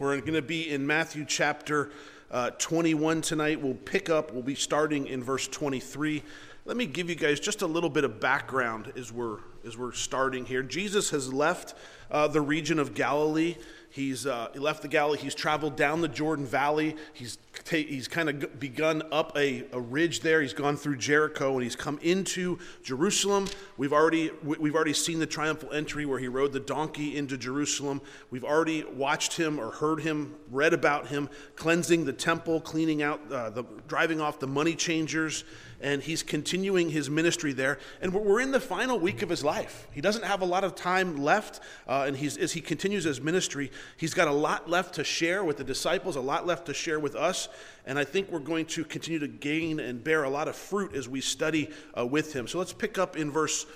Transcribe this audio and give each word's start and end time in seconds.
We're 0.00 0.18
going 0.22 0.32
to 0.32 0.40
be 0.40 0.70
in 0.70 0.86
Matthew 0.86 1.26
chapter 1.28 1.90
uh, 2.30 2.52
21 2.52 3.20
tonight. 3.20 3.60
We'll 3.60 3.74
pick 3.74 4.08
up, 4.08 4.32
we'll 4.32 4.42
be 4.42 4.54
starting 4.54 5.06
in 5.06 5.22
verse 5.22 5.46
23. 5.46 6.22
Let 6.64 6.78
me 6.78 6.86
give 6.86 7.10
you 7.10 7.14
guys 7.14 7.38
just 7.38 7.60
a 7.60 7.66
little 7.66 7.90
bit 7.90 8.04
of 8.04 8.18
background 8.18 8.94
as 8.96 9.12
we're, 9.12 9.40
as 9.66 9.76
we're 9.76 9.92
starting 9.92 10.46
here. 10.46 10.62
Jesus 10.62 11.10
has 11.10 11.30
left 11.30 11.74
uh, 12.10 12.28
the 12.28 12.40
region 12.40 12.78
of 12.78 12.94
Galilee. 12.94 13.56
He's 13.90 14.24
uh, 14.24 14.48
he 14.54 14.58
left 14.58 14.80
the 14.80 14.88
Galilee. 14.88 15.18
He's 15.18 15.34
traveled 15.34 15.76
down 15.76 16.00
the 16.00 16.08
Jordan 16.08 16.46
Valley. 16.46 16.96
He's, 17.12 17.36
he's 17.68 18.08
kind 18.08 18.28
of 18.28 18.58
begun 18.58 19.02
up 19.12 19.36
a, 19.36 19.64
a 19.72 19.80
ridge 19.80 20.20
there. 20.20 20.42
He's 20.42 20.52
gone 20.52 20.76
through 20.76 20.96
Jericho 20.96 21.54
and 21.54 21.62
he's 21.62 21.76
come 21.76 21.98
into 22.02 22.58
Jerusalem. 22.82 23.48
We've 23.76 23.92
already, 23.92 24.30
we've 24.42 24.74
already 24.74 24.94
seen 24.94 25.18
the 25.18 25.26
triumphal 25.26 25.72
entry 25.72 26.06
where 26.06 26.18
he 26.18 26.28
rode 26.28 26.52
the 26.52 26.60
donkey 26.60 27.16
into 27.16 27.36
Jerusalem. 27.36 28.00
We've 28.30 28.44
already 28.44 28.84
watched 28.84 29.34
him 29.36 29.58
or 29.58 29.70
heard 29.70 30.00
him, 30.00 30.34
read 30.50 30.74
about 30.74 31.08
him 31.08 31.28
cleansing 31.56 32.04
the 32.04 32.12
temple, 32.12 32.60
cleaning 32.60 33.02
out, 33.02 33.20
uh, 33.30 33.50
the, 33.50 33.64
driving 33.88 34.20
off 34.20 34.38
the 34.38 34.46
money 34.46 34.74
changers 34.74 35.44
and 35.80 36.02
he's 36.02 36.22
continuing 36.22 36.90
his 36.90 37.08
ministry 37.08 37.52
there. 37.52 37.78
And 38.00 38.12
we're 38.12 38.40
in 38.40 38.50
the 38.50 38.60
final 38.60 38.98
week 38.98 39.22
of 39.22 39.28
his 39.28 39.42
life. 39.42 39.88
He 39.92 40.00
doesn't 40.00 40.24
have 40.24 40.42
a 40.42 40.44
lot 40.44 40.62
of 40.62 40.74
time 40.74 41.16
left, 41.16 41.60
uh, 41.88 42.04
and 42.06 42.16
he's, 42.16 42.36
as 42.36 42.52
he 42.52 42.60
continues 42.60 43.04
his 43.04 43.20
ministry, 43.20 43.70
he's 43.96 44.14
got 44.14 44.28
a 44.28 44.32
lot 44.32 44.68
left 44.68 44.94
to 44.96 45.04
share 45.04 45.42
with 45.42 45.56
the 45.56 45.64
disciples, 45.64 46.16
a 46.16 46.20
lot 46.20 46.46
left 46.46 46.66
to 46.66 46.74
share 46.74 47.00
with 47.00 47.14
us. 47.14 47.48
And 47.86 47.98
I 47.98 48.04
think 48.04 48.30
we're 48.30 48.40
going 48.40 48.66
to 48.66 48.84
continue 48.84 49.18
to 49.20 49.28
gain 49.28 49.80
and 49.80 50.04
bear 50.04 50.24
a 50.24 50.30
lot 50.30 50.48
of 50.48 50.56
fruit 50.56 50.94
as 50.94 51.08
we 51.08 51.20
study 51.20 51.70
uh, 51.98 52.06
with 52.06 52.34
him. 52.34 52.46
So 52.46 52.58
let's 52.58 52.72
pick 52.72 52.98
up 52.98 53.16
in 53.16 53.30
verse 53.30 53.66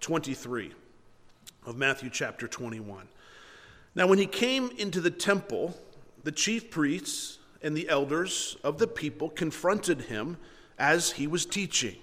23 0.00 0.72
of 1.66 1.76
Matthew 1.76 2.10
chapter 2.10 2.46
21. 2.46 3.08
Now, 3.94 4.06
when 4.06 4.18
he 4.18 4.26
came 4.26 4.70
into 4.76 5.00
the 5.00 5.10
temple, 5.10 5.74
the 6.24 6.32
chief 6.32 6.70
priests 6.70 7.38
and 7.62 7.76
the 7.76 7.88
elders 7.88 8.56
of 8.62 8.78
the 8.78 8.86
people 8.86 9.30
confronted 9.30 10.02
him 10.02 10.36
as 10.78 11.12
he 11.12 11.26
was 11.26 11.46
teaching 11.46 11.96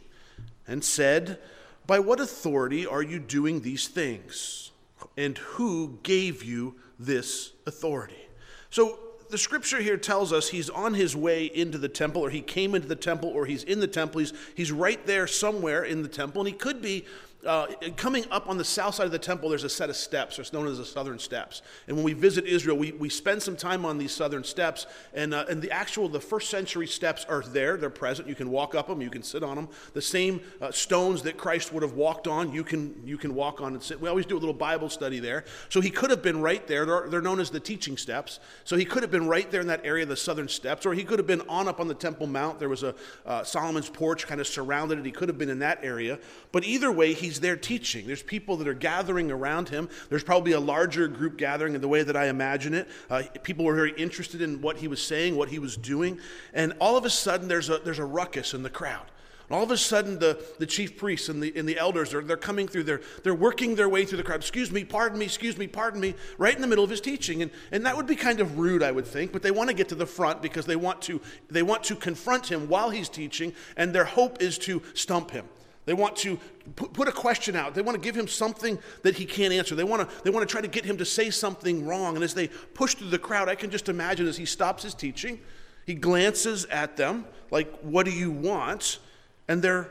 and 0.67 0.83
said, 0.83 1.39
By 1.87 1.99
what 1.99 2.19
authority 2.19 2.85
are 2.85 3.03
you 3.03 3.19
doing 3.19 3.61
these 3.61 3.87
things? 3.87 4.71
And 5.17 5.37
who 5.37 5.99
gave 6.03 6.43
you 6.43 6.75
this 6.97 7.51
authority? 7.65 8.27
So 8.69 8.99
the 9.29 9.37
scripture 9.37 9.81
here 9.81 9.97
tells 9.97 10.31
us 10.31 10.49
he's 10.49 10.69
on 10.69 10.93
his 10.93 11.15
way 11.15 11.45
into 11.45 11.77
the 11.77 11.89
temple, 11.89 12.21
or 12.21 12.29
he 12.29 12.41
came 12.41 12.75
into 12.75 12.87
the 12.87 12.95
temple, 12.95 13.29
or 13.29 13.45
he's 13.45 13.63
in 13.63 13.79
the 13.79 13.87
temple. 13.87 14.19
He's, 14.19 14.33
he's 14.55 14.71
right 14.71 15.03
there 15.07 15.25
somewhere 15.25 15.83
in 15.83 16.03
the 16.03 16.09
temple, 16.09 16.41
and 16.41 16.47
he 16.47 16.53
could 16.53 16.81
be 16.81 17.05
uh, 17.45 17.67
coming 17.95 18.25
up 18.29 18.47
on 18.47 18.57
the 18.57 18.63
south 18.63 18.95
side 18.95 19.05
of 19.05 19.11
the 19.11 19.19
temple, 19.19 19.49
there's 19.49 19.63
a 19.63 19.69
set 19.69 19.89
of 19.89 19.95
steps. 19.95 20.37
It's 20.37 20.53
known 20.53 20.67
as 20.67 20.77
the 20.77 20.85
southern 20.85 21.17
steps. 21.17 21.61
And 21.87 21.95
when 21.95 22.05
we 22.05 22.13
visit 22.13 22.45
Israel, 22.45 22.77
we, 22.77 22.91
we 22.91 23.09
spend 23.09 23.41
some 23.41 23.55
time 23.55 23.85
on 23.85 23.97
these 23.97 24.11
southern 24.11 24.43
steps. 24.43 24.85
And, 25.13 25.33
uh, 25.33 25.45
and 25.49 25.61
the 25.61 25.71
actual, 25.71 26.07
the 26.07 26.19
first 26.19 26.49
century 26.49 26.87
steps 26.87 27.25
are 27.27 27.41
there. 27.41 27.77
They're 27.77 27.89
present. 27.89 28.27
You 28.27 28.35
can 28.35 28.51
walk 28.51 28.75
up 28.75 28.87
them. 28.87 29.01
You 29.01 29.09
can 29.09 29.23
sit 29.23 29.43
on 29.43 29.55
them. 29.55 29.69
The 29.93 30.01
same 30.01 30.41
uh, 30.61 30.71
stones 30.71 31.23
that 31.23 31.37
Christ 31.37 31.73
would 31.73 31.83
have 31.83 31.93
walked 31.93 32.27
on, 32.27 32.53
you 32.53 32.63
can, 32.63 33.01
you 33.05 33.17
can 33.17 33.33
walk 33.33 33.59
on 33.59 33.73
and 33.73 33.81
sit. 33.81 33.99
We 33.99 34.07
always 34.07 34.25
do 34.25 34.37
a 34.37 34.39
little 34.39 34.53
Bible 34.53 34.89
study 34.89 35.19
there. 35.19 35.45
So 35.69 35.81
he 35.81 35.89
could 35.89 36.11
have 36.11 36.21
been 36.21 36.41
right 36.41 36.65
there. 36.67 36.85
They're, 36.85 37.09
they're 37.09 37.21
known 37.21 37.39
as 37.39 37.49
the 37.49 37.59
teaching 37.59 37.97
steps. 37.97 38.39
So 38.65 38.75
he 38.75 38.85
could 38.85 39.01
have 39.01 39.11
been 39.11 39.27
right 39.27 39.49
there 39.49 39.61
in 39.61 39.67
that 39.67 39.85
area 39.85 40.05
the 40.05 40.15
southern 40.15 40.47
steps. 40.47 40.85
Or 40.85 40.93
he 40.93 41.03
could 41.03 41.17
have 41.17 41.27
been 41.27 41.41
on 41.49 41.67
up 41.67 41.79
on 41.79 41.87
the 41.87 41.95
Temple 41.95 42.27
Mount. 42.27 42.59
There 42.59 42.69
was 42.69 42.83
a 42.83 42.93
uh, 43.25 43.43
Solomon's 43.43 43.89
porch 43.89 44.27
kind 44.27 44.39
of 44.39 44.47
surrounded 44.47 44.99
it. 44.99 45.05
He 45.05 45.11
could 45.11 45.29
have 45.29 45.39
been 45.39 45.49
in 45.49 45.59
that 45.59 45.79
area. 45.83 46.19
But 46.51 46.65
either 46.65 46.91
way, 46.91 47.13
he's 47.31 47.39
there 47.39 47.55
teaching. 47.55 48.05
There's 48.05 48.21
people 48.21 48.57
that 48.57 48.67
are 48.67 48.73
gathering 48.73 49.31
around 49.31 49.69
him. 49.69 49.87
There's 50.09 50.23
probably 50.23 50.51
a 50.51 50.59
larger 50.59 51.07
group 51.07 51.37
gathering 51.37 51.75
in 51.75 51.81
the 51.81 51.87
way 51.87 52.03
that 52.03 52.17
I 52.17 52.27
imagine 52.27 52.73
it. 52.73 52.89
Uh, 53.09 53.23
people 53.41 53.63
were 53.63 53.73
very 53.73 53.93
interested 53.93 54.41
in 54.41 54.61
what 54.61 54.75
he 54.75 54.89
was 54.89 55.01
saying, 55.01 55.37
what 55.37 55.47
he 55.47 55.57
was 55.57 55.77
doing. 55.77 56.19
And 56.53 56.73
all 56.81 56.97
of 56.97 57.05
a 57.05 57.09
sudden, 57.09 57.47
there's 57.47 57.69
a, 57.69 57.77
there's 57.77 57.99
a 57.99 58.05
ruckus 58.05 58.53
in 58.53 58.63
the 58.63 58.69
crowd. 58.69 59.05
And 59.47 59.55
all 59.55 59.63
of 59.63 59.71
a 59.71 59.77
sudden, 59.77 60.19
the, 60.19 60.43
the 60.59 60.65
chief 60.65 60.97
priests 60.97 61.29
and 61.29 61.41
the, 61.41 61.53
and 61.55 61.67
the 61.67 61.77
elders 61.77 62.13
are 62.13 62.21
they're 62.21 62.35
coming 62.35 62.67
through, 62.67 62.83
they're, 62.83 63.01
they're 63.23 63.33
working 63.33 63.75
their 63.75 63.87
way 63.87 64.03
through 64.03 64.17
the 64.17 64.23
crowd. 64.23 64.41
Excuse 64.41 64.71
me, 64.71 64.83
pardon 64.83 65.17
me, 65.17 65.25
excuse 65.25 65.57
me, 65.57 65.67
pardon 65.67 66.01
me, 66.01 66.15
right 66.37 66.55
in 66.55 66.61
the 66.61 66.67
middle 66.67 66.83
of 66.83 66.89
his 66.89 67.01
teaching. 67.01 67.41
And, 67.41 67.51
and 67.71 67.85
that 67.85 67.95
would 67.95 68.07
be 68.07 68.17
kind 68.17 68.41
of 68.41 68.59
rude, 68.59 68.83
I 68.83 68.91
would 68.91 69.07
think, 69.07 69.31
but 69.31 69.41
they 69.41 69.51
want 69.51 69.69
to 69.69 69.75
get 69.75 69.87
to 69.89 69.95
the 69.95 70.05
front 70.05 70.41
because 70.41 70.65
they 70.65 70.75
want 70.75 71.01
to, 71.03 71.21
they 71.49 71.63
want 71.63 71.85
to 71.85 71.95
confront 71.95 72.51
him 72.51 72.67
while 72.67 72.89
he's 72.89 73.07
teaching, 73.07 73.53
and 73.77 73.93
their 73.95 74.03
hope 74.03 74.41
is 74.41 74.57
to 74.59 74.81
stump 74.93 75.31
him. 75.31 75.45
They 75.85 75.93
want 75.93 76.15
to 76.17 76.37
put 76.75 77.07
a 77.07 77.11
question 77.11 77.55
out. 77.55 77.73
They 77.73 77.81
want 77.81 77.95
to 77.95 78.01
give 78.01 78.15
him 78.15 78.27
something 78.27 78.77
that 79.01 79.15
he 79.15 79.25
can't 79.25 79.51
answer. 79.51 79.73
They 79.73 79.83
want 79.83 80.07
to, 80.07 80.23
they 80.23 80.29
want 80.29 80.47
to 80.47 80.51
try 80.51 80.61
to 80.61 80.67
get 80.67 80.85
him 80.85 80.97
to 80.97 81.05
say 81.05 81.29
something 81.31 81.87
wrong. 81.87 82.15
And 82.15 82.23
as 82.23 82.33
they 82.33 82.47
push 82.47 82.95
through 82.95 83.09
the 83.09 83.19
crowd, 83.19 83.49
I 83.49 83.55
can 83.55 83.71
just 83.71 83.89
imagine 83.89 84.27
as 84.27 84.37
he 84.37 84.45
stops 84.45 84.83
his 84.83 84.93
teaching, 84.93 85.39
he 85.85 85.95
glances 85.95 86.65
at 86.65 86.97
them 86.97 87.25
like, 87.49 87.71
What 87.81 88.05
do 88.05 88.11
you 88.11 88.29
want? 88.29 88.99
And 89.47 89.61
their 89.61 89.89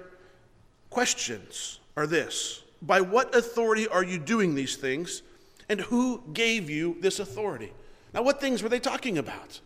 questions 0.90 1.80
are 1.96 2.06
this 2.06 2.62
By 2.82 3.00
what 3.00 3.34
authority 3.34 3.88
are 3.88 4.04
you 4.04 4.18
doing 4.18 4.54
these 4.54 4.76
things? 4.76 5.22
And 5.68 5.80
who 5.80 6.22
gave 6.32 6.68
you 6.70 6.96
this 7.00 7.20
authority? 7.20 7.72
Now, 8.12 8.22
what 8.22 8.40
things 8.40 8.62
were 8.62 8.68
they 8.68 8.80
talking 8.80 9.18
about? 9.18 9.60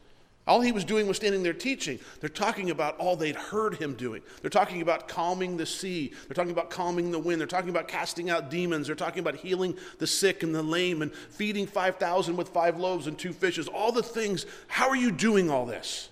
All 0.47 0.60
he 0.60 0.72
was 0.72 0.84
doing 0.84 1.06
was 1.06 1.16
standing 1.16 1.43
there 1.43 1.55
teaching. 1.55 1.99
They're 2.21 2.28
talking 2.28 2.69
about 2.69 2.99
all 2.99 3.16
they'd 3.16 3.37
heard 3.37 3.77
him 3.77 3.94
doing. 3.94 4.21
They're 4.43 4.50
talking 4.50 4.82
about 4.82 5.09
calming 5.09 5.56
the 5.56 5.65
sea. 5.65 6.12
They're 6.28 6.34
talking 6.34 6.50
about 6.50 6.69
calming 6.69 7.10
the 7.10 7.19
wind. 7.19 7.41
They're 7.41 7.47
talking 7.47 7.71
about 7.71 7.88
casting 7.88 8.28
out 8.28 8.50
demons. 8.50 8.87
They're 8.87 8.97
talking 8.97 9.21
about 9.21 9.37
healing 9.37 9.75
the 9.99 10.06
sick 10.06 10.43
and 10.43 10.54
the 10.54 10.62
lame 10.62 11.00
and 11.00 11.15
feeding 11.15 11.66
5,000 11.66 12.37
with 12.37 12.50
five 12.50 12.78
loaves 12.78 13.06
and 13.06 13.19
two 13.19 13.33
fishes. 13.33 13.69
All 13.69 13.91
the 13.91 14.03
things. 14.03 14.44
How 14.69 14.91
are 14.91 14.97
you 14.97 15.10
doing 15.10 15.50
all 15.50 15.65
this? 15.65 16.10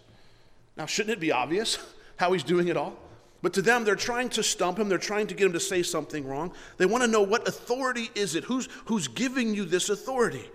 Now, 0.78 0.86
shouldn't 0.86 1.12
it 1.12 1.20
be 1.20 1.30
obvious 1.30 1.78
how 2.16 2.32
he's 2.32 2.44
doing 2.44 2.68
it 2.68 2.76
all? 2.76 2.96
But 3.42 3.52
to 3.54 3.62
them, 3.62 3.84
they're 3.84 3.96
trying 3.96 4.30
to 4.30 4.42
stump 4.42 4.78
him. 4.78 4.88
They're 4.88 4.98
trying 4.98 5.26
to 5.26 5.34
get 5.34 5.46
him 5.46 5.52
to 5.52 5.60
say 5.60 5.82
something 5.82 6.26
wrong. 6.26 6.52
They 6.78 6.86
want 6.86 7.02
to 7.02 7.10
know 7.10 7.22
what 7.22 7.46
authority 7.46 8.08
is 8.14 8.34
it? 8.34 8.44
Who's, 8.44 8.68
who's 8.86 9.08
giving 9.08 9.52
you 9.52 9.66
this 9.66 9.90
authority? 9.90 10.48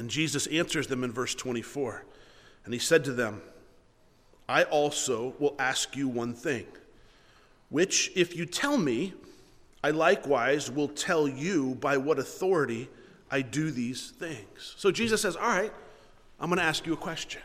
And 0.00 0.08
Jesus 0.08 0.46
answers 0.46 0.86
them 0.86 1.04
in 1.04 1.12
verse 1.12 1.34
24. 1.34 2.06
And 2.64 2.72
he 2.72 2.80
said 2.80 3.04
to 3.04 3.12
them, 3.12 3.42
I 4.48 4.62
also 4.62 5.34
will 5.38 5.54
ask 5.58 5.94
you 5.94 6.08
one 6.08 6.32
thing, 6.32 6.64
which 7.68 8.10
if 8.16 8.34
you 8.34 8.46
tell 8.46 8.78
me, 8.78 9.12
I 9.84 9.90
likewise 9.90 10.70
will 10.70 10.88
tell 10.88 11.28
you 11.28 11.74
by 11.74 11.98
what 11.98 12.18
authority 12.18 12.88
I 13.30 13.42
do 13.42 13.70
these 13.70 14.12
things. 14.12 14.74
So 14.78 14.90
Jesus 14.90 15.20
says, 15.20 15.36
All 15.36 15.46
right, 15.46 15.72
I'm 16.40 16.48
going 16.48 16.58
to 16.58 16.64
ask 16.64 16.86
you 16.86 16.94
a 16.94 16.96
question. 16.96 17.42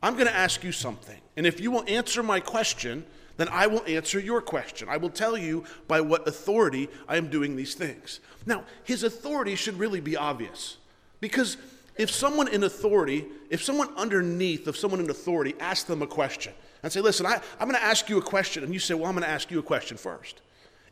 I'm 0.00 0.14
going 0.14 0.28
to 0.28 0.36
ask 0.36 0.62
you 0.62 0.70
something. 0.70 1.18
And 1.36 1.44
if 1.44 1.58
you 1.58 1.72
will 1.72 1.84
answer 1.88 2.22
my 2.22 2.38
question, 2.38 3.04
then 3.36 3.48
I 3.48 3.66
will 3.66 3.82
answer 3.88 4.20
your 4.20 4.40
question. 4.40 4.88
I 4.88 4.98
will 4.98 5.10
tell 5.10 5.36
you 5.36 5.64
by 5.88 6.02
what 6.02 6.28
authority 6.28 6.88
I 7.08 7.16
am 7.16 7.30
doing 7.30 7.56
these 7.56 7.74
things. 7.74 8.20
Now, 8.46 8.62
his 8.84 9.02
authority 9.02 9.56
should 9.56 9.76
really 9.76 10.00
be 10.00 10.16
obvious 10.16 10.76
because 11.20 11.56
if 11.96 12.10
someone 12.10 12.48
in 12.48 12.64
authority, 12.64 13.26
if 13.50 13.62
someone 13.62 13.88
underneath 13.96 14.66
of 14.66 14.76
someone 14.76 15.00
in 15.00 15.10
authority 15.10 15.54
asks 15.60 15.84
them 15.84 16.02
a 16.02 16.06
question 16.06 16.52
and 16.82 16.92
say, 16.92 17.00
listen, 17.00 17.26
I, 17.26 17.40
I'm 17.58 17.68
going 17.68 17.80
to 17.80 17.84
ask 17.84 18.08
you 18.08 18.18
a 18.18 18.22
question, 18.22 18.64
and 18.64 18.72
you 18.72 18.80
say, 18.80 18.94
well, 18.94 19.06
I'm 19.06 19.14
going 19.14 19.24
to 19.24 19.30
ask 19.30 19.50
you 19.50 19.58
a 19.58 19.62
question 19.62 19.96
first. 19.96 20.40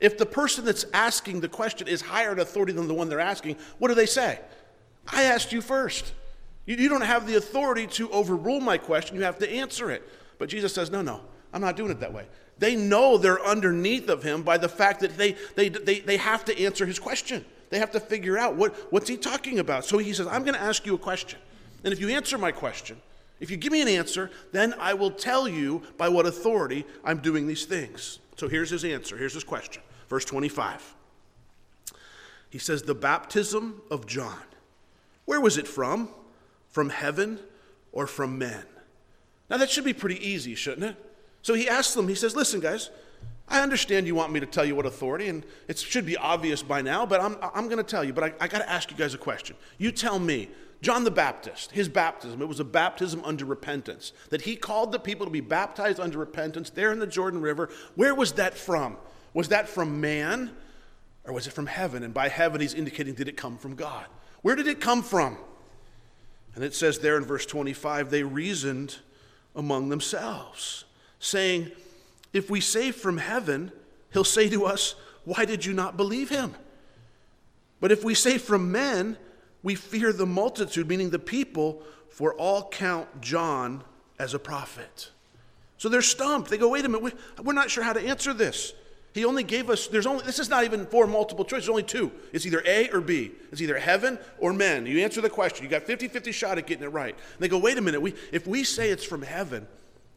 If 0.00 0.18
the 0.18 0.26
person 0.26 0.64
that's 0.64 0.84
asking 0.92 1.40
the 1.40 1.48
question 1.48 1.88
is 1.88 2.00
higher 2.00 2.32
in 2.32 2.38
authority 2.38 2.72
than 2.72 2.88
the 2.88 2.94
one 2.94 3.08
they're 3.08 3.20
asking, 3.20 3.56
what 3.78 3.88
do 3.88 3.94
they 3.94 4.06
say? 4.06 4.38
I 5.06 5.24
asked 5.24 5.52
you 5.52 5.60
first. 5.60 6.12
You, 6.66 6.76
you 6.76 6.88
don't 6.88 7.00
have 7.00 7.26
the 7.26 7.36
authority 7.36 7.86
to 7.88 8.10
overrule 8.10 8.60
my 8.60 8.78
question, 8.78 9.16
you 9.16 9.22
have 9.22 9.38
to 9.38 9.50
answer 9.50 9.90
it. 9.90 10.02
But 10.38 10.50
Jesus 10.50 10.74
says, 10.74 10.90
no, 10.90 11.02
no, 11.02 11.22
I'm 11.52 11.60
not 11.60 11.76
doing 11.76 11.90
it 11.90 12.00
that 12.00 12.12
way. 12.12 12.26
They 12.58 12.76
know 12.76 13.18
they're 13.18 13.44
underneath 13.44 14.08
of 14.08 14.22
him 14.22 14.42
by 14.42 14.58
the 14.58 14.68
fact 14.68 15.00
that 15.00 15.16
they, 15.16 15.36
they, 15.54 15.68
they, 15.68 16.00
they 16.00 16.16
have 16.16 16.44
to 16.46 16.60
answer 16.60 16.86
his 16.86 16.98
question. 16.98 17.44
They 17.70 17.78
have 17.78 17.90
to 17.92 18.00
figure 18.00 18.38
out 18.38 18.56
what, 18.56 18.74
what's 18.90 19.08
he 19.08 19.16
talking 19.16 19.58
about. 19.58 19.84
So 19.84 19.98
he 19.98 20.12
says, 20.12 20.26
I'm 20.26 20.42
going 20.42 20.54
to 20.54 20.60
ask 20.60 20.86
you 20.86 20.94
a 20.94 20.98
question. 20.98 21.38
And 21.84 21.92
if 21.92 22.00
you 22.00 22.08
answer 22.08 22.38
my 22.38 22.52
question, 22.52 23.00
if 23.40 23.50
you 23.50 23.56
give 23.56 23.72
me 23.72 23.80
an 23.82 23.88
answer, 23.88 24.30
then 24.52 24.74
I 24.78 24.94
will 24.94 25.10
tell 25.10 25.46
you 25.46 25.82
by 25.96 26.08
what 26.08 26.26
authority 26.26 26.84
I'm 27.04 27.18
doing 27.18 27.46
these 27.46 27.66
things. 27.66 28.18
So 28.36 28.48
here's 28.48 28.70
his 28.70 28.84
answer. 28.84 29.16
Here's 29.16 29.34
his 29.34 29.44
question. 29.44 29.82
Verse 30.08 30.24
25. 30.24 30.94
He 32.50 32.58
says, 32.58 32.82
The 32.82 32.94
baptism 32.94 33.82
of 33.90 34.06
John, 34.06 34.42
where 35.24 35.40
was 35.40 35.58
it 35.58 35.68
from? 35.68 36.08
From 36.68 36.90
heaven 36.90 37.38
or 37.92 38.06
from 38.06 38.38
men? 38.38 38.64
Now 39.50 39.56
that 39.58 39.70
should 39.70 39.84
be 39.84 39.92
pretty 39.92 40.26
easy, 40.26 40.54
shouldn't 40.54 40.84
it? 40.84 40.96
So 41.42 41.54
he 41.54 41.68
asks 41.68 41.94
them, 41.94 42.08
he 42.08 42.14
says, 42.14 42.34
Listen, 42.34 42.60
guys, 42.60 42.90
I 43.50 43.60
understand 43.60 44.06
you 44.06 44.14
want 44.14 44.32
me 44.32 44.40
to 44.40 44.46
tell 44.46 44.64
you 44.64 44.74
what 44.74 44.86
authority, 44.86 45.28
and 45.28 45.44
it 45.68 45.78
should 45.78 46.04
be 46.04 46.16
obvious 46.16 46.62
by 46.62 46.82
now, 46.82 47.06
but 47.06 47.20
I'm, 47.20 47.36
I'm 47.54 47.64
going 47.66 47.78
to 47.78 47.82
tell 47.82 48.04
you. 48.04 48.12
But 48.12 48.24
I, 48.24 48.44
I 48.44 48.48
got 48.48 48.58
to 48.58 48.70
ask 48.70 48.90
you 48.90 48.96
guys 48.96 49.14
a 49.14 49.18
question. 49.18 49.56
You 49.78 49.90
tell 49.90 50.18
me, 50.18 50.48
John 50.82 51.04
the 51.04 51.10
Baptist, 51.10 51.72
his 51.72 51.88
baptism, 51.88 52.40
it 52.42 52.48
was 52.48 52.60
a 52.60 52.64
baptism 52.64 53.22
unto 53.24 53.44
repentance, 53.44 54.12
that 54.30 54.42
he 54.42 54.54
called 54.54 54.92
the 54.92 54.98
people 54.98 55.26
to 55.26 55.32
be 55.32 55.40
baptized 55.40 55.98
unto 55.98 56.18
repentance 56.18 56.70
there 56.70 56.92
in 56.92 56.98
the 56.98 57.06
Jordan 57.06 57.40
River. 57.40 57.70
Where 57.94 58.14
was 58.14 58.32
that 58.32 58.54
from? 58.54 58.96
Was 59.34 59.48
that 59.48 59.68
from 59.68 60.00
man, 60.00 60.50
or 61.24 61.32
was 61.32 61.46
it 61.46 61.52
from 61.52 61.66
heaven? 61.66 62.02
And 62.02 62.12
by 62.12 62.28
heaven, 62.28 62.60
he's 62.60 62.74
indicating, 62.74 63.14
did 63.14 63.28
it 63.28 63.36
come 63.36 63.56
from 63.56 63.74
God? 63.74 64.06
Where 64.42 64.54
did 64.54 64.68
it 64.68 64.80
come 64.80 65.02
from? 65.02 65.36
And 66.54 66.62
it 66.62 66.74
says 66.74 66.98
there 66.98 67.16
in 67.16 67.24
verse 67.24 67.46
25, 67.46 68.10
they 68.10 68.22
reasoned 68.22 68.96
among 69.54 69.88
themselves, 69.88 70.84
saying, 71.18 71.72
If 72.32 72.50
we 72.50 72.60
say 72.60 72.90
from 72.90 73.18
heaven, 73.18 73.72
he'll 74.12 74.24
say 74.24 74.48
to 74.50 74.66
us, 74.66 74.94
Why 75.24 75.44
did 75.44 75.64
you 75.64 75.72
not 75.72 75.96
believe 75.96 76.28
him? 76.28 76.54
But 77.80 77.92
if 77.92 78.04
we 78.04 78.14
say 78.14 78.38
from 78.38 78.72
men, 78.72 79.16
we 79.62 79.74
fear 79.74 80.12
the 80.12 80.26
multitude, 80.26 80.88
meaning 80.88 81.10
the 81.10 81.18
people, 81.18 81.82
for 82.08 82.34
all 82.34 82.68
count 82.68 83.20
John 83.20 83.84
as 84.18 84.34
a 84.34 84.38
prophet. 84.38 85.10
So 85.76 85.88
they're 85.88 86.02
stumped. 86.02 86.50
They 86.50 86.58
go, 86.58 86.68
wait 86.68 86.84
a 86.84 86.88
minute, 86.88 87.14
we're 87.42 87.52
not 87.52 87.70
sure 87.70 87.84
how 87.84 87.92
to 87.92 88.00
answer 88.00 88.34
this. 88.34 88.72
He 89.14 89.24
only 89.24 89.42
gave 89.42 89.70
us, 89.70 89.86
there's 89.86 90.06
only, 90.06 90.24
this 90.24 90.38
is 90.38 90.48
not 90.48 90.64
even 90.64 90.84
four 90.86 91.06
multiple 91.06 91.44
choice, 91.44 91.62
there's 91.62 91.68
only 91.68 91.82
two. 91.82 92.12
It's 92.32 92.44
either 92.44 92.62
A 92.66 92.90
or 92.90 93.00
B. 93.00 93.32
It's 93.50 93.60
either 93.60 93.78
heaven 93.78 94.18
or 94.38 94.52
men. 94.52 94.86
You 94.86 95.00
answer 95.00 95.20
the 95.20 95.30
question. 95.30 95.64
You 95.64 95.70
got 95.70 95.84
50 95.84 96.08
50 96.08 96.30
shot 96.32 96.58
at 96.58 96.66
getting 96.66 96.84
it 96.84 96.88
right. 96.88 97.14
And 97.14 97.40
they 97.40 97.48
go, 97.48 97.58
wait 97.58 97.78
a 97.78 97.80
minute, 97.80 98.02
we, 98.02 98.14
if 98.32 98.46
we 98.46 98.64
say 98.64 98.90
it's 98.90 99.04
from 99.04 99.22
heaven, 99.22 99.66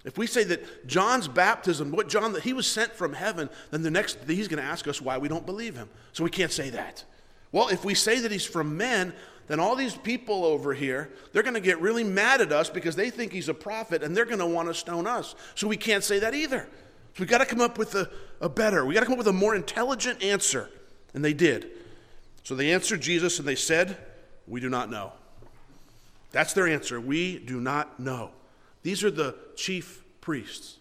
if 0.04 0.18
we 0.18 0.26
say 0.26 0.44
that 0.46 0.88
John's 0.88 1.28
baptism, 1.28 1.92
what 1.92 2.10
John, 2.10 2.34
that 2.34 2.44
he 2.44 2.54
was 2.54 2.66
sent 2.66 2.94
from 2.94 3.14
heaven, 3.14 3.50
then 3.70 3.84
the 3.84 3.92
next, 3.92 4.18
he's 4.28 4.48
going 4.48 4.62
to 4.62 4.68
ask 4.68 4.88
us 4.88 5.02
why 5.02 5.18
we 5.18 5.28
don't 5.28 5.46
believe 5.46 5.76
him. 5.76 5.90
So 6.12 6.24
we 6.24 6.30
can't 6.30 6.52
say 6.52 6.72
that. 6.72 7.04
Well, 7.52 7.68
if 7.68 7.86
we 7.86 7.94
say 7.94 8.20
that 8.20 8.32
he's 8.32 8.46
from 8.46 8.78
men, 8.78 9.14
then 9.48 9.60
all 9.60 9.76
these 9.76 9.96
people 9.96 10.46
over 10.46 10.74
here, 10.74 11.12
they're 11.34 11.44
going 11.44 11.56
to 11.56 11.60
get 11.60 11.80
really 11.82 12.04
mad 12.04 12.42
at 12.42 12.52
us 12.52 12.70
because 12.70 12.96
they 12.96 13.10
think 13.10 13.32
he's 13.32 13.50
a 13.50 13.54
prophet 13.54 14.02
and 14.02 14.16
they're 14.16 14.26
going 14.26 14.40
to 14.40 14.46
want 14.46 14.70
to 14.70 14.74
stone 14.74 15.06
us. 15.06 15.36
So 15.56 15.68
we 15.68 15.78
can't 15.78 16.04
say 16.04 16.20
that 16.20 16.34
either. 16.34 16.68
So 17.14 17.24
we 17.24 17.26
got 17.26 17.40
to 17.40 17.46
come 17.46 17.62
up 17.62 17.78
with 17.78 17.94
a, 17.96 18.10
a 18.40 18.50
better, 18.50 18.86
we 18.86 18.94
got 18.94 19.02
to 19.02 19.06
come 19.06 19.14
up 19.14 19.20
with 19.20 19.28
a 19.28 19.34
more 19.34 19.56
intelligent 19.56 20.24
answer. 20.24 20.70
And 21.14 21.24
they 21.24 21.34
did. 21.34 21.70
So 22.44 22.56
they 22.56 22.72
answered 22.72 23.02
Jesus 23.02 23.38
and 23.38 23.48
they 23.48 23.56
said, 23.56 23.98
We 24.48 24.62
do 24.62 24.70
not 24.70 24.90
know. 24.90 25.12
That's 26.32 26.54
their 26.54 26.68
answer. 26.68 27.00
We 27.02 27.38
do 27.38 27.60
not 27.60 28.00
know. 28.00 28.32
These 28.84 29.04
are 29.04 29.12
the 29.12 29.36
chief 29.56 30.04
priests. 30.22 30.78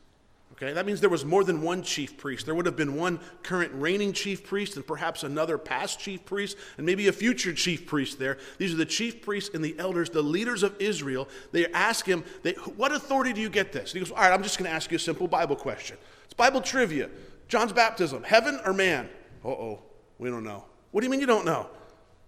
Okay, 0.62 0.74
that 0.74 0.84
means 0.84 1.00
there 1.00 1.08
was 1.08 1.24
more 1.24 1.42
than 1.42 1.62
one 1.62 1.82
chief 1.82 2.18
priest. 2.18 2.44
There 2.44 2.54
would 2.54 2.66
have 2.66 2.76
been 2.76 2.94
one 2.94 3.18
current 3.42 3.72
reigning 3.74 4.12
chief 4.12 4.44
priest 4.44 4.76
and 4.76 4.86
perhaps 4.86 5.22
another 5.22 5.56
past 5.56 5.98
chief 5.98 6.26
priest 6.26 6.58
and 6.76 6.84
maybe 6.84 7.08
a 7.08 7.12
future 7.12 7.54
chief 7.54 7.86
priest 7.86 8.18
there. 8.18 8.36
These 8.58 8.74
are 8.74 8.76
the 8.76 8.84
chief 8.84 9.22
priests 9.22 9.54
and 9.54 9.64
the 9.64 9.74
elders, 9.78 10.10
the 10.10 10.20
leaders 10.20 10.62
of 10.62 10.76
Israel. 10.78 11.28
They 11.52 11.66
ask 11.68 12.04
him, 12.04 12.24
they, 12.42 12.52
What 12.52 12.92
authority 12.92 13.32
do 13.32 13.40
you 13.40 13.48
get 13.48 13.72
this? 13.72 13.92
And 13.92 14.00
he 14.00 14.00
goes, 14.00 14.10
All 14.10 14.18
right, 14.18 14.32
I'm 14.32 14.42
just 14.42 14.58
going 14.58 14.68
to 14.68 14.74
ask 14.74 14.90
you 14.90 14.96
a 14.96 15.00
simple 15.00 15.28
Bible 15.28 15.56
question. 15.56 15.96
It's 16.24 16.34
Bible 16.34 16.60
trivia. 16.60 17.08
John's 17.48 17.72
baptism, 17.72 18.22
heaven 18.22 18.60
or 18.66 18.74
man? 18.74 19.08
Uh 19.42 19.48
oh, 19.48 19.82
we 20.18 20.28
don't 20.28 20.44
know. 20.44 20.66
What 20.90 21.00
do 21.00 21.06
you 21.06 21.10
mean 21.10 21.20
you 21.20 21.26
don't 21.26 21.46
know? 21.46 21.70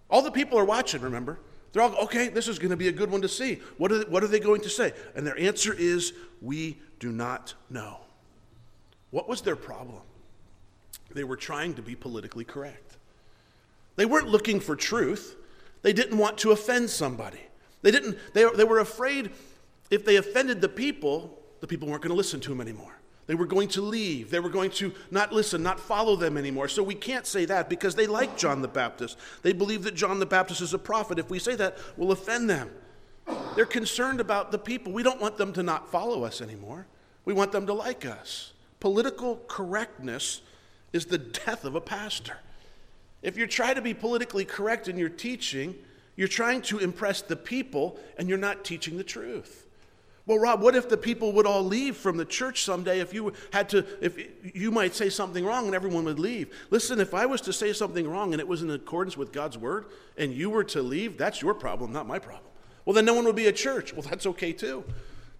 All 0.08 0.22
the 0.22 0.30
people 0.30 0.58
are 0.58 0.64
watching, 0.64 1.02
remember? 1.02 1.38
They're 1.72 1.82
all, 1.82 1.94
okay, 2.04 2.28
this 2.28 2.48
is 2.48 2.58
going 2.58 2.70
to 2.70 2.76
be 2.76 2.88
a 2.88 2.92
good 2.92 3.10
one 3.10 3.22
to 3.22 3.28
see. 3.28 3.60
What 3.78 3.90
are, 3.92 3.98
they, 3.98 4.10
what 4.10 4.22
are 4.22 4.28
they 4.28 4.40
going 4.40 4.60
to 4.62 4.68
say? 4.68 4.92
And 5.14 5.26
their 5.26 5.38
answer 5.38 5.74
is, 5.74 6.12
We 6.40 6.78
do 6.98 7.10
not 7.10 7.54
know. 7.70 7.98
What 9.10 9.28
was 9.28 9.42
their 9.42 9.56
problem? 9.56 10.02
They 11.10 11.24
were 11.24 11.36
trying 11.36 11.74
to 11.74 11.82
be 11.82 11.94
politically 11.94 12.44
correct. 12.44 12.96
They 13.96 14.06
weren't 14.06 14.28
looking 14.28 14.60
for 14.60 14.76
truth. 14.76 15.36
They 15.82 15.92
didn't 15.92 16.16
want 16.16 16.38
to 16.38 16.52
offend 16.52 16.88
somebody. 16.90 17.40
They, 17.82 17.90
didn't, 17.90 18.18
they, 18.32 18.46
they 18.56 18.64
were 18.64 18.78
afraid 18.78 19.30
if 19.90 20.04
they 20.04 20.16
offended 20.16 20.60
the 20.60 20.68
people, 20.68 21.38
the 21.60 21.66
people 21.66 21.88
weren't 21.88 22.02
going 22.02 22.10
to 22.10 22.16
listen 22.16 22.40
to 22.40 22.48
them 22.48 22.60
anymore. 22.60 22.94
They 23.26 23.34
were 23.34 23.46
going 23.46 23.68
to 23.68 23.82
leave. 23.82 24.30
They 24.30 24.40
were 24.40 24.48
going 24.48 24.70
to 24.72 24.92
not 25.10 25.32
listen, 25.32 25.62
not 25.62 25.78
follow 25.78 26.16
them 26.16 26.36
anymore. 26.36 26.68
So 26.68 26.82
we 26.82 26.94
can't 26.94 27.26
say 27.26 27.44
that 27.44 27.68
because 27.68 27.94
they 27.94 28.06
like 28.06 28.36
John 28.36 28.62
the 28.62 28.68
Baptist. 28.68 29.16
They 29.42 29.52
believe 29.52 29.84
that 29.84 29.94
John 29.94 30.18
the 30.18 30.26
Baptist 30.26 30.60
is 30.60 30.74
a 30.74 30.78
prophet. 30.78 31.18
If 31.18 31.30
we 31.30 31.38
say 31.38 31.54
that, 31.56 31.78
we'll 31.96 32.12
offend 32.12 32.50
them. 32.50 32.70
They're 33.54 33.64
concerned 33.64 34.20
about 34.20 34.50
the 34.50 34.58
people. 34.58 34.92
We 34.92 35.02
don't 35.02 35.20
want 35.20 35.38
them 35.38 35.52
to 35.52 35.62
not 35.62 35.90
follow 35.90 36.24
us 36.24 36.40
anymore. 36.40 36.86
We 37.24 37.32
want 37.32 37.52
them 37.52 37.66
to 37.66 37.72
like 37.72 38.04
us. 38.04 38.52
Political 38.80 39.42
correctness 39.46 40.40
is 40.92 41.06
the 41.06 41.18
death 41.18 41.64
of 41.64 41.76
a 41.76 41.80
pastor. 41.80 42.38
If 43.22 43.36
you're 43.36 43.46
trying 43.46 43.76
to 43.76 43.82
be 43.82 43.94
politically 43.94 44.44
correct 44.44 44.88
in 44.88 44.98
your 44.98 45.08
teaching, 45.08 45.76
you're 46.16 46.26
trying 46.28 46.62
to 46.62 46.78
impress 46.78 47.22
the 47.22 47.36
people 47.36 47.98
and 48.18 48.28
you're 48.28 48.38
not 48.38 48.64
teaching 48.64 48.96
the 48.96 49.04
truth. 49.04 49.66
Well, 50.24 50.38
Rob, 50.38 50.62
what 50.62 50.76
if 50.76 50.88
the 50.88 50.96
people 50.96 51.32
would 51.32 51.46
all 51.46 51.64
leave 51.64 51.96
from 51.96 52.16
the 52.16 52.24
church 52.24 52.62
someday 52.62 53.00
if 53.00 53.12
you 53.12 53.32
had 53.52 53.68
to, 53.70 53.84
if 54.00 54.16
you 54.54 54.70
might 54.70 54.94
say 54.94 55.08
something 55.08 55.44
wrong 55.44 55.66
and 55.66 55.74
everyone 55.74 56.04
would 56.04 56.20
leave? 56.20 56.54
Listen, 56.70 57.00
if 57.00 57.12
I 57.12 57.26
was 57.26 57.40
to 57.42 57.52
say 57.52 57.72
something 57.72 58.08
wrong 58.08 58.32
and 58.32 58.40
it 58.40 58.46
was 58.46 58.62
in 58.62 58.70
accordance 58.70 59.16
with 59.16 59.32
God's 59.32 59.58
word 59.58 59.86
and 60.16 60.32
you 60.32 60.48
were 60.48 60.62
to 60.64 60.80
leave, 60.80 61.18
that's 61.18 61.42
your 61.42 61.54
problem, 61.54 61.92
not 61.92 62.06
my 62.06 62.20
problem. 62.20 62.44
Well, 62.84 62.94
then 62.94 63.04
no 63.04 63.14
one 63.14 63.24
would 63.24 63.36
be 63.36 63.46
a 63.46 63.52
church. 63.52 63.92
Well, 63.92 64.02
that's 64.02 64.26
okay 64.26 64.52
too. 64.52 64.84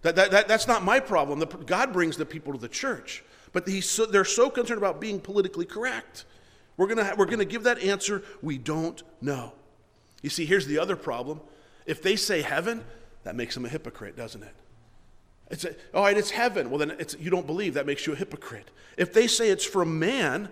That, 0.01 0.17
that, 0.17 0.31
that 0.31 0.47
that's 0.49 0.67
not 0.67 0.83
my 0.83 0.99
problem. 0.99 1.39
The, 1.39 1.45
God 1.45 1.93
brings 1.93 2.17
the 2.17 2.25
people 2.25 2.51
to 2.51 2.59
the 2.59 2.67
church. 2.67 3.23
But 3.53 3.69
so, 3.69 4.05
they're 4.05 4.25
so 4.25 4.49
concerned 4.49 4.79
about 4.79 4.99
being 4.99 5.19
politically 5.19 5.65
correct. 5.65 6.25
We're 6.75 6.87
going 6.87 7.17
we're 7.17 7.25
going 7.25 7.39
to 7.39 7.45
give 7.45 7.63
that 7.63 7.79
answer 7.79 8.23
we 8.41 8.57
don't 8.57 9.01
know. 9.21 9.53
You 10.21 10.29
see, 10.29 10.45
here's 10.45 10.65
the 10.65 10.79
other 10.79 10.95
problem. 10.95 11.39
If 11.85 12.01
they 12.01 12.15
say 12.15 12.41
heaven, 12.41 12.83
that 13.23 13.35
makes 13.35 13.53
them 13.53 13.65
a 13.65 13.69
hypocrite, 13.69 14.17
doesn't 14.17 14.43
it? 14.43 14.53
It's 15.49 15.65
a, 15.65 15.75
all 15.93 16.03
right, 16.03 16.17
it's 16.17 16.31
heaven. 16.31 16.69
Well, 16.69 16.79
then 16.79 16.95
you 17.19 17.29
don't 17.29 17.45
believe. 17.45 17.75
That 17.75 17.85
makes 17.85 18.07
you 18.07 18.13
a 18.13 18.15
hypocrite. 18.15 18.69
If 18.97 19.13
they 19.13 19.27
say 19.27 19.49
it's 19.49 19.65
from 19.65 19.99
man, 19.99 20.49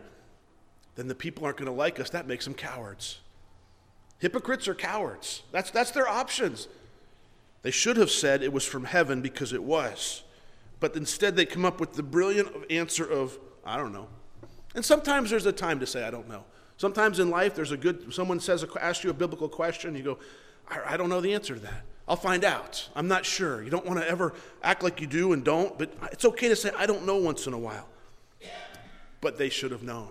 then 0.96 1.08
the 1.08 1.16
people 1.16 1.46
aren't 1.46 1.58
going 1.58 1.68
to 1.68 1.72
like 1.72 2.00
us. 2.00 2.10
That 2.12 2.28
makes 2.28 2.46
them 2.46 2.54
cowards. 2.54 3.20
Hypocrites 4.20 4.68
are 4.68 4.76
cowards. 4.76 5.44
That's, 5.52 5.72
that's 5.72 5.92
their 5.92 6.08
options. 6.08 6.68
They 7.64 7.72
should 7.72 7.98
have 7.98 8.12
said 8.12 8.44
it 8.44 8.54
was 8.54 8.66
from 8.66 8.86
heaven 8.86 9.22
because 9.22 9.54
it 9.54 9.64
was 9.64 10.24
but 10.82 10.96
instead 10.96 11.38
they 11.38 11.46
come 11.46 11.64
up 11.64 11.80
with 11.80 11.94
the 11.94 12.04
brilliant 12.04 12.50
answer 12.70 13.06
of, 13.06 13.38
I 13.64 13.78
don't 13.78 13.94
know. 13.94 14.08
And 14.76 14.84
sometimes 14.84 15.30
there's 15.30 15.46
a 15.46 15.52
time 15.54 15.80
to 15.80 15.86
say, 15.86 16.04
I 16.04 16.12
don't 16.12 16.28
know. 16.28 16.44
Sometimes 16.76 17.20
in 17.20 17.30
life, 17.30 17.54
there's 17.54 17.72
a 17.72 17.78
good, 17.78 18.12
someone 18.12 18.40
says, 18.40 18.66
asks 18.82 19.04
you 19.04 19.12
a 19.12 19.14
biblical 19.14 19.48
question, 19.48 19.96
you 19.96 20.02
go, 20.02 20.18
I, 20.68 20.94
I 20.94 20.98
don't 20.98 21.10
know 21.10 21.22
the 21.22 21.34
answer 21.34 21.54
to 21.54 21.60
that. 21.62 21.84
I'll 22.12 22.18
find 22.18 22.44
out. 22.44 22.90
I'm 22.94 23.08
not 23.08 23.26
sure. 23.26 23.64
You 23.64 23.70
don't 23.70 23.86
want 23.86 23.98
to 24.02 24.06
ever 24.06 24.34
act 24.62 24.84
like 24.84 25.00
you 25.00 25.08
do 25.08 25.32
and 25.32 25.46
don't, 25.46 25.80
but 25.80 25.94
it's 26.12 26.26
okay 26.26 26.50
to 26.50 26.58
say, 26.58 26.70
I 26.78 26.86
don't 26.86 27.06
know 27.06 27.16
once 27.16 27.48
in 27.48 27.54
a 27.54 27.58
while. 27.58 27.88
But 29.22 29.38
they 29.38 29.48
should 29.48 29.72
have 29.72 29.82
known. 29.82 30.10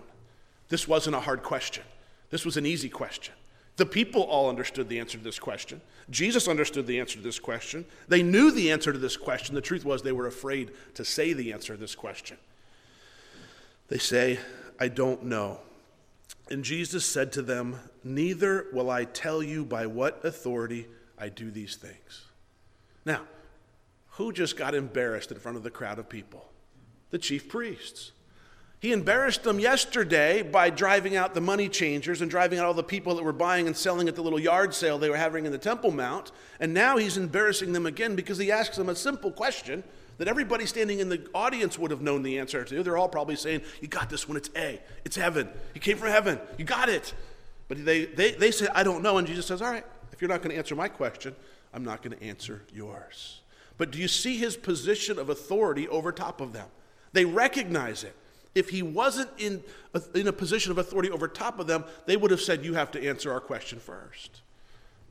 This 0.67 0.87
wasn't 0.87 1.15
a 1.15 1.19
hard 1.19 1.43
question, 1.43 1.83
this 2.31 2.43
was 2.43 2.57
an 2.57 2.65
easy 2.65 2.89
question. 2.89 3.35
The 3.77 3.85
people 3.85 4.23
all 4.23 4.49
understood 4.49 4.89
the 4.89 4.99
answer 4.99 5.19
to 5.19 5.23
this 5.23 5.37
question. 5.37 5.79
Jesus 6.09 6.47
understood 6.47 6.87
the 6.87 6.99
answer 6.99 7.17
to 7.17 7.23
this 7.23 7.39
question. 7.39 7.85
They 8.07 8.23
knew 8.23 8.49
the 8.49 8.71
answer 8.71 8.91
to 8.91 8.97
this 8.97 9.15
question. 9.15 9.53
The 9.53 9.61
truth 9.61 9.85
was, 9.85 10.01
they 10.01 10.11
were 10.11 10.27
afraid 10.27 10.71
to 10.95 11.05
say 11.05 11.33
the 11.33 11.53
answer 11.53 11.75
to 11.75 11.79
this 11.79 11.93
question. 11.93 12.37
They 13.89 13.99
say, 13.99 14.39
I 14.79 14.87
don't 14.87 15.25
know. 15.25 15.59
And 16.49 16.63
Jesus 16.63 17.05
said 17.05 17.31
to 17.33 17.43
them, 17.43 17.79
Neither 18.03 18.65
will 18.73 18.89
I 18.89 19.05
tell 19.05 19.43
you 19.43 19.63
by 19.63 19.85
what 19.85 20.25
authority 20.25 20.87
I 21.21 21.29
do 21.29 21.51
these 21.51 21.75
things. 21.75 22.25
Now, 23.05 23.21
who 24.11 24.33
just 24.33 24.57
got 24.57 24.73
embarrassed 24.73 25.31
in 25.31 25.37
front 25.37 25.55
of 25.55 25.63
the 25.63 25.69
crowd 25.69 25.99
of 25.99 26.09
people? 26.09 26.49
The 27.11 27.19
chief 27.19 27.47
priests. 27.47 28.11
He 28.79 28.91
embarrassed 28.91 29.43
them 29.43 29.59
yesterday 29.59 30.41
by 30.41 30.71
driving 30.71 31.15
out 31.15 31.35
the 31.35 31.41
money 31.41 31.69
changers 31.69 32.21
and 32.21 32.31
driving 32.31 32.57
out 32.57 32.65
all 32.65 32.73
the 32.73 32.81
people 32.81 33.13
that 33.15 33.23
were 33.23 33.31
buying 33.31 33.67
and 33.67 33.77
selling 33.77 34.07
at 34.07 34.15
the 34.15 34.23
little 34.23 34.39
yard 34.39 34.73
sale 34.73 34.97
they 34.97 35.11
were 35.11 35.17
having 35.17 35.45
in 35.45 35.51
the 35.51 35.59
Temple 35.59 35.91
Mount. 35.91 36.31
And 36.59 36.73
now 36.73 36.97
he's 36.97 37.17
embarrassing 37.17 37.73
them 37.73 37.85
again 37.85 38.15
because 38.15 38.39
he 38.39 38.51
asks 38.51 38.75
them 38.75 38.89
a 38.89 38.95
simple 38.95 39.31
question 39.31 39.83
that 40.17 40.27
everybody 40.27 40.65
standing 40.65 40.99
in 40.99 41.09
the 41.09 41.27
audience 41.35 41.77
would 41.77 41.91
have 41.91 42.01
known 42.01 42.23
the 42.23 42.39
answer 42.39 42.63
to. 42.63 42.81
They're 42.81 42.97
all 42.97 43.07
probably 43.07 43.35
saying, 43.35 43.61
You 43.79 43.87
got 43.87 44.09
this 44.09 44.27
one, 44.27 44.37
it's 44.37 44.49
A, 44.55 44.81
it's 45.05 45.15
heaven. 45.15 45.47
You 45.75 45.81
came 45.81 45.97
from 45.97 46.09
heaven, 46.09 46.39
you 46.57 46.65
got 46.65 46.89
it. 46.89 47.13
But 47.67 47.85
they, 47.85 48.05
they, 48.05 48.31
they 48.31 48.49
say, 48.49 48.67
I 48.73 48.81
don't 48.81 49.03
know. 49.03 49.19
And 49.19 49.27
Jesus 49.27 49.45
says, 49.45 49.61
All 49.61 49.69
right, 49.69 49.85
you're 50.21 50.29
not 50.29 50.41
going 50.41 50.51
to 50.51 50.57
answer 50.57 50.75
my 50.75 50.87
question, 50.87 51.35
I'm 51.73 51.83
not 51.83 52.01
going 52.01 52.17
to 52.17 52.23
answer 52.23 52.61
yours. 52.73 53.41
But 53.77 53.91
do 53.91 53.99
you 53.99 54.07
see 54.07 54.37
his 54.37 54.55
position 54.55 55.17
of 55.17 55.29
authority 55.29 55.87
over 55.87 56.11
top 56.11 56.41
of 56.41 56.53
them? 56.53 56.67
They 57.13 57.25
recognize 57.25 58.03
it 58.03 58.15
if 58.53 58.69
he 58.69 58.81
wasn't 58.81 59.29
in 59.37 59.63
a, 59.93 60.01
in 60.13 60.27
a 60.27 60.33
position 60.33 60.71
of 60.71 60.77
authority 60.77 61.09
over 61.09 61.27
top 61.27 61.59
of 61.59 61.67
them, 61.67 61.85
they 62.05 62.17
would 62.17 62.31
have 62.31 62.41
said, 62.41 62.65
You 62.65 62.73
have 62.73 62.91
to 62.91 63.07
answer 63.07 63.31
our 63.31 63.39
question 63.39 63.79
first. 63.79 64.41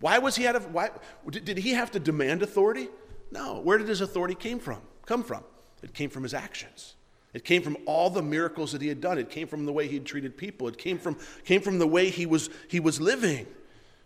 Why 0.01 0.19
was 0.19 0.37
he 0.37 0.47
out 0.47 0.57
of, 0.57 0.73
why, 0.73 0.91
did 1.29 1.59
he 1.59 1.71
have 1.71 1.91
to 1.93 2.01
demand 2.01 2.43
authority? 2.43 2.89
No. 3.31 3.61
Where 3.61 3.79
did 3.79 3.89
his 3.89 4.01
authority 4.01 4.35
came 4.35 4.59
from, 4.59 4.81
come 5.07 5.23
from? 5.23 5.45
It 5.83 5.95
came 5.95 6.11
from 6.11 6.23
his 6.23 6.35
actions. 6.35 6.95
It 7.33 7.45
came 7.45 7.63
from 7.63 7.77
all 7.87 8.11
the 8.11 8.23
miracles 8.23 8.73
that 8.73 8.83
he 8.83 8.89
had 8.89 9.01
done. 9.01 9.19
It 9.19 9.31
came 9.31 9.47
from 9.47 9.65
the 9.65 9.73
way 9.73 9.87
he 9.87 9.95
had 9.95 10.07
treated 10.07 10.37
people. 10.37 10.67
It 10.69 10.79
came 10.79 10.99
from, 10.99 11.17
came 11.45 11.61
from 11.61 11.79
the 11.79 11.87
way 11.87 12.11
he 12.11 12.27
was, 12.27 12.51
he 12.69 12.81
was 12.81 13.01
living. 13.01 13.47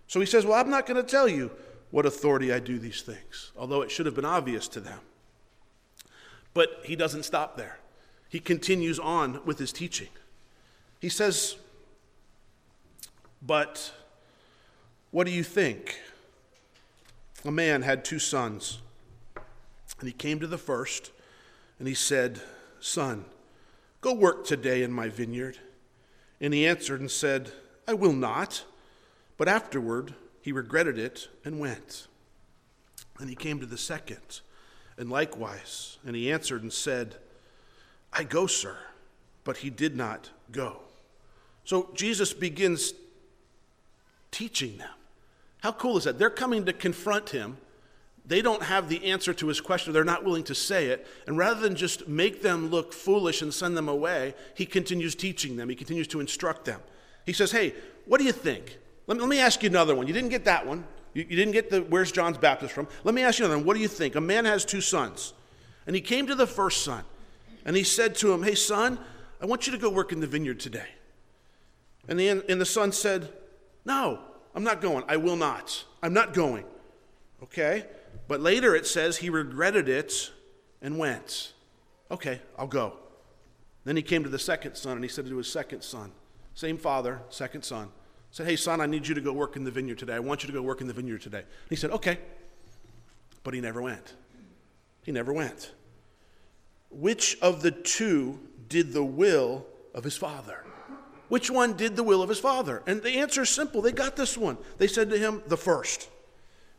So 0.07 0.21
he 0.21 0.27
says, 0.27 0.45
Well, 0.45 0.59
I'm 0.59 0.71
not 0.71 0.87
going 0.87 1.03
to 1.03 1.09
tell 1.09 1.29
you 1.29 1.51
what 1.91 2.07
authority 2.07 2.53
I 2.53 2.59
do 2.59 2.79
these 2.79 3.03
things, 3.03 3.53
although 3.57 3.83
it 3.83 3.91
should 3.91 4.07
have 4.07 4.15
been 4.15 4.25
obvious 4.25 4.69
to 4.69 4.81
them. 4.81 5.01
But 6.53 6.81
he 6.85 6.97
doesn't 6.97 7.25
stop 7.25 7.57
there 7.57 7.79
he 8.35 8.41
continues 8.41 8.99
on 8.99 9.39
with 9.45 9.61
his 9.61 9.73
teaching. 9.73 10.09
He 11.01 11.09
says, 11.09 11.55
But 13.41 13.93
what 15.13 15.25
do 15.25 15.31
you 15.31 15.45
think? 15.45 16.01
A 17.45 17.53
man 17.53 17.83
had 17.83 18.05
two 18.05 18.19
sons, 18.19 18.81
and 20.01 20.09
he 20.09 20.13
came 20.13 20.41
to 20.41 20.49
the 20.49 20.59
first, 20.59 21.13
and 21.79 21.87
he 21.87 21.95
said, 21.95 22.41
Son, 22.81 23.25
go 24.01 24.13
work 24.13 24.45
today 24.45 24.83
in 24.83 24.91
my 24.91 25.09
vineyard. 25.09 25.59
And 26.41 26.53
he 26.53 26.67
answered 26.67 26.99
and 26.99 27.13
said, 27.13 27.53
I 27.87 27.95
will 27.95 28.13
not. 28.13 28.65
But 29.37 29.49
afterward 29.49 30.15
he 30.41 30.53
regretted 30.53 30.99
it 30.99 31.29
and 31.45 31.59
went. 31.59 32.07
And 33.19 33.29
he 33.29 33.37
came 33.37 33.61
to 33.61 33.67
the 33.67 33.79
second, 33.79 34.41
and 34.99 35.09
likewise. 35.11 35.99
And 36.05 36.17
he 36.17 36.31
answered 36.31 36.63
and 36.63 36.73
said, 36.73 37.17
I 38.13 38.25
go, 38.25 38.47
sir. 38.47 38.77
But 39.45 39.59
he 39.59 39.71
did 39.71 39.97
not 39.97 40.31
go. 40.51 40.81
So 41.65 41.91
Jesus 41.95 42.33
begins 42.33 42.93
teaching 44.31 44.79
them. 44.79 44.91
How 45.61 45.73
cool 45.73 45.97
is 45.97 46.05
that? 46.05 46.19
They're 46.19 46.29
coming 46.29 46.67
to 46.67 46.73
confront 46.73 47.31
him. 47.31 47.57
They 48.27 48.43
don't 48.43 48.63
have 48.63 48.89
the 48.89 49.05
answer 49.05 49.33
to 49.35 49.49
his 49.49 49.61
question. 49.61 49.93
They're 49.93 50.05
not 50.05 50.25
willing 50.25 50.45
to 50.45 50.55
say 50.55 50.87
it. 50.87 51.07
And 51.27 51.39
rather 51.39 51.61
than 51.61 51.75
just 51.75 52.09
make 52.09 52.43
them 52.43 52.71
look 52.71 52.93
foolish 52.93 53.43
and 53.43 53.53
send 53.53 53.77
them 53.77 53.89
away, 53.89 54.35
he 54.55 54.67
continues 54.67 55.15
teaching 55.15 55.57
them. 55.57 55.69
He 55.69 55.75
continues 55.75 56.09
to 56.09 56.21
instruct 56.21 56.65
them. 56.65 56.81
He 57.27 57.33
says, 57.33 57.53
Hey, 57.53 57.75
what 58.07 58.19
do 58.19 58.25
you 58.25 58.33
think? 58.33 58.79
Let 59.07 59.17
me, 59.17 59.21
let 59.21 59.29
me 59.29 59.39
ask 59.39 59.63
you 59.63 59.69
another 59.69 59.95
one. 59.95 60.07
You 60.07 60.13
didn't 60.13 60.31
get 60.31 60.45
that 60.45 60.67
one. 60.67 60.85
You, 61.13 61.27
you 61.29 61.37
didn't 61.37 61.53
get 61.53 61.71
the 61.71 61.83
where's 61.83 62.13
John's 62.13 62.39
Baptist 62.39 62.73
from. 62.73 62.89
Let 63.05 63.15
me 63.15 63.23
ask 63.23 63.39
you 63.39 63.45
another 63.45 63.59
one. 63.59 63.67
What 63.67 63.77
do 63.77 63.83
you 63.83 63.89
think? 63.89 64.15
A 64.15 64.21
man 64.21 64.45
has 64.45 64.65
two 64.65 64.81
sons. 64.81 65.33
And 65.87 65.95
he 65.95 66.03
came 66.03 66.27
to 66.27 66.35
the 66.35 66.47
first 66.47 66.83
son. 66.83 67.05
And 67.65 67.77
he 67.77 67.85
said 67.85 68.15
to 68.17 68.33
him, 68.33 68.43
Hey, 68.43 68.55
son, 68.55 68.99
I 69.41 69.47
want 69.47 69.67
you 69.67 69.73
to 69.73 69.79
go 69.79 69.91
work 69.91 70.13
in 70.13 70.21
the 70.21 70.27
vineyard 70.27 70.61
today. 70.61 70.89
And 72.09 72.19
the, 72.19 72.29
and 72.29 72.61
the 72.61 72.67
son 72.67 72.93
said, 72.93 73.31
No, 73.85 74.21
I'm 74.55 74.65
not 74.65 74.81
going. 74.81 75.05
I 75.09 75.17
will 75.17 75.37
not. 75.37 75.85
I'm 76.03 76.13
not 76.13 76.35
going. 76.35 76.65
Okay? 77.43 77.87
But 78.29 78.41
later 78.41 78.75
it 78.75 78.87
says 78.87 79.19
he 79.19 79.31
regretted 79.31 79.89
it 79.89 80.33
and 80.81 80.99
went. 80.99 81.53
Okay, 82.11 82.41
I'll 82.59 82.67
go. 82.67 82.95
Then 83.85 83.97
he 83.97 84.03
came 84.03 84.23
to 84.23 84.31
the 84.31 84.39
second 84.39 84.77
son 84.77 84.93
and 84.93 85.05
he 85.05 85.09
said 85.09 85.27
to 85.27 85.37
his 85.37 85.51
second 85.51 85.83
son, 85.83 86.13
same 86.55 86.79
father, 86.79 87.21
second 87.29 87.63
son, 87.63 87.89
said, 88.35 88.47
Hey, 88.47 88.57
son, 88.57 88.81
I 88.81 88.87
need 88.87 89.07
you 89.07 89.15
to 89.15 89.21
go 89.21 89.33
work 89.33 89.55
in 89.55 89.63
the 89.63 89.71
vineyard 89.71 89.97
today. 89.97 90.15
I 90.15 90.19
want 90.19 90.43
you 90.43 90.49
to 90.49 90.53
go 90.53 90.61
work 90.61 90.81
in 90.81 90.89
the 90.89 90.93
vineyard 90.93 91.23
today. 91.23 91.39
And 91.39 91.71
he 91.71 91.77
said, 91.77 91.93
Okay. 91.93 92.19
But 93.45 93.55
he 93.55 93.61
never 93.61 93.81
went. 93.81 94.15
He 95.05 95.13
never 95.13 95.33
went. 95.33 95.71
Which 96.91 97.39
of 97.41 97.63
the 97.63 97.71
two 97.71 98.41
did 98.69 98.93
the 98.93 99.05
will 99.05 99.65
of 99.95 100.03
his 100.03 100.17
father? 100.17 100.65
Which 101.29 101.49
one 101.49 101.75
did 101.75 101.95
the 101.95 102.03
will 102.03 102.23
of 102.23 102.29
his 102.29 102.41
father? 102.41 102.83
And 102.89 103.03
the 103.03 103.19
answer 103.21 103.43
is 103.43 103.51
simple. 103.51 103.81
They 103.81 103.93
got 103.93 104.17
this 104.17 104.37
one. 104.37 104.59
They 104.79 104.89
said 104.89 105.11
to 105.11 105.19
him, 105.19 105.41
The 105.47 105.57
first. 105.57 106.09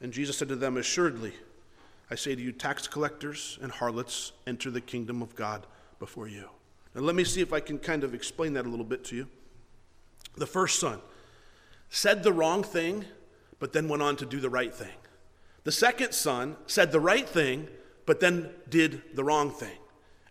And 0.02 0.12
Jesus 0.12 0.38
said 0.38 0.50
to 0.50 0.58
them, 0.58 0.76
Assuredly, 0.76 1.32
I 2.12 2.16
say 2.16 2.36
to 2.36 2.42
you, 2.42 2.52
tax 2.52 2.86
collectors 2.86 3.60
and 3.62 3.72
harlots 3.72 4.34
enter 4.46 4.72
the 4.72 4.82
kingdom 4.82 5.22
of 5.22 5.34
God 5.38 5.66
before 6.00 6.28
you. 6.28 6.50
Now, 6.94 7.02
let 7.02 7.16
me 7.16 7.24
see 7.24 7.40
if 7.40 7.54
I 7.54 7.62
can 7.62 7.80
kind 7.80 8.04
of 8.04 8.14
explain 8.14 8.52
that 8.54 8.66
a 8.66 8.70
little 8.70 8.86
bit 8.86 9.06
to 9.06 9.16
you. 9.16 9.28
The 10.36 10.46
first 10.46 10.82
son 10.82 11.00
said 11.90 12.24
the 12.24 12.34
wrong 12.34 12.64
thing, 12.64 13.06
but 13.60 13.74
then 13.74 13.88
went 13.88 14.04
on 14.04 14.16
to 14.18 14.26
do 14.26 14.40
the 14.40 14.50
right 14.50 14.74
thing. 14.74 14.96
The 15.64 15.72
second 15.72 16.14
son 16.14 16.58
said 16.68 16.92
the 16.92 17.00
right 17.00 17.28
thing, 17.28 17.68
but 18.06 18.20
then 18.20 18.50
did 18.70 19.02
the 19.16 19.24
wrong 19.24 19.52
thing. 19.52 19.78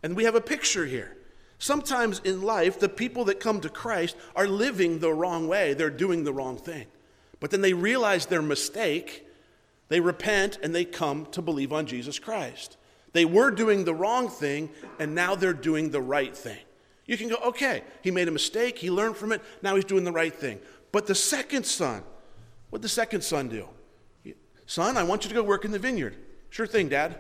And 0.03 0.15
we 0.15 0.25
have 0.25 0.35
a 0.35 0.41
picture 0.41 0.87
here. 0.87 1.17
Sometimes 1.59 2.21
in 2.25 2.43
life, 2.43 2.79
the 2.79 2.89
people 2.89 3.25
that 3.25 3.41
come 3.41 3.61
to 3.61 3.69
Christ 3.69 4.17
are 4.37 4.47
living 4.47 4.99
the 4.99 5.13
wrong 5.13 5.49
way, 5.49 5.75
they're 5.75 5.91
doing 5.91 6.25
the 6.25 6.33
wrong 6.33 6.57
thing. 6.57 6.87
But 7.41 7.51
then 7.51 7.63
they 7.63 7.73
realize 7.73 8.27
their 8.27 8.43
mistake, 8.43 9.27
they 9.89 10.01
repent, 10.01 10.59
and 10.63 10.75
they 10.75 10.85
come 10.85 11.27
to 11.33 11.43
believe 11.43 11.73
on 11.73 11.87
Jesus 11.87 12.19
Christ. 12.19 12.77
They 13.13 13.25
were 13.25 13.51
doing 13.51 13.85
the 13.85 13.95
wrong 13.95 14.29
thing, 14.29 14.71
and 14.99 15.15
now 15.15 15.35
they're 15.35 15.53
doing 15.53 15.91
the 15.91 16.01
right 16.01 16.37
thing. 16.37 16.59
You 17.07 17.17
can 17.17 17.29
go, 17.29 17.37
okay, 17.47 17.83
he 18.03 18.11
made 18.11 18.29
a 18.29 18.33
mistake, 18.33 18.79
he 18.79 18.91
learned 18.91 19.17
from 19.17 19.33
it, 19.33 19.43
now 19.63 19.75
he's 19.75 19.85
doing 19.85 20.05
the 20.05 20.13
right 20.13 20.35
thing. 20.35 20.59
But 20.95 21.09
the 21.09 21.15
second 21.17 21.67
son, 21.67 22.05
what 22.71 22.79
did 22.79 22.85
the 22.85 22.89
second 22.89 23.23
son 23.25 23.49
do? 23.49 23.67
Son, 24.67 24.97
I 24.97 25.03
want 25.03 25.25
you 25.25 25.29
to 25.29 25.35
go 25.35 25.43
work 25.43 25.65
in 25.65 25.73
the 25.73 25.79
vineyard. 25.81 26.15
Sure 26.51 26.69
thing, 26.69 26.89
Dad. 26.89 27.19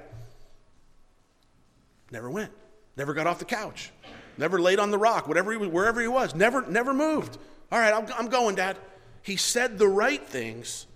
Never 2.12 2.30
went. 2.30 2.52
Never 2.96 3.14
got 3.14 3.26
off 3.26 3.40
the 3.40 3.44
couch. 3.44 3.90
Never 4.38 4.60
laid 4.60 4.78
on 4.78 4.92
the 4.92 4.96
rock, 4.96 5.26
whatever 5.26 5.50
he, 5.50 5.58
was, 5.58 5.68
wherever 5.70 6.00
he 6.00 6.06
was. 6.06 6.36
Never, 6.36 6.64
never 6.68 6.94
moved. 6.94 7.36
All 7.72 7.80
right, 7.80 7.92
I'm, 7.92 8.06
I'm 8.16 8.28
going, 8.28 8.54
Dad. 8.54 8.78
He 9.22 9.34
said 9.34 9.76
the 9.76 9.88
right 9.88 10.24
things, 10.24 10.86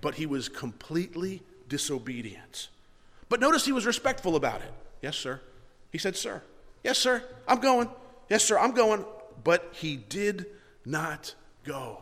but 0.00 0.14
he 0.14 0.26
was 0.26 0.48
completely 0.48 1.42
disobedient. 1.68 2.68
But 3.28 3.40
notice 3.40 3.64
he 3.64 3.72
was 3.72 3.84
respectful 3.84 4.36
about 4.36 4.60
it. 4.60 4.72
Yes, 5.02 5.16
sir. 5.16 5.40
He 5.90 5.98
said, 5.98 6.14
Sir. 6.14 6.40
Yes, 6.84 6.98
sir. 6.98 7.20
I'm 7.48 7.58
going. 7.58 7.90
Yes, 8.28 8.44
sir. 8.44 8.56
I'm 8.56 8.74
going. 8.74 9.04
But 9.42 9.70
he 9.72 9.96
did 9.96 10.46
not 10.84 11.34
go. 11.66 11.98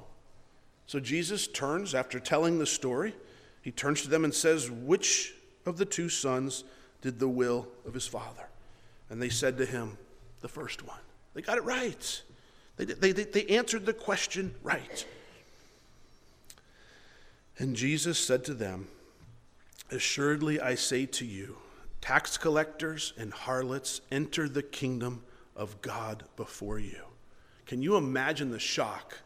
So 0.86 1.00
Jesus 1.00 1.48
turns, 1.48 1.94
after 1.94 2.20
telling 2.20 2.58
the 2.58 2.66
story, 2.66 3.14
he 3.62 3.70
turns 3.70 4.02
to 4.02 4.08
them 4.08 4.24
and 4.24 4.34
says, 4.34 4.70
Which 4.70 5.34
of 5.66 5.78
the 5.78 5.86
two 5.86 6.08
sons 6.08 6.64
did 7.00 7.18
the 7.18 7.28
will 7.28 7.66
of 7.86 7.94
his 7.94 8.06
father? 8.06 8.48
And 9.08 9.20
they 9.20 9.30
said 9.30 9.58
to 9.58 9.66
him, 9.66 9.96
The 10.40 10.48
first 10.48 10.86
one. 10.86 10.98
They 11.32 11.42
got 11.42 11.58
it 11.58 11.64
right. 11.64 12.22
They, 12.76 12.84
they, 12.84 13.12
they, 13.12 13.46
answered 13.46 13.86
the 13.86 13.92
question 13.92 14.54
right. 14.62 15.06
And 17.58 17.74
Jesus 17.74 18.18
said 18.18 18.44
to 18.44 18.54
them, 18.54 18.88
Assuredly 19.90 20.60
I 20.60 20.74
say 20.74 21.06
to 21.06 21.24
you, 21.24 21.56
tax 22.00 22.36
collectors 22.36 23.12
and 23.16 23.32
harlots 23.32 24.00
enter 24.10 24.48
the 24.48 24.62
kingdom 24.62 25.22
of 25.56 25.80
God 25.80 26.24
before 26.36 26.78
you. 26.78 27.00
Can 27.66 27.80
you 27.80 27.96
imagine 27.96 28.50
the 28.50 28.58
shock 28.58 29.18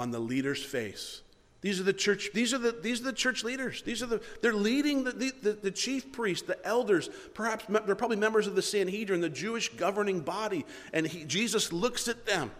on 0.00 0.10
the 0.10 0.18
leader's 0.18 0.62
face. 0.62 1.22
These 1.60 1.78
are 1.78 1.82
the 1.82 1.92
church, 1.92 2.30
these 2.32 2.54
are 2.54 2.58
the, 2.58 2.72
these 2.72 3.02
are 3.02 3.04
the 3.04 3.12
church 3.12 3.44
leaders. 3.44 3.82
These 3.82 4.02
are 4.02 4.06
the, 4.06 4.22
they're 4.40 4.54
leading 4.54 5.04
the, 5.04 5.12
the, 5.42 5.52
the 5.52 5.70
chief 5.70 6.10
priests, 6.10 6.46
the 6.46 6.64
elders, 6.66 7.10
perhaps 7.34 7.66
they're 7.68 7.94
probably 7.94 8.16
members 8.16 8.46
of 8.46 8.56
the 8.56 8.62
Sanhedrin, 8.62 9.20
the 9.20 9.28
Jewish 9.28 9.68
governing 9.68 10.20
body. 10.20 10.64
And 10.94 11.06
he, 11.06 11.24
Jesus 11.24 11.70
looks 11.70 12.08
at 12.08 12.24
them 12.24 12.50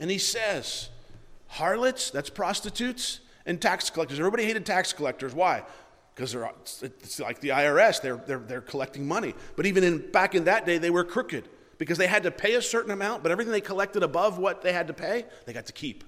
and 0.00 0.10
he 0.10 0.18
says, 0.18 0.88
Harlots, 1.46 2.10
that's 2.10 2.28
prostitutes, 2.28 3.20
and 3.46 3.60
tax 3.62 3.88
collectors. 3.88 4.18
Everybody 4.18 4.44
hated 4.44 4.66
tax 4.66 4.92
collectors. 4.92 5.32
Why? 5.32 5.62
Because 6.14 6.32
they're 6.32 6.50
it's 6.82 7.20
like 7.20 7.40
the 7.40 7.50
IRS, 7.50 8.02
they're, 8.02 8.16
they're, 8.16 8.38
they're 8.38 8.60
collecting 8.60 9.06
money. 9.06 9.34
But 9.54 9.66
even 9.66 9.84
in, 9.84 10.10
back 10.10 10.34
in 10.34 10.44
that 10.44 10.66
day, 10.66 10.78
they 10.78 10.90
were 10.90 11.04
crooked 11.04 11.48
because 11.78 11.98
they 11.98 12.08
had 12.08 12.24
to 12.24 12.32
pay 12.32 12.54
a 12.54 12.62
certain 12.62 12.90
amount, 12.90 13.22
but 13.22 13.30
everything 13.30 13.52
they 13.52 13.60
collected 13.60 14.02
above 14.02 14.38
what 14.38 14.62
they 14.62 14.72
had 14.72 14.88
to 14.88 14.94
pay, 14.94 15.24
they 15.46 15.52
got 15.52 15.66
to 15.66 15.72
keep. 15.72 16.02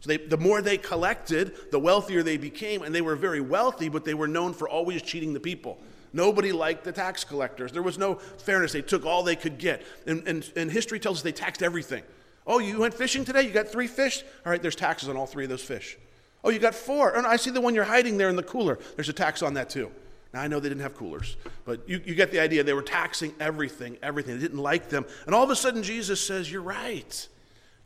So 0.00 0.08
they, 0.08 0.16
the 0.16 0.38
more 0.38 0.62
they 0.62 0.78
collected, 0.78 1.70
the 1.70 1.78
wealthier 1.78 2.22
they 2.22 2.38
became, 2.38 2.82
and 2.82 2.94
they 2.94 3.02
were 3.02 3.16
very 3.16 3.40
wealthy, 3.40 3.88
but 3.88 4.04
they 4.04 4.14
were 4.14 4.28
known 4.28 4.54
for 4.54 4.68
always 4.68 5.02
cheating 5.02 5.34
the 5.34 5.40
people. 5.40 5.78
Nobody 6.12 6.52
liked 6.52 6.84
the 6.84 6.92
tax 6.92 7.22
collectors. 7.22 7.70
There 7.70 7.82
was 7.82 7.98
no 7.98 8.16
fairness. 8.16 8.72
They 8.72 8.82
took 8.82 9.04
all 9.04 9.22
they 9.22 9.36
could 9.36 9.58
get. 9.58 9.82
And, 10.06 10.26
and, 10.26 10.50
and 10.56 10.70
history 10.70 10.98
tells 10.98 11.18
us 11.18 11.22
they 11.22 11.32
taxed 11.32 11.62
everything. 11.62 12.02
Oh, 12.46 12.58
you 12.58 12.80
went 12.80 12.94
fishing 12.94 13.24
today? 13.24 13.42
You 13.42 13.50
got 13.50 13.68
three 13.68 13.86
fish? 13.86 14.24
All 14.44 14.50
right, 14.50 14.60
there's 14.60 14.74
taxes 14.74 15.08
on 15.08 15.16
all 15.16 15.26
three 15.26 15.44
of 15.44 15.50
those 15.50 15.62
fish. 15.62 15.98
Oh, 16.42 16.50
you 16.50 16.58
got 16.58 16.74
four. 16.74 17.16
Oh, 17.16 17.20
no, 17.20 17.28
I 17.28 17.36
see 17.36 17.50
the 17.50 17.60
one 17.60 17.74
you're 17.74 17.84
hiding 17.84 18.16
there 18.16 18.28
in 18.28 18.36
the 18.36 18.42
cooler. 18.42 18.78
There's 18.96 19.08
a 19.08 19.14
tax 19.14 19.42
on 19.42 19.54
that 19.54 19.70
too. 19.70 19.92
Now, 20.32 20.42
I 20.42 20.48
know 20.48 20.60
they 20.60 20.68
didn't 20.68 20.82
have 20.82 20.94
coolers, 20.94 21.36
but 21.64 21.88
you, 21.88 22.00
you 22.04 22.14
get 22.14 22.30
the 22.30 22.38
idea. 22.38 22.62
They 22.62 22.72
were 22.72 22.82
taxing 22.82 23.34
everything, 23.40 23.98
everything. 24.00 24.36
They 24.36 24.42
didn't 24.42 24.60
like 24.60 24.88
them. 24.88 25.04
And 25.26 25.34
all 25.34 25.42
of 25.42 25.50
a 25.50 25.56
sudden, 25.56 25.82
Jesus 25.82 26.24
says, 26.24 26.50
You're 26.50 26.62
right. 26.62 27.28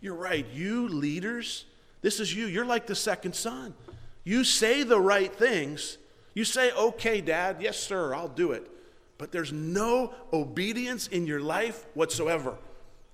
You're 0.00 0.14
right. 0.14 0.46
You 0.52 0.88
leaders, 0.88 1.64
this 2.04 2.20
is 2.20 2.34
you. 2.34 2.44
You're 2.44 2.66
like 2.66 2.86
the 2.86 2.94
second 2.94 3.34
son. 3.34 3.72
You 4.24 4.44
say 4.44 4.82
the 4.82 5.00
right 5.00 5.34
things. 5.34 5.96
You 6.34 6.44
say, 6.44 6.70
okay, 6.72 7.22
dad, 7.22 7.56
yes, 7.60 7.78
sir, 7.78 8.14
I'll 8.14 8.28
do 8.28 8.52
it. 8.52 8.70
But 9.16 9.32
there's 9.32 9.54
no 9.54 10.12
obedience 10.30 11.06
in 11.06 11.26
your 11.26 11.40
life 11.40 11.86
whatsoever. 11.94 12.58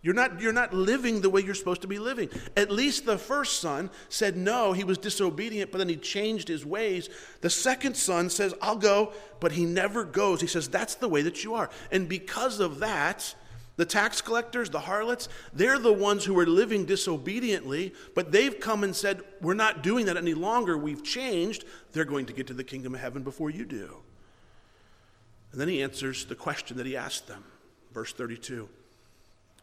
You're 0.02 0.14
not, 0.14 0.40
you're 0.40 0.52
not 0.52 0.74
living 0.74 1.20
the 1.20 1.30
way 1.30 1.40
you're 1.40 1.54
supposed 1.54 1.82
to 1.82 1.86
be 1.86 2.00
living. 2.00 2.30
At 2.56 2.72
least 2.72 3.06
the 3.06 3.16
first 3.16 3.60
son 3.60 3.90
said 4.08 4.36
no, 4.36 4.72
he 4.72 4.82
was 4.82 4.98
disobedient, 4.98 5.70
but 5.70 5.78
then 5.78 5.88
he 5.88 5.96
changed 5.96 6.48
his 6.48 6.66
ways. 6.66 7.08
The 7.42 7.50
second 7.50 7.96
son 7.96 8.28
says, 8.28 8.54
I'll 8.60 8.76
go, 8.76 9.12
but 9.38 9.52
he 9.52 9.66
never 9.66 10.04
goes. 10.04 10.40
He 10.40 10.48
says, 10.48 10.68
That's 10.68 10.96
the 10.96 11.08
way 11.08 11.22
that 11.22 11.44
you 11.44 11.54
are. 11.54 11.70
And 11.92 12.08
because 12.08 12.58
of 12.58 12.80
that, 12.80 13.36
the 13.80 13.86
tax 13.86 14.20
collectors, 14.20 14.68
the 14.68 14.80
harlots, 14.80 15.30
they're 15.54 15.78
the 15.78 15.90
ones 15.90 16.26
who 16.26 16.38
are 16.38 16.44
living 16.44 16.84
disobediently, 16.84 17.94
but 18.14 18.30
they've 18.30 18.60
come 18.60 18.84
and 18.84 18.94
said, 18.94 19.22
We're 19.40 19.54
not 19.54 19.82
doing 19.82 20.04
that 20.04 20.18
any 20.18 20.34
longer. 20.34 20.76
We've 20.76 21.02
changed. 21.02 21.64
They're 21.92 22.04
going 22.04 22.26
to 22.26 22.34
get 22.34 22.46
to 22.48 22.52
the 22.52 22.62
kingdom 22.62 22.94
of 22.94 23.00
heaven 23.00 23.22
before 23.22 23.48
you 23.48 23.64
do. 23.64 23.96
And 25.50 25.58
then 25.58 25.68
he 25.68 25.82
answers 25.82 26.26
the 26.26 26.34
question 26.34 26.76
that 26.76 26.84
he 26.84 26.94
asked 26.94 27.26
them. 27.26 27.42
Verse 27.94 28.12
32 28.12 28.68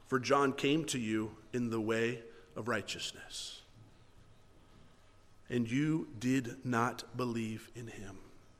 For 0.07 0.19
John 0.19 0.51
came 0.51 0.83
to 0.85 0.97
you 0.97 1.35
in 1.53 1.69
the 1.69 1.79
way 1.79 2.23
of 2.55 2.67
righteousness, 2.67 3.61
and 5.47 5.69
you 5.69 6.07
did 6.17 6.65
not 6.65 7.03
believe 7.15 7.69
in 7.75 7.85
him. 7.85 8.17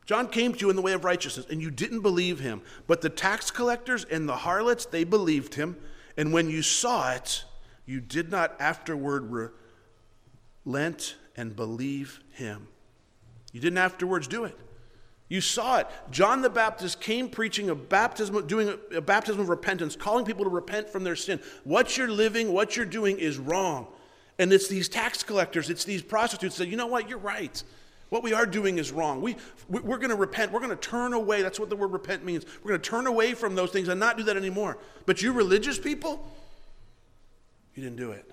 John 0.08 0.30
came 0.30 0.54
to 0.54 0.60
you 0.62 0.70
in 0.70 0.78
the 0.78 0.82
way 0.82 0.94
of 0.94 1.04
righteousness, 1.04 1.46
and 1.50 1.62
you 1.62 1.70
didn't 1.70 2.00
believe 2.00 2.40
him. 2.40 2.62
But 2.88 3.02
the 3.02 3.10
tax 3.10 3.52
collectors 3.52 4.06
and 4.06 4.28
the 4.28 4.38
harlots, 4.38 4.86
they 4.86 5.04
believed 5.04 5.56
him. 5.56 5.76
And 6.16 6.32
when 6.32 6.50
you 6.50 6.62
saw 6.62 7.12
it, 7.12 7.44
you 7.86 8.00
did 8.00 8.32
not 8.32 8.56
afterward 8.58 9.52
relent 10.66 11.16
and 11.36 11.54
believe 11.54 12.22
him. 12.32 12.70
You 13.52 13.60
didn't 13.60 13.80
afterwards 13.80 14.30
do 14.30 14.46
it. 14.46 14.58
You 15.28 15.42
saw 15.42 15.80
it. 15.80 15.88
John 16.10 16.42
the 16.42 16.50
Baptist 16.50 17.02
came 17.02 17.28
preaching 17.28 17.70
a 17.70 17.76
baptism, 17.76 18.48
doing 18.48 18.80
a, 18.96 19.02
baptism 19.02 19.42
of 19.42 19.50
repentance, 19.50 19.98
calling 19.98 20.24
people 20.24 20.46
to 20.46 20.50
repent 20.50 20.90
from 20.90 21.04
their 21.04 21.18
sin. 21.18 21.42
What 21.66 21.98
you're 21.98 22.08
living, 22.08 22.54
what 22.54 22.78
you're 22.78 22.86
doing 22.86 23.20
is 23.20 23.38
wrong. 23.38 23.88
And 24.40 24.54
it's 24.54 24.70
these 24.70 24.88
tax 24.88 25.22
collectors, 25.24 25.70
it's 25.70 25.84
these 25.84 26.02
prostitutes 26.02 26.56
that, 26.58 26.70
you 26.70 26.78
know 26.78 26.88
what, 26.88 27.10
you're 27.10 27.18
right. 27.18 27.62
What 28.10 28.24
we 28.24 28.34
are 28.34 28.46
doing 28.46 28.78
is 28.78 28.92
wrong. 28.92 29.22
We, 29.22 29.36
we're 29.68 29.98
going 29.98 30.12
to 30.12 30.16
repent. 30.16 30.52
We're 30.52 30.62
going 30.62 30.70
to 30.70 30.76
turn 30.76 31.14
away. 31.14 31.42
That's 31.42 31.60
what 31.60 31.70
the 31.70 31.76
word 31.76 31.92
repent 31.92 32.24
means. 32.24 32.46
We're 32.64 32.70
going 32.70 32.82
to 32.82 32.90
turn 32.90 33.06
away 33.06 33.34
from 33.34 33.56
those 33.56 33.72
things 33.72 33.90
and 33.90 34.00
not 34.00 34.18
do 34.18 34.24
that 34.24 34.38
anymore. 34.38 34.78
But 35.06 35.22
you 35.22 35.34
religious 35.34 35.78
people, 35.78 36.32
you 37.76 37.84
didn't 37.84 37.98
do 37.98 38.12
it. 38.12 38.30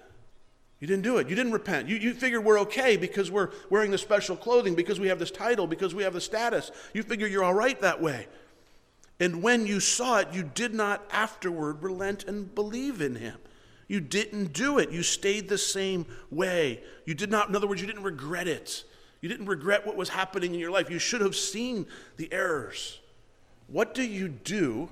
You 0.81 0.87
didn't 0.87 1.03
do 1.03 1.17
it. 1.17 1.29
You 1.29 1.35
didn't 1.35 1.53
repent. 1.53 1.89
You, 1.89 1.97
you 1.97 2.15
figured 2.15 2.45
we're 2.45 2.61
okay 2.61 2.97
because 2.97 3.31
we're 3.31 3.51
wearing 3.71 3.91
the 3.91 3.99
special 3.99 4.37
clothing, 4.37 4.75
because 4.75 5.01
we 5.01 5.09
have 5.09 5.19
this 5.19 5.31
title, 5.31 5.67
because 5.67 5.95
we 5.95 6.03
have 6.03 6.13
the 6.13 6.21
status. 6.21 6.71
You 6.93 7.03
figure 7.03 7.27
you're 7.27 7.45
all 7.45 7.55
right 7.55 7.81
that 7.81 8.03
way. 8.03 8.27
And 9.19 9.43
when 9.43 9.67
you 9.67 9.81
saw 9.81 10.19
it, 10.19 10.29
you 10.33 10.43
did 10.43 10.75
not 10.75 11.05
afterward 11.11 11.83
relent 11.83 12.25
and 12.25 12.55
believe 12.55 13.01
in 13.01 13.17
him. 13.17 13.39
You 13.89 14.01
didn't 14.01 14.53
do 14.53 14.79
it. 14.79 14.91
You 14.91 15.03
stayed 15.03 15.49
the 15.49 15.59
same 15.59 16.07
way. 16.31 16.83
You 17.07 17.15
did 17.15 17.31
not, 17.31 17.49
in 17.49 17.57
other 17.57 17.67
words, 17.67 17.81
you 17.81 17.87
didn't 17.87 18.03
regret 18.03 18.49
it. 18.49 18.85
You 19.25 19.31
didn't 19.31 19.47
regret 19.47 19.87
what 19.87 19.97
was 19.97 20.11
happening 20.11 20.53
in 20.53 20.61
your 20.61 20.71
life. 20.71 20.91
You 20.91 20.99
should 20.99 21.23
have 21.23 21.35
seen 21.35 21.87
the 22.19 22.31
errors. 22.31 23.01
What 23.69 23.95
do 23.95 24.03
you 24.03 24.29
do 24.29 24.91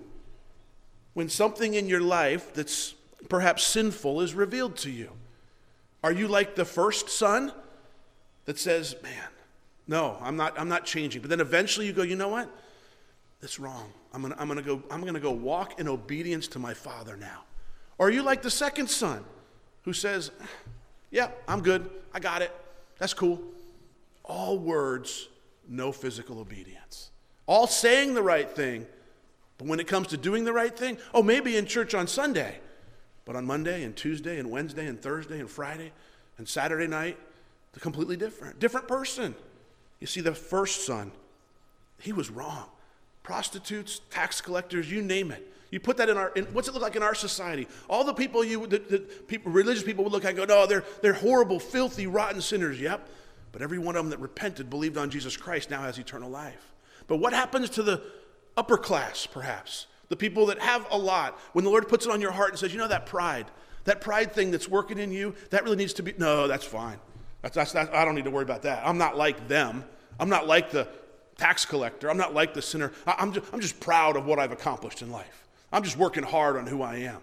when 1.13 1.29
something 1.29 1.75
in 1.75 1.87
your 1.87 2.01
life 2.01 2.55
that's 2.55 2.95
perhaps 3.29 3.63
sinful 3.63 4.23
is 4.23 4.33
revealed 4.33 4.79
to 4.79 4.91
you? 4.91 5.11
Are 6.03 6.13
you 6.13 6.29
like 6.29 6.55
the 6.55 6.65
first 6.65 7.11
son 7.11 7.53
that 8.47 8.59
says, 8.59 8.97
Man, 9.03 9.29
no, 9.87 10.17
I'm 10.23 10.39
not, 10.39 10.59
I'm 10.59 10.71
not 10.71 10.87
changing. 10.87 11.21
But 11.21 11.29
then 11.29 11.41
eventually 11.41 11.87
you 11.87 11.93
go, 11.93 12.03
you 12.03 12.17
know 12.17 12.29
what? 12.29 12.49
That's 13.43 13.61
wrong. 13.61 13.93
I'm 14.15 14.23
gonna, 14.23 14.37
I'm 14.39 14.49
gonna 14.49 14.63
go, 14.63 14.83
I'm 14.91 15.05
gonna 15.05 15.21
go 15.21 15.33
walk 15.33 15.79
in 15.79 15.87
obedience 15.87 16.49
to 16.49 16.59
my 16.59 16.73
father 16.73 17.19
now. 17.19 17.43
Or 17.99 18.07
are 18.07 18.11
you 18.11 18.23
like 18.23 18.41
the 18.41 18.51
second 18.51 18.89
son 18.89 19.27
who 19.83 19.93
says, 19.93 20.31
Yeah, 21.11 21.29
I'm 21.47 21.61
good. 21.61 21.91
I 22.15 22.19
got 22.19 22.41
it. 22.41 22.51
That's 22.99 23.13
cool 23.13 23.52
all 24.25 24.59
words, 24.59 25.29
no 25.69 25.93
physical 25.93 26.39
obedience. 26.39 27.11
All 27.47 27.67
saying 27.67 28.15
the 28.15 28.23
right 28.23 28.51
thing, 28.51 28.87
but 29.59 29.67
when 29.67 29.81
it 29.81 29.87
comes 29.87 30.09
to 30.09 30.17
doing 30.17 30.45
the 30.45 30.53
right 30.53 30.77
thing, 30.77 30.99
oh, 31.15 31.23
maybe 31.23 31.57
in 31.57 31.67
church 31.67 31.95
on 31.95 32.07
Sunday, 32.07 32.59
but 33.25 33.37
on 33.37 33.47
Monday 33.47 33.85
and 33.85 33.95
Tuesday 33.95 34.39
and 34.39 34.51
Wednesday 34.51 34.87
and 34.87 35.01
Thursday 35.01 35.39
and 35.39 35.51
Friday 35.51 35.93
and 36.39 36.49
Saturday 36.49 36.87
night, 36.87 37.19
they're 37.73 37.81
completely 37.81 38.17
different. 38.17 38.59
Different 38.59 38.89
person. 38.89 39.35
You 40.01 40.07
see, 40.07 40.21
the 40.21 40.35
first 40.35 40.85
son, 40.85 41.13
he 42.01 42.13
was 42.13 42.31
wrong. 42.31 42.67
Prostitutes, 43.23 44.01
tax 44.11 44.41
collectors, 44.41 44.91
you 44.91 45.01
name 45.01 45.31
it. 45.31 45.49
You 45.71 45.81
put 45.81 45.97
that 45.99 46.11
in 46.11 46.17
our, 46.17 46.29
in, 46.31 46.45
what's 46.47 46.69
it 46.69 46.75
look 46.75 46.83
like 46.83 46.97
in 46.97 47.03
our 47.03 47.15
society? 47.15 47.67
All 47.89 48.05
the 48.05 48.13
people 48.13 48.45
you, 48.45 48.67
the, 48.67 48.79
the 48.79 48.99
people, 48.99 49.53
religious 49.53 49.83
people 49.83 50.05
would 50.05 50.13
look 50.13 50.25
at 50.25 50.31
and 50.31 50.37
go, 50.37 50.45
no, 50.45 50.67
they're, 50.67 50.85
they're 51.01 51.15
horrible, 51.15 51.59
filthy, 51.59 52.07
rotten 52.07 52.43
sinners. 52.43 52.79
Yep. 52.79 53.09
But 53.53 53.63
every 53.63 53.79
one 53.79 53.97
of 53.97 54.05
them 54.05 54.11
that 54.11 54.21
repented, 54.21 54.71
believed 54.71 54.97
on 54.97 55.11
Jesus 55.11 55.37
Christ, 55.37 55.71
now 55.71 55.83
has 55.83 55.99
eternal 55.99 56.31
life. 56.31 56.73
But 57.07 57.19
what 57.19 57.33
happens 57.33 57.71
to 57.71 57.83
the 57.83 58.03
upper 58.57 58.79
class, 58.79 59.27
perhaps? 59.27 59.87
The 60.09 60.17
people 60.17 60.47
that 60.47 60.59
have 60.59 60.87
a 60.91 60.99
lot, 60.99 61.39
when 61.53 61.65
the 61.65 61.71
Lord 61.71 61.89
puts 61.89 62.07
it 62.07 62.13
on 62.13 62.21
your 62.21 62.33
heart 62.33 62.51
and 62.51 62.59
says, 62.59 62.73
you 62.73 62.79
know, 62.79 62.89
that 62.89 63.07
pride, 63.07 63.47
that 63.85 64.01
pride 64.01 64.33
thing 64.33 64.51
that's 64.51 64.69
working 64.69 64.99
in 64.99 65.13
you, 65.13 65.35
that 65.51 65.65
really 65.65 65.77
needs 65.77 65.93
to 65.95 66.03
be, 66.03 66.15
no, 66.19 66.49
that's 66.49 66.65
fine. 66.65 66.99
That's, 67.43 67.55
that's, 67.55 67.73
that's, 67.73 67.91
I 67.93 68.05
don't 68.05 68.15
need 68.15 68.25
to 68.25 68.31
worry 68.31 68.45
about 68.45 68.63
that. 68.63 68.87
I'm 68.87 68.99
not 68.99 69.17
like 69.17 69.49
them. 69.49 69.85
I'm 70.19 70.29
not 70.29 70.47
like 70.47 70.71
the 70.71 70.89
tax 71.37 71.65
collector. 71.65 72.09
I'm 72.09 72.17
not 72.17 72.35
like 72.35 72.55
the 72.55 72.63
sinner. 72.63 72.93
I, 73.07 73.17
I'm 73.19 73.33
just, 73.33 73.53
I'm 73.53 73.61
just 73.61 73.81
proud 73.81 74.17
of 74.17 74.27
what 74.27 74.39
I've 74.39 74.53
accomplished 74.53 75.03
in 75.03 75.11
life. 75.11 75.49
I'm 75.73 75.83
just 75.83 75.97
working 75.97 76.23
hard 76.23 76.57
on 76.57 76.67
who 76.67 76.83
I 76.83 76.97
am. 76.97 77.19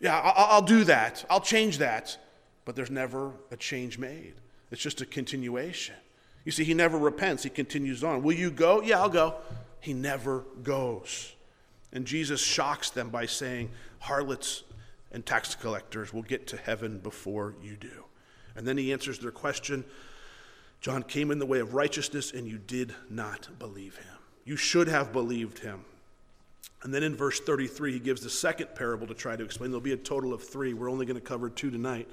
Yeah, 0.00 0.18
I'll, 0.18 0.46
I'll 0.54 0.62
do 0.62 0.84
that. 0.84 1.24
I'll 1.30 1.40
change 1.40 1.78
that. 1.78 2.18
But 2.64 2.76
there's 2.76 2.90
never 2.90 3.32
a 3.50 3.56
change 3.56 3.98
made. 3.98 4.34
It's 4.70 4.82
just 4.82 5.00
a 5.00 5.06
continuation. 5.06 5.96
You 6.44 6.52
see, 6.52 6.64
he 6.64 6.74
never 6.74 6.98
repents, 6.98 7.42
he 7.42 7.50
continues 7.50 8.02
on. 8.02 8.22
Will 8.22 8.34
you 8.34 8.50
go? 8.50 8.80
Yeah, 8.80 9.00
I'll 9.00 9.08
go. 9.08 9.36
He 9.80 9.92
never 9.92 10.44
goes. 10.62 11.34
And 11.92 12.06
Jesus 12.06 12.40
shocks 12.40 12.90
them 12.90 13.10
by 13.10 13.26
saying, 13.26 13.70
Harlots 13.98 14.62
and 15.12 15.26
tax 15.26 15.54
collectors 15.54 16.12
will 16.12 16.22
get 16.22 16.46
to 16.48 16.56
heaven 16.56 16.98
before 16.98 17.54
you 17.62 17.76
do. 17.76 18.04
And 18.56 18.66
then 18.66 18.76
he 18.76 18.92
answers 18.92 19.18
their 19.18 19.30
question 19.30 19.84
John 20.80 21.02
came 21.02 21.30
in 21.30 21.38
the 21.38 21.46
way 21.46 21.58
of 21.58 21.74
righteousness, 21.74 22.32
and 22.32 22.48
you 22.48 22.56
did 22.56 22.94
not 23.10 23.50
believe 23.58 23.96
him. 23.96 24.16
You 24.46 24.56
should 24.56 24.88
have 24.88 25.12
believed 25.12 25.58
him. 25.58 25.84
And 26.82 26.94
then 26.94 27.02
in 27.02 27.14
verse 27.14 27.38
33, 27.38 27.92
he 27.92 27.98
gives 27.98 28.22
the 28.22 28.30
second 28.30 28.74
parable 28.74 29.06
to 29.06 29.12
try 29.12 29.36
to 29.36 29.44
explain. 29.44 29.70
There'll 29.70 29.82
be 29.82 29.92
a 29.92 29.98
total 29.98 30.32
of 30.32 30.42
three. 30.42 30.72
We're 30.72 30.90
only 30.90 31.04
going 31.04 31.20
to 31.20 31.20
cover 31.20 31.50
two 31.50 31.70
tonight. 31.70 32.08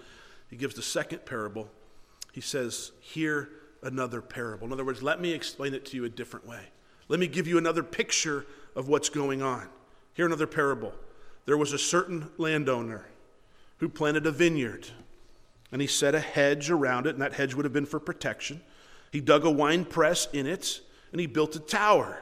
He 0.50 0.58
gives 0.58 0.76
the 0.76 0.82
second 0.82 1.26
parable 1.26 1.70
he 2.38 2.42
says, 2.42 2.92
Hear 3.00 3.50
another 3.82 4.22
parable. 4.22 4.68
In 4.68 4.74
other 4.74 4.86
words, 4.86 5.02
let 5.02 5.20
me 5.20 5.34
explain 5.34 5.74
it 5.74 5.88
to 5.88 5.98
you 5.98 6.06
a 6.06 6.10
different 6.10 6.46
way. 6.46 6.62
Let 7.08 7.20
me 7.20 7.26
give 7.26 7.48
you 7.48 7.58
another 7.58 7.82
picture 7.82 8.46
of 8.76 8.88
what's 8.88 9.10
going 9.10 9.42
on. 9.42 9.68
Hear 10.14 10.28
another 10.28 10.46
parable. 10.46 10.94
There 11.48 11.58
was 11.58 11.74
a 11.74 11.80
certain 11.80 12.30
landowner 12.38 13.08
who 13.78 13.90
planted 13.90 14.28
a 14.28 14.32
vineyard, 14.32 14.88
and 15.72 15.82
he 15.82 15.88
set 15.88 16.14
a 16.14 16.20
hedge 16.20 16.70
around 16.70 17.08
it, 17.08 17.16
and 17.16 17.22
that 17.24 17.34
hedge 17.34 17.56
would 17.56 17.66
have 17.66 17.74
been 17.74 17.88
for 17.88 18.00
protection. 18.00 18.62
He 19.12 19.20
dug 19.20 19.44
a 19.44 19.50
wine 19.50 19.84
press 19.84 20.28
in 20.32 20.46
it, 20.46 20.82
and 21.12 21.20
he 21.20 21.26
built 21.26 21.56
a 21.56 21.60
tower. 21.60 22.22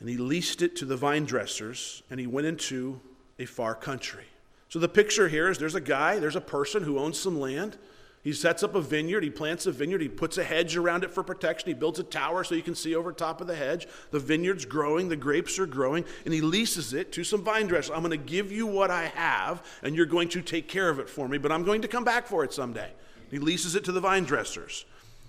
And 0.00 0.08
he 0.08 0.16
leased 0.16 0.60
it 0.60 0.74
to 0.78 0.84
the 0.84 0.96
vine 0.96 1.24
dressers, 1.24 2.02
and 2.10 2.18
he 2.18 2.26
went 2.26 2.48
into 2.48 3.00
a 3.38 3.44
far 3.44 3.76
country. 3.76 4.24
So 4.68 4.80
the 4.80 4.88
picture 4.88 5.28
here 5.28 5.48
is 5.48 5.58
there's 5.58 5.76
a 5.76 5.80
guy, 5.80 6.18
there's 6.18 6.34
a 6.34 6.40
person 6.40 6.82
who 6.82 6.98
owns 6.98 7.16
some 7.16 7.38
land. 7.38 7.78
He 8.22 8.32
sets 8.32 8.62
up 8.62 8.76
a 8.76 8.80
vineyard, 8.80 9.24
he 9.24 9.30
plants 9.30 9.66
a 9.66 9.72
vineyard, 9.72 10.00
he 10.00 10.08
puts 10.08 10.38
a 10.38 10.44
hedge 10.44 10.76
around 10.76 11.02
it 11.02 11.10
for 11.10 11.24
protection, 11.24 11.66
he 11.68 11.74
builds 11.74 11.98
a 11.98 12.04
tower 12.04 12.44
so 12.44 12.54
you 12.54 12.62
can 12.62 12.76
see 12.76 12.94
over 12.94 13.12
top 13.12 13.40
of 13.40 13.48
the 13.48 13.56
hedge. 13.56 13.88
The 14.12 14.20
vineyard's 14.20 14.64
growing, 14.64 15.08
the 15.08 15.16
grapes 15.16 15.58
are 15.58 15.66
growing, 15.66 16.04
and 16.24 16.32
he 16.32 16.40
leases 16.40 16.94
it 16.94 17.10
to 17.12 17.24
some 17.24 17.42
vine 17.42 17.66
dressers. 17.66 17.90
I'm 17.90 18.02
going 18.04 18.12
to 18.12 18.16
give 18.16 18.52
you 18.52 18.66
what 18.66 18.92
I 18.92 19.06
have, 19.06 19.66
and 19.82 19.96
you're 19.96 20.06
going 20.06 20.28
to 20.30 20.40
take 20.40 20.68
care 20.68 20.88
of 20.88 21.00
it 21.00 21.08
for 21.08 21.26
me, 21.26 21.36
but 21.36 21.50
I'm 21.50 21.64
going 21.64 21.82
to 21.82 21.88
come 21.88 22.04
back 22.04 22.28
for 22.28 22.44
it 22.44 22.52
someday. 22.52 22.92
He 23.28 23.40
leases 23.40 23.74
it 23.74 23.82
to 23.84 23.92
the 23.92 24.00
vine 24.00 24.24
dressers. 24.24 24.84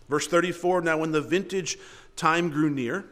Verse 0.08 0.28
34 0.28 0.82
Now, 0.82 0.98
when 0.98 1.12
the 1.12 1.22
vintage 1.22 1.80
time 2.16 2.52
grew 2.52 2.70
near, 2.70 3.06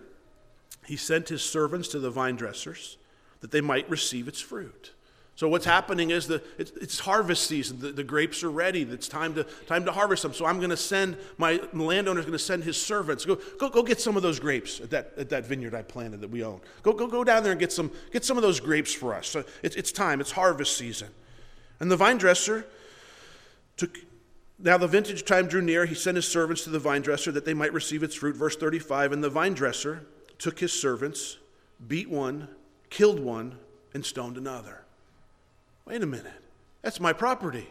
he 0.86 0.96
sent 0.96 1.30
his 1.30 1.42
servants 1.42 1.88
to 1.90 2.00
the 2.00 2.12
vine 2.12 2.36
dressers 2.36 2.98
that 3.40 3.50
they 3.50 3.62
might 3.62 3.90
receive 3.90 4.28
its 4.28 4.40
fruit. 4.42 4.92
So 5.42 5.48
what's 5.48 5.66
happening 5.66 6.12
is 6.12 6.28
the, 6.28 6.40
it's, 6.60 6.70
it's 6.80 7.00
harvest 7.00 7.48
season. 7.48 7.80
The, 7.80 7.92
the, 7.92 8.04
grapes 8.04 8.44
are 8.44 8.52
ready. 8.52 8.84
It's 8.84 9.08
time 9.08 9.34
to, 9.34 9.44
time 9.66 9.86
to 9.86 9.92
harvest 9.92 10.22
them. 10.22 10.36
So 10.36 10.46
I'm 10.46 10.58
going 10.58 10.70
to 10.70 10.78
send, 10.78 11.18
my 11.40 11.60
landowner's 11.74 12.26
going 12.26 12.34
to 12.34 12.38
send 12.38 12.64
his 12.64 12.80
servants. 12.80 13.26
Go, 13.26 13.40
go, 13.58 13.68
go 13.68 13.82
get 13.82 14.00
some 14.00 14.16
of 14.16 14.22
those 14.22 14.40
grapes 14.40 14.80
at 14.82 14.92
that, 14.92 15.14
at 15.18 15.30
that 15.30 15.48
vineyard 15.48 15.74
I 15.74 15.82
planted 15.82 16.22
that 16.22 16.30
we 16.30 16.44
own. 16.44 16.62
Go, 16.84 16.94
go, 16.94 17.08
go 17.08 17.24
down 17.24 17.42
there 17.42 17.54
and 17.54 17.60
get 17.60 17.72
some, 17.72 17.92
get 18.14 18.24
some 18.24 18.38
of 18.38 18.44
those 18.44 18.60
grapes 18.60 18.94
for 18.94 19.16
us. 19.16 19.30
So 19.30 19.44
it's, 19.64 19.76
it's 19.76 19.92
time. 19.92 20.22
It's 20.22 20.30
harvest 20.30 20.78
season. 20.78 21.10
And 21.80 21.90
the 21.90 21.98
vine 21.98 22.20
dresser 22.20 22.68
took, 23.78 23.98
now 24.60 24.78
the 24.78 24.88
vintage 24.88 25.26
time 25.26 25.48
drew 25.48 25.64
near. 25.64 25.88
He 25.88 25.96
sent 25.96 26.18
his 26.18 26.28
servants 26.28 26.66
to 26.66 26.70
the 26.70 26.78
vine 26.78 27.02
dresser 27.02 27.32
that 27.32 27.46
they 27.46 27.56
might 27.56 27.74
receive 27.74 28.04
its 28.04 28.14
fruit. 28.14 28.36
Verse 28.36 28.58
35, 28.58 29.12
and 29.12 29.24
the 29.24 29.30
vine 29.32 29.56
dresser 29.56 30.06
took 30.38 30.60
his 30.60 30.72
servants, 30.72 31.40
beat 31.88 32.12
one, 32.12 32.48
killed 32.92 33.20
one, 33.20 33.58
and 33.96 34.06
stoned 34.06 34.38
another. 34.38 34.81
Wait 35.86 36.02
a 36.02 36.06
minute. 36.06 36.34
That's 36.82 37.00
my 37.00 37.14
property. 37.14 37.68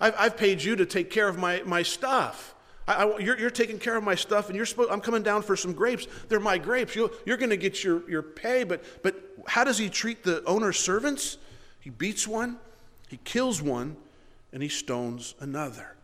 I've, 0.00 0.14
I've 0.18 0.36
paid 0.36 0.62
you 0.62 0.76
to 0.76 0.86
take 0.86 1.10
care 1.10 1.28
of 1.28 1.38
my, 1.38 1.62
my 1.64 1.82
stuff. 1.82 2.54
I, 2.86 3.04
I, 3.04 3.18
you're, 3.18 3.38
you're, 3.38 3.50
taking 3.50 3.78
care 3.78 3.96
of 3.96 4.04
my 4.04 4.14
stuff, 4.14 4.48
and 4.48 4.56
you're 4.56 4.66
supposed, 4.66 4.90
I'm 4.90 5.00
coming 5.00 5.22
down 5.22 5.42
for 5.42 5.56
some 5.56 5.72
grapes. 5.72 6.06
They're 6.28 6.40
my 6.40 6.58
grapes. 6.58 6.94
you 6.94 7.10
are 7.28 7.36
going 7.36 7.50
to 7.50 7.56
get 7.56 7.84
your, 7.84 8.08
your 8.08 8.22
pay, 8.22 8.64
but, 8.64 8.82
but 9.02 9.16
how 9.46 9.64
does 9.64 9.78
he 9.78 9.88
treat 9.88 10.22
the 10.22 10.42
owner's 10.44 10.78
servants? 10.78 11.38
He 11.80 11.90
beats 11.90 12.26
one, 12.26 12.58
he 13.08 13.18
kills 13.24 13.60
one, 13.60 13.96
and 14.52 14.62
he 14.62 14.68
stones 14.68 15.34
another. 15.40 15.94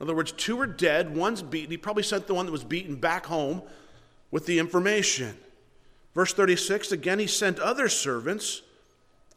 In 0.00 0.04
other 0.04 0.14
words, 0.14 0.32
two 0.32 0.58
are 0.60 0.66
dead, 0.66 1.14
one's 1.14 1.42
beaten. 1.42 1.70
He 1.70 1.76
probably 1.76 2.02
sent 2.02 2.26
the 2.26 2.34
one 2.34 2.46
that 2.46 2.52
was 2.52 2.64
beaten 2.64 2.96
back 2.96 3.26
home 3.26 3.62
with 4.30 4.46
the 4.46 4.58
information. 4.58 5.36
Verse 6.14 6.32
36 6.32 6.92
again, 6.92 7.18
he 7.18 7.26
sent 7.26 7.58
other 7.58 7.88
servants, 7.88 8.62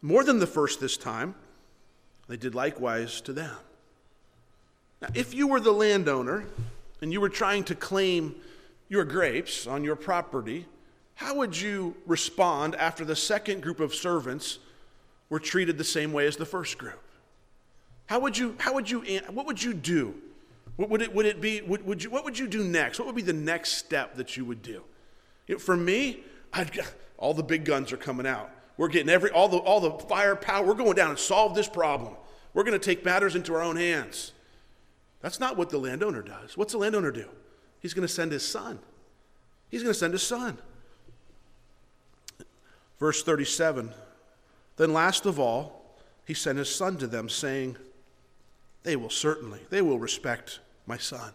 more 0.02 0.24
than 0.24 0.40
the 0.40 0.48
first 0.48 0.80
this 0.80 0.98
time 0.98 1.36
they 2.28 2.38
did 2.38 2.56
likewise 2.56 3.22
to 3.22 3.34
them. 3.34 3.56
Now, 5.02 5.10
if 5.14 5.34
you 5.34 5.48
were 5.48 5.60
the 5.60 5.72
landowner 5.72 6.46
and 7.02 7.12
you 7.12 7.22
were 7.22 7.30
trying 7.30 7.64
to 7.66 7.76
claim 7.76 8.36
your 8.90 9.04
grapes 9.04 9.68
on 9.68 9.84
your 9.84 9.96
property, 9.96 10.66
how 11.16 11.36
would 11.36 11.60
you 11.60 11.96
respond 12.06 12.76
after 12.76 13.06
the 13.06 13.16
second 13.16 13.62
group 13.62 13.80
of 13.80 13.94
servants 13.94 14.60
were 15.30 15.40
treated 15.40 15.78
the 15.78 15.84
same 15.84 16.14
way 16.14 16.28
as 16.28 16.38
the 16.38 16.46
first 16.46 16.78
group? 16.78 17.02
How 18.08 18.20
would 18.20 18.38
you, 18.38 18.56
how 18.60 18.74
would 18.74 18.90
you, 18.90 19.02
what 19.32 19.46
would 19.46 19.62
you 19.62 19.74
do? 19.74 20.16
What 20.76 20.90
would 20.90 21.02
it, 21.02 21.14
would 21.14 21.26
it 21.26 21.42
be, 21.42 21.62
would, 21.62 21.86
would 21.86 22.04
you, 22.04 22.10
what 22.10 22.26
would 22.26 22.38
you 22.38 22.48
do 22.48 22.64
next? 22.64 23.00
What 23.00 23.06
would 23.06 23.16
be 23.16 23.22
the 23.22 23.34
next 23.34 23.74
step 23.74 24.16
that 24.16 24.36
you 24.36 24.46
would 24.46 24.62
do? 24.62 24.84
You 25.48 25.56
know, 25.56 25.60
for 25.60 25.78
me, 25.78 26.24
I'd, 26.54 26.80
all 27.18 27.34
the 27.34 27.44
big 27.44 27.66
guns 27.66 27.92
are 27.94 27.98
coming 27.98 28.28
out. 28.28 28.52
We're 28.78 28.90
getting 28.90 29.10
every, 29.10 29.32
all 29.32 29.48
the, 29.48 29.58
all 29.58 29.80
the 29.80 29.92
firepower. 29.92 30.66
We're 30.66 30.74
going 30.74 30.96
down 30.96 31.10
and 31.10 31.20
solve 31.20 31.56
this 31.56 31.68
problem. 31.68 32.14
We're 32.54 32.64
going 32.64 32.80
to 32.80 32.86
take 32.86 33.06
matters 33.06 33.36
into 33.36 33.54
our 33.54 33.62
own 33.62 33.78
hands. 33.78 34.32
That's 35.22 35.40
not 35.40 35.58
what 35.58 35.70
the 35.70 35.78
landowner 35.78 36.22
does. 36.22 36.58
What's 36.58 36.74
the 36.74 36.78
landowner 36.78 37.12
do? 37.12 37.28
He's 37.80 37.94
going 37.94 38.08
to 38.08 38.14
send 38.14 38.32
his 38.32 38.48
son. 38.48 38.80
He's 39.70 39.82
going 39.82 39.94
to 39.94 40.00
send 40.00 40.14
his 40.14 40.24
son. 40.24 40.58
Verse 43.00 43.24
37 43.24 43.92
Then, 44.78 44.94
last 44.94 45.26
of 45.26 45.40
all, 45.40 45.98
he 46.26 46.34
sent 46.34 46.58
his 46.58 46.74
son 46.74 46.98
to 46.98 47.08
them, 47.08 47.30
saying, 47.30 47.78
They 48.84 48.96
will 48.96 49.10
certainly, 49.10 49.60
they 49.70 49.82
will 49.82 50.00
respect 50.00 50.60
my 50.86 50.98
son. 50.98 51.32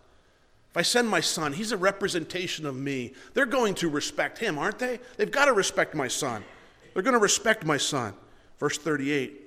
If 0.70 0.76
I 0.76 0.82
send 0.82 1.08
my 1.08 1.20
son, 1.20 1.52
he's 1.52 1.72
a 1.72 1.76
representation 1.76 2.64
of 2.64 2.76
me. 2.76 3.12
They're 3.34 3.44
going 3.46 3.74
to 3.76 3.88
respect 3.88 4.38
him, 4.38 4.56
aren't 4.58 4.78
they? 4.78 5.00
They've 5.16 5.30
got 5.30 5.46
to 5.46 5.52
respect 5.52 5.94
my 5.94 6.06
son. 6.06 6.44
They're 6.92 7.02
going 7.02 7.14
to 7.14 7.20
respect 7.20 7.64
my 7.64 7.76
son. 7.76 8.14
Verse 8.58 8.78
38 8.78 9.40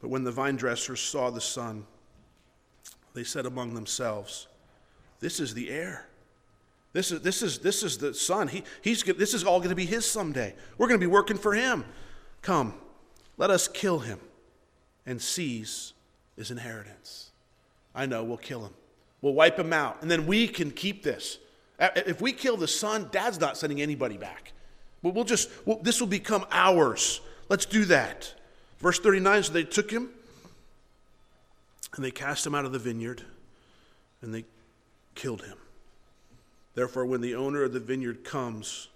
But 0.00 0.08
when 0.08 0.24
the 0.24 0.32
vine 0.32 0.56
dressers 0.56 1.00
saw 1.00 1.30
the 1.30 1.40
son, 1.40 1.86
they 3.14 3.24
said 3.24 3.46
among 3.46 3.74
themselves, 3.74 4.48
This 5.20 5.40
is 5.40 5.54
the 5.54 5.70
heir. 5.70 6.06
This 6.92 7.10
is, 7.10 7.22
this 7.22 7.42
is, 7.42 7.58
this 7.58 7.82
is 7.82 7.98
the 7.98 8.14
son. 8.14 8.46
He, 8.46 8.62
he's, 8.82 9.02
this 9.02 9.34
is 9.34 9.42
all 9.42 9.58
going 9.58 9.70
to 9.70 9.74
be 9.74 9.84
his 9.84 10.06
someday. 10.06 10.54
We're 10.78 10.86
going 10.86 11.00
to 11.00 11.04
be 11.04 11.10
working 11.10 11.36
for 11.36 11.52
him. 11.52 11.84
Come, 12.40 12.74
let 13.36 13.50
us 13.50 13.66
kill 13.66 13.98
him 13.98 14.20
and 15.04 15.20
seize 15.20 15.92
his 16.36 16.52
inheritance. 16.52 17.32
I 17.94 18.06
know, 18.06 18.22
we'll 18.22 18.36
kill 18.36 18.64
him. 18.64 18.74
We'll 19.22 19.34
wipe 19.34 19.58
him 19.58 19.72
out, 19.72 20.02
and 20.02 20.10
then 20.10 20.26
we 20.26 20.46
can 20.46 20.70
keep 20.70 21.02
this. 21.02 21.38
If 21.80 22.20
we 22.20 22.32
kill 22.32 22.56
the 22.56 22.68
son, 22.68 23.08
dad's 23.10 23.40
not 23.40 23.56
sending 23.56 23.80
anybody 23.80 24.16
back. 24.16 24.52
But 25.04 25.14
we'll 25.14 25.24
just, 25.24 25.50
we'll, 25.66 25.76
this 25.80 26.00
will 26.00 26.08
become 26.08 26.46
ours. 26.50 27.20
Let's 27.50 27.66
do 27.66 27.84
that. 27.84 28.34
Verse 28.78 28.98
39 28.98 29.42
so 29.42 29.52
they 29.52 29.62
took 29.62 29.90
him 29.90 30.08
and 31.94 32.02
they 32.02 32.10
cast 32.10 32.46
him 32.46 32.54
out 32.54 32.64
of 32.64 32.72
the 32.72 32.78
vineyard 32.78 33.22
and 34.22 34.34
they 34.34 34.46
killed 35.14 35.42
him. 35.42 35.58
Therefore, 36.74 37.04
when 37.04 37.20
the 37.20 37.34
owner 37.34 37.62
of 37.64 37.74
the 37.74 37.80
vineyard 37.80 38.24
comes, 38.24 38.88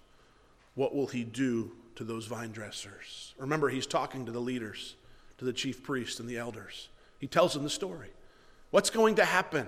what 0.73 0.95
will 0.95 1.05
he 1.05 1.23
do 1.23 1.71
to 1.95 2.03
those 2.03 2.25
vine 2.25 2.51
dressers? 2.51 3.35
Remember, 3.37 3.69
he's 3.69 3.85
talking 3.85 4.25
to 4.25 4.31
the 4.31 4.39
leaders, 4.39 4.95
to 5.37 5.45
the 5.45 5.53
chief 5.53 5.83
priests 5.83 6.19
and 6.19 6.27
the 6.27 6.39
elders. 6.39 6.89
He 7.19 7.27
tells 7.27 7.53
them 7.53 7.63
the 7.63 7.69
story. 7.69 8.09
What's 8.71 8.89
going 8.89 9.13
to 9.15 9.25
happen? 9.25 9.67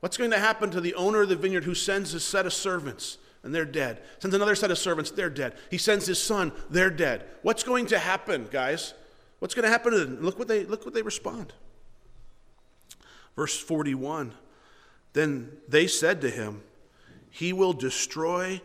What's 0.00 0.16
going 0.16 0.30
to 0.30 0.38
happen 0.38 0.70
to 0.70 0.80
the 0.80 0.94
owner 0.94 1.22
of 1.22 1.28
the 1.28 1.36
vineyard 1.36 1.64
who 1.64 1.74
sends 1.74 2.12
his 2.12 2.24
set 2.24 2.46
of 2.46 2.54
servants 2.54 3.18
and 3.44 3.54
they're 3.54 3.64
dead? 3.64 4.02
Sends 4.18 4.34
another 4.34 4.54
set 4.54 4.70
of 4.70 4.78
servants, 4.78 5.10
they're 5.10 5.30
dead. 5.30 5.54
He 5.70 5.78
sends 5.78 6.06
his 6.06 6.22
son, 6.22 6.52
they're 6.70 6.90
dead. 6.90 7.24
What's 7.42 7.62
going 7.62 7.86
to 7.86 7.98
happen, 7.98 8.48
guys? 8.50 8.94
What's 9.38 9.54
going 9.54 9.64
to 9.64 9.70
happen 9.70 9.92
to 9.92 10.04
them? 10.04 10.22
Look 10.22 10.38
what 10.38 10.48
they 10.48 10.64
look 10.64 10.84
what 10.84 10.94
they 10.94 11.02
respond. 11.02 11.52
Verse 13.36 13.58
41. 13.58 14.34
Then 15.12 15.50
they 15.68 15.86
said 15.86 16.20
to 16.22 16.30
him, 16.30 16.62
he 17.30 17.52
will 17.52 17.72
destroy 17.72 18.60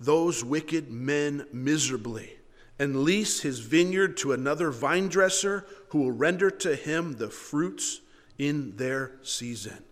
those 0.00 0.44
wicked 0.44 0.90
men 0.90 1.46
miserably 1.52 2.36
and 2.78 3.04
lease 3.04 3.40
his 3.40 3.60
vineyard 3.60 4.16
to 4.16 4.32
another 4.32 4.70
vine 4.70 5.08
dresser 5.08 5.66
who 5.88 5.98
will 5.98 6.12
render 6.12 6.50
to 6.50 6.74
him 6.74 7.14
the 7.14 7.28
fruits 7.28 8.00
in 8.38 8.76
their 8.76 9.12
season. 9.22 9.84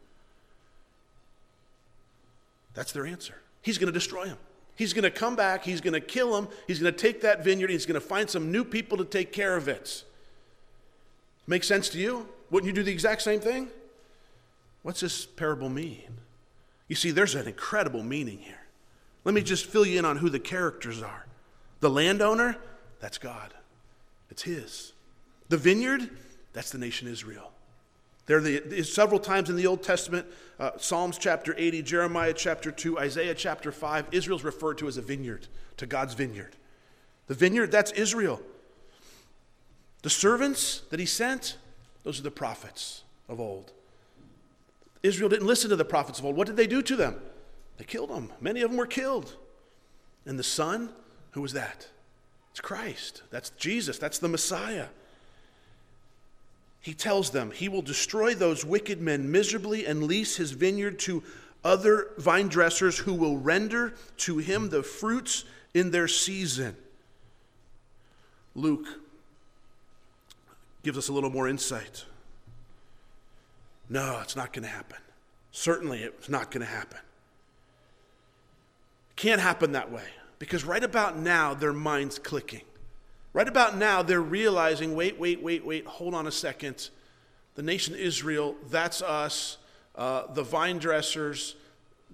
That's 2.74 2.92
their 2.92 3.06
answer. 3.06 3.41
He's 3.62 3.78
going 3.78 3.86
to 3.86 3.92
destroy 3.92 4.26
him. 4.26 4.36
He's 4.74 4.92
going 4.92 5.04
to 5.04 5.10
come 5.10 5.36
back, 5.36 5.64
he's 5.64 5.80
going 5.80 5.92
to 5.92 6.00
kill 6.00 6.36
him, 6.36 6.48
he's 6.66 6.80
going 6.80 6.92
to 6.92 6.98
take 6.98 7.20
that 7.20 7.44
vineyard, 7.44 7.70
he's 7.70 7.86
going 7.86 8.00
to 8.00 8.06
find 8.06 8.28
some 8.28 8.50
new 8.50 8.64
people 8.64 8.98
to 8.98 9.04
take 9.04 9.32
care 9.32 9.56
of 9.56 9.68
it. 9.68 10.02
Make 11.46 11.62
sense 11.62 11.88
to 11.90 11.98
you? 11.98 12.28
Wouldn't 12.50 12.66
you 12.66 12.72
do 12.72 12.82
the 12.82 12.92
exact 12.92 13.22
same 13.22 13.40
thing? 13.40 13.68
What's 14.82 15.00
this 15.00 15.26
parable 15.26 15.68
mean? 15.68 16.18
You 16.88 16.96
see, 16.96 17.10
there's 17.10 17.34
an 17.34 17.46
incredible 17.46 18.02
meaning 18.02 18.38
here. 18.38 18.62
Let 19.24 19.34
me 19.34 19.42
just 19.42 19.66
fill 19.66 19.86
you 19.86 19.98
in 19.98 20.04
on 20.04 20.16
who 20.16 20.28
the 20.28 20.40
characters 20.40 21.02
are. 21.02 21.26
The 21.80 21.90
landowner, 21.90 22.56
that's 23.00 23.18
God, 23.18 23.54
it's 24.30 24.42
His. 24.42 24.92
The 25.48 25.56
vineyard, 25.56 26.10
that's 26.52 26.70
the 26.70 26.78
nation 26.78 27.08
Israel. 27.08 27.52
There 28.26 28.38
are 28.38 28.84
several 28.84 29.18
times 29.18 29.50
in 29.50 29.56
the 29.56 29.66
Old 29.66 29.82
Testament, 29.82 30.26
uh, 30.60 30.72
Psalms 30.78 31.18
chapter 31.18 31.54
80, 31.58 31.82
Jeremiah 31.82 32.32
chapter 32.32 32.70
2, 32.70 32.98
Isaiah 32.98 33.34
chapter 33.34 33.72
5, 33.72 34.08
Israel's 34.12 34.44
referred 34.44 34.78
to 34.78 34.88
as 34.88 34.96
a 34.96 35.02
vineyard, 35.02 35.48
to 35.78 35.86
God's 35.86 36.14
vineyard. 36.14 36.54
The 37.26 37.34
vineyard, 37.34 37.72
that's 37.72 37.90
Israel. 37.92 38.40
The 40.02 40.10
servants 40.10 40.82
that 40.90 41.00
he 41.00 41.06
sent, 41.06 41.56
those 42.04 42.20
are 42.20 42.22
the 42.22 42.30
prophets 42.30 43.02
of 43.28 43.40
old. 43.40 43.72
Israel 45.02 45.28
didn't 45.28 45.46
listen 45.46 45.70
to 45.70 45.76
the 45.76 45.84
prophets 45.84 46.20
of 46.20 46.24
old. 46.24 46.36
What 46.36 46.46
did 46.46 46.56
they 46.56 46.66
do 46.68 46.80
to 46.82 46.96
them? 46.96 47.20
They 47.76 47.84
killed 47.84 48.10
them. 48.10 48.32
Many 48.40 48.62
of 48.62 48.70
them 48.70 48.78
were 48.78 48.86
killed. 48.86 49.36
And 50.26 50.38
the 50.38 50.44
Son, 50.44 50.90
who 51.32 51.42
was 51.42 51.52
that? 51.54 51.88
It's 52.52 52.60
Christ. 52.60 53.22
That's 53.30 53.50
Jesus. 53.50 53.98
That's 53.98 54.18
the 54.18 54.28
Messiah. 54.28 54.86
He 56.82 56.94
tells 56.94 57.30
them 57.30 57.52
he 57.52 57.68
will 57.68 57.80
destroy 57.80 58.34
those 58.34 58.64
wicked 58.64 59.00
men 59.00 59.30
miserably 59.30 59.86
and 59.86 60.02
lease 60.02 60.36
his 60.36 60.50
vineyard 60.50 60.98
to 61.00 61.22
other 61.64 62.08
vine 62.18 62.48
dressers 62.48 62.98
who 62.98 63.14
will 63.14 63.38
render 63.38 63.94
to 64.18 64.38
him 64.38 64.68
the 64.68 64.82
fruits 64.82 65.44
in 65.74 65.92
their 65.92 66.08
season. 66.08 66.76
Luke 68.56 68.86
gives 70.82 70.98
us 70.98 71.08
a 71.08 71.12
little 71.12 71.30
more 71.30 71.48
insight. 71.48 72.04
No, 73.88 74.18
it's 74.20 74.34
not 74.34 74.52
going 74.52 74.64
to 74.64 74.68
happen. 74.68 74.98
Certainly, 75.52 76.02
it's 76.02 76.28
not 76.28 76.50
going 76.50 76.66
to 76.66 76.72
happen. 76.72 76.98
Can't 79.14 79.40
happen 79.40 79.72
that 79.72 79.92
way 79.92 80.06
because 80.40 80.64
right 80.64 80.82
about 80.82 81.16
now, 81.16 81.54
their 81.54 81.72
mind's 81.72 82.18
clicking. 82.18 82.62
Right 83.32 83.48
about 83.48 83.76
now, 83.76 84.02
they're 84.02 84.20
realizing 84.20 84.94
wait, 84.94 85.18
wait, 85.18 85.42
wait, 85.42 85.64
wait, 85.64 85.86
hold 85.86 86.14
on 86.14 86.26
a 86.26 86.32
second. 86.32 86.90
The 87.54 87.62
nation 87.62 87.94
Israel, 87.94 88.56
that's 88.70 89.02
us. 89.02 89.58
Uh, 89.94 90.32
the 90.32 90.42
vine 90.42 90.78
dressers, 90.78 91.54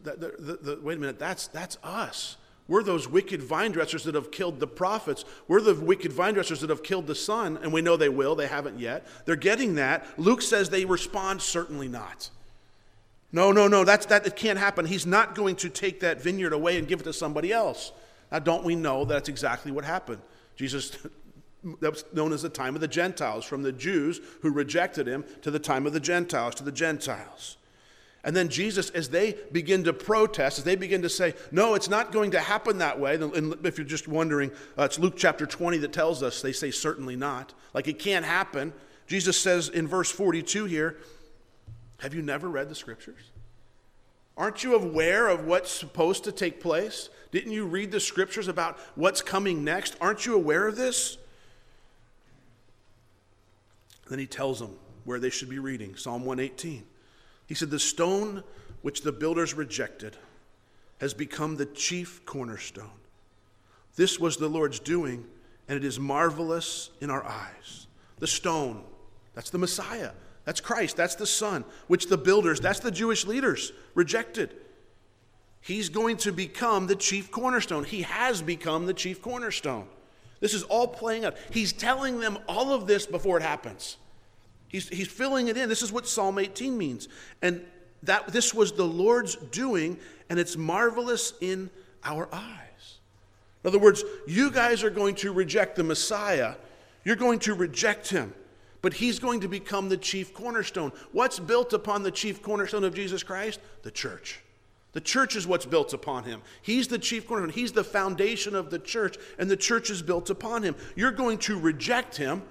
the, 0.02 0.12
the, 0.16 0.58
the, 0.60 0.80
wait 0.82 0.96
a 0.96 1.00
minute, 1.00 1.18
that's, 1.18 1.46
that's 1.48 1.78
us. 1.82 2.36
We're 2.66 2.82
those 2.82 3.08
wicked 3.08 3.42
vine 3.42 3.72
dressers 3.72 4.04
that 4.04 4.14
have 4.14 4.30
killed 4.30 4.60
the 4.60 4.66
prophets. 4.66 5.24
We're 5.48 5.62
the 5.62 5.74
wicked 5.74 6.12
vine 6.12 6.34
dressers 6.34 6.60
that 6.60 6.70
have 6.70 6.82
killed 6.82 7.06
the 7.06 7.14
son, 7.14 7.58
and 7.62 7.72
we 7.72 7.80
know 7.80 7.96
they 7.96 8.10
will. 8.10 8.34
They 8.34 8.46
haven't 8.46 8.78
yet. 8.78 9.06
They're 9.24 9.36
getting 9.36 9.76
that. 9.76 10.06
Luke 10.18 10.42
says 10.42 10.68
they 10.68 10.84
respond, 10.84 11.40
certainly 11.40 11.88
not. 11.88 12.28
No, 13.32 13.52
no, 13.52 13.68
no, 13.68 13.84
that's, 13.84 14.06
that 14.06 14.26
it 14.26 14.36
can't 14.36 14.58
happen. 14.58 14.84
He's 14.84 15.06
not 15.06 15.34
going 15.34 15.56
to 15.56 15.70
take 15.70 16.00
that 16.00 16.20
vineyard 16.20 16.52
away 16.52 16.78
and 16.78 16.86
give 16.86 17.00
it 17.00 17.04
to 17.04 17.12
somebody 17.12 17.52
else. 17.52 17.92
Now, 18.30 18.38
don't 18.40 18.64
we 18.64 18.74
know 18.74 19.04
that's 19.04 19.28
exactly 19.28 19.72
what 19.72 19.84
happened? 19.84 20.20
Jesus, 20.58 20.90
that 21.80 21.90
was 21.90 22.04
known 22.12 22.32
as 22.32 22.42
the 22.42 22.48
time 22.48 22.74
of 22.74 22.80
the 22.80 22.88
Gentiles, 22.88 23.44
from 23.44 23.62
the 23.62 23.70
Jews 23.70 24.20
who 24.42 24.50
rejected 24.50 25.06
him 25.06 25.24
to 25.42 25.52
the 25.52 25.60
time 25.60 25.86
of 25.86 25.92
the 25.92 26.00
Gentiles, 26.00 26.56
to 26.56 26.64
the 26.64 26.72
Gentiles. 26.72 27.56
And 28.24 28.34
then 28.34 28.48
Jesus, 28.48 28.90
as 28.90 29.08
they 29.08 29.36
begin 29.52 29.84
to 29.84 29.92
protest, 29.92 30.58
as 30.58 30.64
they 30.64 30.74
begin 30.74 31.02
to 31.02 31.08
say, 31.08 31.34
no, 31.52 31.74
it's 31.74 31.88
not 31.88 32.10
going 32.10 32.32
to 32.32 32.40
happen 32.40 32.78
that 32.78 32.98
way. 32.98 33.14
And 33.14 33.54
if 33.64 33.78
you're 33.78 33.86
just 33.86 34.08
wondering, 34.08 34.50
uh, 34.76 34.82
it's 34.82 34.98
Luke 34.98 35.14
chapter 35.16 35.46
20 35.46 35.78
that 35.78 35.92
tells 35.92 36.24
us, 36.24 36.42
they 36.42 36.52
say, 36.52 36.72
certainly 36.72 37.14
not. 37.14 37.54
Like 37.72 37.86
it 37.86 38.00
can't 38.00 38.24
happen. 38.24 38.72
Jesus 39.06 39.38
says 39.38 39.68
in 39.68 39.86
verse 39.86 40.10
42 40.10 40.64
here, 40.64 40.96
have 42.00 42.14
you 42.14 42.22
never 42.22 42.48
read 42.48 42.68
the 42.68 42.74
scriptures? 42.74 43.30
Aren't 44.38 44.62
you 44.62 44.76
aware 44.76 45.26
of 45.26 45.46
what's 45.46 45.70
supposed 45.70 46.22
to 46.24 46.32
take 46.32 46.60
place? 46.60 47.10
Didn't 47.32 47.50
you 47.50 47.66
read 47.66 47.90
the 47.90 47.98
scriptures 47.98 48.46
about 48.46 48.78
what's 48.94 49.20
coming 49.20 49.64
next? 49.64 49.96
Aren't 50.00 50.24
you 50.24 50.36
aware 50.36 50.68
of 50.68 50.76
this? 50.76 51.18
Then 54.08 54.20
he 54.20 54.26
tells 54.26 54.60
them 54.60 54.78
where 55.04 55.18
they 55.18 55.28
should 55.28 55.50
be 55.50 55.58
reading 55.58 55.96
Psalm 55.96 56.24
118. 56.24 56.84
He 57.46 57.54
said, 57.54 57.70
The 57.70 57.80
stone 57.80 58.44
which 58.82 59.02
the 59.02 59.12
builders 59.12 59.54
rejected 59.54 60.16
has 61.00 61.12
become 61.14 61.56
the 61.56 61.66
chief 61.66 62.24
cornerstone. 62.24 62.90
This 63.96 64.20
was 64.20 64.36
the 64.36 64.48
Lord's 64.48 64.78
doing, 64.78 65.26
and 65.66 65.76
it 65.76 65.84
is 65.84 65.98
marvelous 65.98 66.90
in 67.00 67.10
our 67.10 67.24
eyes. 67.24 67.88
The 68.20 68.28
stone, 68.28 68.84
that's 69.34 69.50
the 69.50 69.58
Messiah. 69.58 70.12
That's 70.48 70.62
Christ. 70.62 70.96
That's 70.96 71.14
the 71.14 71.26
Son, 71.26 71.62
which 71.88 72.06
the 72.06 72.16
builders, 72.16 72.58
that's 72.58 72.80
the 72.80 72.90
Jewish 72.90 73.26
leaders, 73.26 73.70
rejected. 73.94 74.54
He's 75.60 75.90
going 75.90 76.16
to 76.18 76.32
become 76.32 76.86
the 76.86 76.96
chief 76.96 77.30
cornerstone. 77.30 77.84
He 77.84 78.00
has 78.00 78.40
become 78.40 78.86
the 78.86 78.94
chief 78.94 79.20
cornerstone. 79.20 79.86
This 80.40 80.54
is 80.54 80.62
all 80.62 80.88
playing 80.88 81.26
out. 81.26 81.36
He's 81.50 81.74
telling 81.74 82.18
them 82.18 82.38
all 82.48 82.72
of 82.72 82.86
this 82.86 83.04
before 83.04 83.36
it 83.36 83.42
happens. 83.42 83.98
He's, 84.68 84.88
he's 84.88 85.08
filling 85.08 85.48
it 85.48 85.58
in. 85.58 85.68
This 85.68 85.82
is 85.82 85.92
what 85.92 86.08
Psalm 86.08 86.38
18 86.38 86.78
means. 86.78 87.08
And 87.42 87.62
that 88.04 88.28
this 88.28 88.54
was 88.54 88.72
the 88.72 88.86
Lord's 88.86 89.36
doing, 89.36 89.98
and 90.30 90.38
it's 90.38 90.56
marvelous 90.56 91.34
in 91.42 91.68
our 92.02 92.26
eyes. 92.32 93.00
In 93.64 93.68
other 93.68 93.78
words, 93.78 94.02
you 94.26 94.50
guys 94.50 94.82
are 94.82 94.88
going 94.88 95.14
to 95.16 95.30
reject 95.30 95.76
the 95.76 95.84
Messiah. 95.84 96.54
You're 97.04 97.16
going 97.16 97.40
to 97.40 97.52
reject 97.52 98.08
him. 98.08 98.32
But 98.80 98.94
he's 98.94 99.18
going 99.18 99.40
to 99.40 99.48
become 99.48 99.88
the 99.88 99.96
chief 99.96 100.32
cornerstone. 100.32 100.92
What's 101.12 101.38
built 101.38 101.72
upon 101.72 102.02
the 102.02 102.10
chief 102.10 102.42
cornerstone 102.42 102.84
of 102.84 102.94
Jesus 102.94 103.22
Christ? 103.22 103.60
The 103.82 103.90
church. 103.90 104.40
The 104.92 105.00
church 105.00 105.36
is 105.36 105.46
what's 105.46 105.66
built 105.66 105.92
upon 105.92 106.24
him. 106.24 106.42
He's 106.62 106.88
the 106.88 106.98
chief 106.98 107.26
cornerstone. 107.26 107.54
He's 107.54 107.72
the 107.72 107.84
foundation 107.84 108.54
of 108.54 108.70
the 108.70 108.78
church, 108.78 109.16
and 109.38 109.50
the 109.50 109.56
church 109.56 109.90
is 109.90 110.00
built 110.00 110.30
upon 110.30 110.62
him. 110.62 110.76
You're 110.96 111.12
going 111.12 111.38
to 111.38 111.58
reject 111.58 112.16
him, 112.16 112.42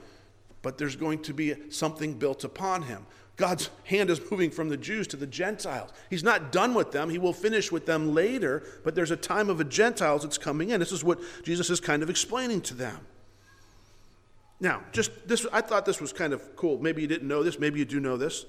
but 0.62 0.78
there's 0.78 0.96
going 0.96 1.22
to 1.24 1.34
be 1.34 1.56
something 1.70 2.14
built 2.14 2.44
upon 2.44 2.84
him. 2.84 3.06
God's 3.38 3.70
hand 3.84 4.10
is 4.10 4.20
moving 4.32 4.50
from 4.50 4.70
the 4.70 4.78
Jews 4.78 5.08
to 5.08 5.18
the 5.18 5.28
Gentiles. 5.28 5.92
He's 6.10 6.24
not 6.24 6.52
done 6.52 6.74
with 6.74 6.92
them. 6.92 7.10
He 7.10 7.20
will 7.20 7.34
finish 7.34 7.72
with 7.72 7.86
them 7.86 8.14
later, 8.14 8.64
but 8.84 8.96
there's 8.96 9.12
a 9.12 9.16
time 9.16 9.50
of 9.50 9.60
the 9.60 9.64
Gentiles 9.64 10.24
that's 10.24 10.40
coming 10.40 10.72
in. 10.72 10.80
This 10.80 10.92
is 10.92 11.04
what 11.04 11.20
Jesus 11.44 11.70
is 11.70 11.80
kind 11.80 12.02
of 12.02 12.10
explaining 12.10 12.62
to 12.62 12.74
them. 12.74 13.00
Now, 14.60 14.82
just 14.92 15.28
this, 15.28 15.46
I 15.54 15.62
thought 15.62 15.86
this 15.86 16.02
was 16.02 16.12
kind 16.12 16.34
of 16.34 16.56
cool. 16.56 16.80
Maybe 16.80 17.02
you 17.02 17.08
didn't 17.08 17.28
know 17.28 17.44
this, 17.44 17.60
maybe 17.60 17.80
you 17.80 17.86
do 17.86 18.00
know 18.00 18.18
this. 18.18 18.46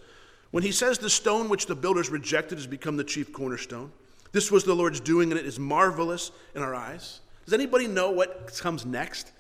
When 0.51 0.63
he 0.63 0.73
says 0.73 0.99
the 0.99 1.11
stone 1.11 1.49
which 1.49 1.67
the 1.67 1.75
builders 1.75 2.09
rejected 2.09 2.57
has 2.57 2.67
become 2.67 2.97
the 2.97 3.05
chief 3.05 3.33
cornerstone, 3.33 3.93
this 4.33 4.51
was 4.51 4.65
the 4.65 4.75
Lord's 4.75 5.01
doing, 5.01 5.31
and 5.31 5.39
it 5.39 5.47
is 5.47 5.59
marvelous 5.59 6.31
in 6.55 6.63
our 6.63 6.75
eyes. 6.75 7.21
Does 7.45 7.55
anybody 7.55 7.87
know 7.87 8.11
what 8.11 8.55
comes 8.59 8.85
next 8.85 9.33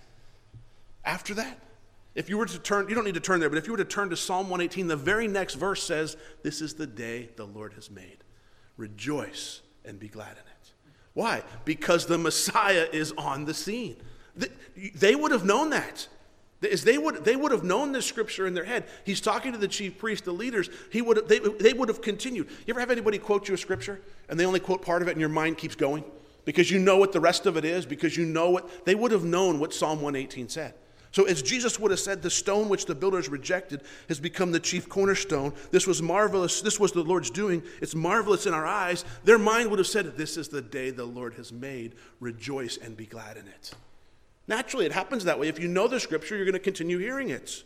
after 1.04 1.34
that? 1.34 1.58
If 2.14 2.28
you 2.28 2.36
were 2.36 2.46
to 2.46 2.58
turn, 2.58 2.88
you 2.88 2.94
don't 2.94 3.04
need 3.04 3.14
to 3.14 3.20
turn 3.20 3.38
there, 3.40 3.48
but 3.48 3.58
if 3.58 3.66
you 3.66 3.72
were 3.72 3.78
to 3.78 3.84
turn 3.84 4.10
to 4.10 4.16
Psalm 4.16 4.48
118, 4.48 4.86
the 4.88 4.96
very 4.96 5.28
next 5.28 5.54
verse 5.54 5.82
says, 5.82 6.16
This 6.42 6.60
is 6.60 6.74
the 6.74 6.86
day 6.86 7.28
the 7.36 7.44
Lord 7.44 7.74
has 7.74 7.90
made. 7.90 8.18
Rejoice 8.76 9.60
and 9.84 9.98
be 9.98 10.08
glad 10.08 10.32
in 10.32 10.38
it. 10.38 10.72
Why? 11.14 11.42
Because 11.64 12.06
the 12.06 12.18
Messiah 12.18 12.88
is 12.92 13.12
on 13.16 13.44
the 13.44 13.54
scene. 13.54 13.96
They 14.94 15.14
would 15.14 15.32
have 15.32 15.44
known 15.44 15.70
that. 15.70 16.08
As 16.60 16.82
they 16.82 16.98
would, 16.98 17.24
they 17.24 17.36
would 17.36 17.52
have 17.52 17.62
known 17.62 17.92
this 17.92 18.06
scripture 18.06 18.46
in 18.46 18.54
their 18.54 18.64
head. 18.64 18.84
He's 19.04 19.20
talking 19.20 19.52
to 19.52 19.58
the 19.58 19.68
chief 19.68 19.96
priest, 19.96 20.24
the 20.24 20.32
leaders. 20.32 20.68
He 20.90 21.00
would 21.00 21.16
have, 21.18 21.28
they, 21.28 21.38
they 21.38 21.72
would 21.72 21.88
have 21.88 22.02
continued. 22.02 22.48
You 22.66 22.72
ever 22.72 22.80
have 22.80 22.90
anybody 22.90 23.18
quote 23.18 23.48
you 23.48 23.54
a 23.54 23.58
scripture 23.58 24.00
and 24.28 24.38
they 24.38 24.44
only 24.44 24.58
quote 24.58 24.82
part 24.82 25.02
of 25.02 25.08
it 25.08 25.12
and 25.12 25.20
your 25.20 25.28
mind 25.28 25.56
keeps 25.56 25.76
going? 25.76 26.02
Because 26.44 26.70
you 26.70 26.78
know 26.78 26.96
what 26.96 27.12
the 27.12 27.20
rest 27.20 27.46
of 27.46 27.56
it 27.56 27.64
is, 27.64 27.86
because 27.86 28.16
you 28.16 28.24
know 28.24 28.50
what, 28.50 28.86
they 28.86 28.94
would 28.94 29.12
have 29.12 29.24
known 29.24 29.60
what 29.60 29.72
Psalm 29.72 30.00
118 30.00 30.48
said. 30.48 30.74
So, 31.10 31.24
as 31.24 31.42
Jesus 31.42 31.78
would 31.78 31.90
have 31.90 32.00
said, 32.00 32.22
the 32.22 32.30
stone 32.30 32.68
which 32.68 32.84
the 32.84 32.94
builders 32.94 33.28
rejected 33.28 33.82
has 34.08 34.20
become 34.20 34.52
the 34.52 34.60
chief 34.60 34.88
cornerstone. 34.88 35.54
This 35.70 35.86
was 35.86 36.02
marvelous. 36.02 36.60
This 36.60 36.78
was 36.78 36.92
the 36.92 37.02
Lord's 37.02 37.30
doing. 37.30 37.62
It's 37.80 37.94
marvelous 37.94 38.46
in 38.46 38.52
our 38.52 38.66
eyes. 38.66 39.04
Their 39.24 39.38
mind 39.38 39.70
would 39.70 39.78
have 39.78 39.88
said, 39.88 40.16
This 40.16 40.36
is 40.36 40.48
the 40.48 40.60
day 40.60 40.90
the 40.90 41.04
Lord 41.06 41.34
has 41.34 41.50
made. 41.50 41.94
Rejoice 42.20 42.76
and 42.76 42.96
be 42.96 43.06
glad 43.06 43.38
in 43.38 43.46
it. 43.46 43.72
Naturally, 44.48 44.86
it 44.86 44.92
happens 44.92 45.24
that 45.24 45.38
way. 45.38 45.48
If 45.48 45.60
you 45.60 45.68
know 45.68 45.86
the 45.86 46.00
scripture, 46.00 46.34
you're 46.34 46.46
going 46.46 46.54
to 46.54 46.58
continue 46.58 46.98
hearing 46.98 47.28
it. 47.28 47.62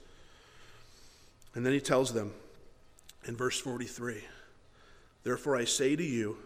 And 1.55 1.65
then 1.65 1.73
he 1.73 1.81
tells 1.81 2.13
them 2.13 2.35
in 3.25 3.37
verse 3.37 3.59
43 3.59 4.23
Therefore 5.23 5.57
I 5.57 5.65
say 5.65 5.95
to 5.95 6.03
you, 6.03 6.37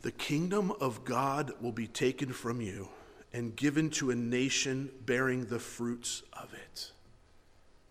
the 0.00 0.12
kingdom 0.12 0.72
of 0.80 1.04
God 1.04 1.52
will 1.60 1.72
be 1.72 1.86
taken 1.86 2.32
from 2.32 2.62
you 2.62 2.88
and 3.32 3.54
given 3.54 3.90
to 3.90 4.10
a 4.10 4.14
nation 4.14 4.90
bearing 5.04 5.44
the 5.44 5.58
fruits 5.58 6.22
of 6.32 6.54
it. 6.54 6.92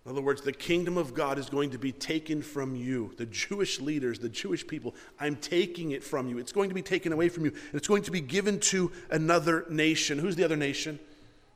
In 0.07 0.11
other 0.11 0.21
words, 0.21 0.39
the 0.39 0.53
kingdom 0.53 0.97
of 0.97 1.13
God 1.13 1.37
is 1.37 1.49
going 1.49 1.71
to 1.71 1.77
be 1.77 1.91
taken 1.91 2.41
from 2.41 2.77
you, 2.77 3.13
the 3.17 3.25
Jewish 3.25 3.81
leaders, 3.81 4.19
the 4.19 4.29
Jewish 4.29 4.65
people. 4.65 4.95
I'm 5.19 5.35
taking 5.35 5.91
it 5.91 6.01
from 6.01 6.29
you. 6.29 6.37
It's 6.37 6.53
going 6.53 6.69
to 6.69 6.75
be 6.75 6.81
taken 6.81 7.11
away 7.11 7.27
from 7.27 7.43
you, 7.43 7.51
and 7.51 7.75
it's 7.75 7.89
going 7.89 8.03
to 8.03 8.11
be 8.11 8.21
given 8.21 8.61
to 8.61 8.89
another 9.11 9.65
nation. 9.69 10.17
Who's 10.17 10.37
the 10.37 10.45
other 10.45 10.55
nation? 10.55 10.97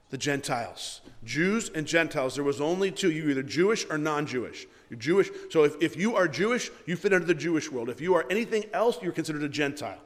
The 0.10 0.18
Gentiles. 0.18 1.00
Jews 1.24 1.72
and 1.74 1.88
Gentiles. 1.88 2.36
There 2.36 2.44
was 2.44 2.60
only 2.60 2.92
two. 2.92 3.10
You're 3.10 3.30
either 3.30 3.42
Jewish 3.42 3.86
or 3.90 3.98
non 3.98 4.26
Jewish. 4.26 4.68
You're 4.90 5.00
Jewish. 5.00 5.30
So 5.50 5.64
if, 5.64 5.82
if 5.82 5.96
you 5.96 6.18
are 6.18 6.28
Jewish, 6.28 6.72
you 6.86 6.98
fit 6.98 7.14
into 7.14 7.28
the 7.28 7.34
Jewish 7.34 7.72
world. 7.72 7.90
If 7.90 8.02
you 8.02 8.16
are 8.16 8.26
anything 8.30 8.66
else, 8.74 9.02
you're 9.02 9.14
considered 9.14 9.44
a 9.44 9.50
Gentile. 9.50 10.02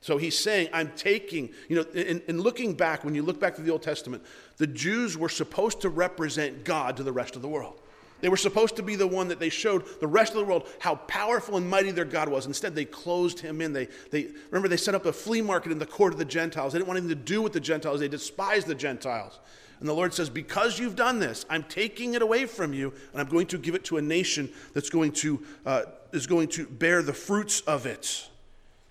So 0.00 0.16
he's 0.16 0.38
saying, 0.38 0.70
I'm 0.72 0.92
taking, 0.96 1.50
you 1.68 1.76
know, 1.76 1.82
in, 1.92 2.22
in, 2.26 2.40
looking 2.40 2.72
back, 2.72 3.04
when 3.04 3.14
you 3.14 3.22
look 3.22 3.38
back 3.38 3.54
to 3.56 3.62
the 3.62 3.70
Old 3.70 3.82
Testament, 3.82 4.24
the 4.56 4.66
Jews 4.66 5.18
were 5.18 5.28
supposed 5.28 5.82
to 5.82 5.90
represent 5.90 6.64
God 6.64 6.96
to 6.96 7.02
the 7.02 7.12
rest 7.12 7.36
of 7.36 7.42
the 7.42 7.48
world. 7.48 7.81
They 8.22 8.28
were 8.28 8.36
supposed 8.36 8.76
to 8.76 8.84
be 8.84 8.94
the 8.94 9.06
one 9.06 9.28
that 9.28 9.40
they 9.40 9.48
showed 9.48 9.84
the 10.00 10.06
rest 10.06 10.32
of 10.32 10.38
the 10.38 10.44
world 10.44 10.68
how 10.78 10.94
powerful 10.94 11.56
and 11.56 11.68
mighty 11.68 11.90
their 11.90 12.04
God 12.04 12.28
was. 12.28 12.46
Instead, 12.46 12.74
they 12.74 12.84
closed 12.84 13.40
him 13.40 13.60
in. 13.60 13.72
They, 13.72 13.88
they, 14.12 14.28
remember, 14.50 14.68
they 14.68 14.76
set 14.76 14.94
up 14.94 15.04
a 15.06 15.12
flea 15.12 15.42
market 15.42 15.72
in 15.72 15.80
the 15.80 15.86
court 15.86 16.12
of 16.12 16.20
the 16.20 16.24
Gentiles. 16.24 16.72
They 16.72 16.78
didn't 16.78 16.88
want 16.88 16.98
anything 16.98 17.18
to 17.18 17.24
do 17.24 17.42
with 17.42 17.52
the 17.52 17.60
Gentiles, 17.60 18.00
they 18.00 18.08
despised 18.08 18.68
the 18.68 18.76
Gentiles. 18.76 19.40
And 19.80 19.88
the 19.88 19.92
Lord 19.92 20.14
says, 20.14 20.30
Because 20.30 20.78
you've 20.78 20.94
done 20.94 21.18
this, 21.18 21.44
I'm 21.50 21.64
taking 21.64 22.14
it 22.14 22.22
away 22.22 22.46
from 22.46 22.72
you, 22.72 22.94
and 23.12 23.20
I'm 23.20 23.26
going 23.26 23.48
to 23.48 23.58
give 23.58 23.74
it 23.74 23.84
to 23.86 23.96
a 23.96 24.02
nation 24.02 24.48
that's 24.72 24.88
going 24.88 25.10
to, 25.14 25.44
uh, 25.66 25.82
is 26.12 26.28
going 26.28 26.46
to 26.50 26.66
bear 26.66 27.02
the 27.02 27.12
fruits 27.12 27.62
of 27.62 27.84
it. 27.86 28.28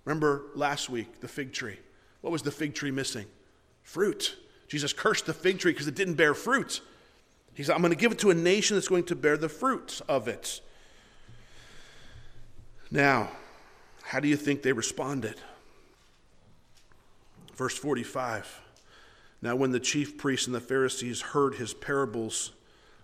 Remember 0.03 0.43
last 0.55 0.89
week, 0.89 1.21
the 1.21 1.29
fig 1.29 1.53
tree. 1.53 1.77
What 2.19 2.31
was 2.31 2.41
the 2.41 2.51
fig 2.51 2.75
tree 2.75 2.91
missing? 2.91 3.25
Fruit. 3.83 4.35
Jesus 4.67 4.91
cursed 4.91 5.25
the 5.25 5.33
fig 5.33 5.59
tree 5.59 5.71
because 5.71 5.87
it 5.87 5.95
didn't 5.95 6.15
bear 6.15 6.33
fruit. 6.33 6.81
He 7.53 7.63
said, 7.63 7.75
I'm 7.75 7.81
going 7.81 7.91
to 7.93 7.99
give 7.99 8.11
it 8.11 8.19
to 8.19 8.29
a 8.29 8.35
nation 8.35 8.77
that's 8.77 8.87
going 8.87 9.03
to 9.05 9.15
bear 9.15 9.37
the 9.37 9.49
fruits 9.49 10.01
of 10.01 10.27
it. 10.27 10.61
Now, 12.89 13.29
how 14.03 14.19
do 14.19 14.27
you 14.27 14.35
think 14.35 14.61
they 14.61 14.73
responded? 14.73 15.35
Verse 17.55 17.77
45. 17.77 18.61
Now, 19.41 19.55
when 19.55 19.71
the 19.71 19.79
chief 19.79 20.17
priests 20.17 20.45
and 20.47 20.55
the 20.55 20.61
Pharisees 20.61 21.21
heard 21.21 21.55
his 21.55 21.73
parables, 21.73 22.51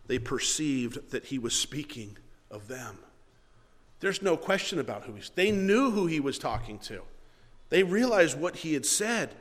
they 0.08 0.20
perceived 0.20 1.12
that 1.12 1.26
he 1.26 1.40
was 1.40 1.58
speaking 1.58 2.18
of 2.52 2.68
them. 2.68 3.00
There's 4.00 4.22
no 4.22 4.38
question 4.38 4.80
about 4.80 5.04
who 5.04 5.14
he's. 5.14 5.32
They 5.32 5.52
knew 5.52 5.92
who 5.92 6.06
he 6.06 6.20
was 6.20 6.38
talking 6.38 6.80
to. 6.80 7.02
They 7.70 7.84
realized 7.84 8.40
what 8.40 8.58
he 8.58 8.74
had 8.74 8.86
said, 8.86 9.34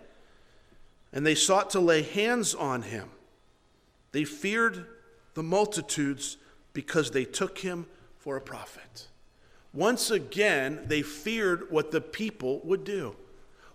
and 1.12 1.24
they 1.24 1.34
sought 1.34 1.70
to 1.70 1.80
lay 1.80 2.02
hands 2.02 2.54
on 2.54 2.82
him. 2.82 3.10
They 4.12 4.24
feared 4.24 4.86
the 5.36 5.42
multitudes 5.42 6.38
because 6.72 7.10
they 7.10 7.24
took 7.24 7.58
him 7.58 7.86
for 8.18 8.36
a 8.36 8.40
prophet. 8.40 9.06
Once 9.74 10.10
again, 10.10 10.80
they 10.86 11.02
feared 11.02 11.70
what 11.70 11.90
the 11.90 12.00
people 12.00 12.60
would 12.64 12.84
do. 12.84 13.14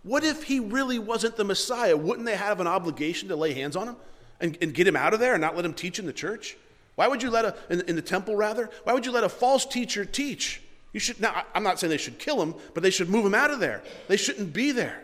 What 0.01 0.23
if 0.23 0.43
he 0.43 0.59
really 0.59 0.97
wasn't 0.97 1.37
the 1.37 1.43
Messiah? 1.43 1.95
Wouldn't 1.95 2.25
they 2.25 2.35
have 2.35 2.59
an 2.59 2.65
obligation 2.65 3.29
to 3.29 3.35
lay 3.35 3.53
hands 3.53 3.75
on 3.75 3.89
him 3.89 3.95
and, 4.39 4.57
and 4.59 4.73
get 4.73 4.87
him 4.87 4.95
out 4.95 5.13
of 5.13 5.19
there 5.19 5.35
and 5.35 5.41
not 5.41 5.55
let 5.55 5.63
him 5.63 5.75
teach 5.75 5.99
in 5.99 6.07
the 6.07 6.13
church? 6.13 6.57
Why 6.95 7.07
would 7.07 7.21
you 7.21 7.29
let 7.29 7.45
a, 7.45 7.55
in, 7.69 7.81
in 7.81 7.95
the 7.95 8.01
temple 8.01 8.35
rather, 8.35 8.67
why 8.83 8.93
would 8.93 9.05
you 9.05 9.11
let 9.11 9.23
a 9.23 9.29
false 9.29 9.63
teacher 9.63 10.03
teach? 10.03 10.63
You 10.93 10.99
should, 10.99 11.21
now, 11.21 11.43
I'm 11.53 11.61
not 11.61 11.79
saying 11.79 11.91
they 11.91 11.97
should 11.97 12.17
kill 12.17 12.41
him, 12.41 12.55
but 12.73 12.81
they 12.81 12.89
should 12.89 13.07
move 13.07 13.23
him 13.23 13.35
out 13.35 13.51
of 13.51 13.59
there. 13.59 13.83
They 14.07 14.17
shouldn't 14.17 14.51
be 14.51 14.71
there. 14.71 15.03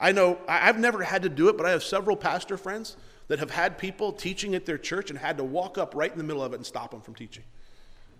I 0.00 0.10
know, 0.10 0.38
I've 0.48 0.80
never 0.80 1.04
had 1.04 1.22
to 1.22 1.28
do 1.28 1.48
it, 1.50 1.56
but 1.56 1.66
I 1.66 1.70
have 1.70 1.84
several 1.84 2.16
pastor 2.16 2.56
friends 2.56 2.96
that 3.28 3.38
have 3.38 3.50
had 3.50 3.78
people 3.78 4.12
teaching 4.12 4.54
at 4.54 4.66
their 4.66 4.78
church 4.78 5.10
and 5.10 5.18
had 5.18 5.38
to 5.38 5.44
walk 5.44 5.78
up 5.78 5.94
right 5.94 6.10
in 6.10 6.18
the 6.18 6.24
middle 6.24 6.42
of 6.42 6.52
it 6.52 6.56
and 6.56 6.66
stop 6.66 6.90
them 6.90 7.00
from 7.00 7.14
teaching. 7.14 7.44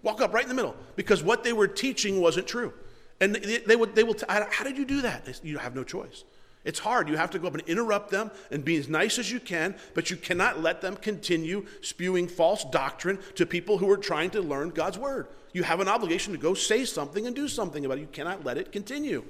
Walk 0.03 0.21
up 0.21 0.33
right 0.35 0.43
in 0.43 0.49
the 0.49 0.55
middle 0.55 0.77
because 0.97 1.23
what 1.23 1.45
they 1.45 1.53
were 1.53 1.69
teaching 1.69 2.21
wasn't 2.21 2.47
true. 2.47 2.73
And 3.21 3.35
they, 3.35 3.59
they 3.59 3.77
would, 3.77 3.95
they 3.95 4.03
will, 4.03 4.15
t- 4.15 4.27
how 4.29 4.65
did 4.65 4.77
you 4.77 4.85
do 4.85 5.03
that? 5.03 5.41
You 5.43 5.59
have 5.59 5.75
no 5.75 5.85
choice. 5.85 6.25
It's 6.65 6.79
hard. 6.79 7.09
You 7.09 7.17
have 7.17 7.31
to 7.31 7.39
go 7.39 7.47
up 7.47 7.55
and 7.55 7.63
interrupt 7.69 8.11
them 8.11 8.31
and 8.51 8.65
be 8.65 8.77
as 8.77 8.89
nice 8.89 9.19
as 9.19 9.31
you 9.31 9.39
can, 9.39 9.77
but 9.93 10.11
you 10.11 10.17
cannot 10.17 10.61
let 10.61 10.81
them 10.81 10.97
continue 10.97 11.67
spewing 11.83 12.27
false 12.27 12.65
doctrine 12.65 13.19
to 13.35 13.45
people 13.45 13.79
who 13.79 13.91
are 13.91 13.99
trying 13.99 14.31
to 14.31 14.41
learn 14.41 14.71
God's 14.71 14.99
word. 14.99 15.29
You 15.53 15.63
have 15.63 15.81
an 15.81 15.89
obligation 15.89 16.33
to 16.33 16.39
go 16.39 16.55
say 16.55 16.85
something 16.85 17.27
and 17.27 17.37
do 17.37 17.49
something 17.49 17.85
about 17.85 17.99
it. 17.99 18.03
You 18.03 18.07
cannot 18.09 18.45
let 18.45 18.59
it 18.59 18.73
continue. 18.73 19.25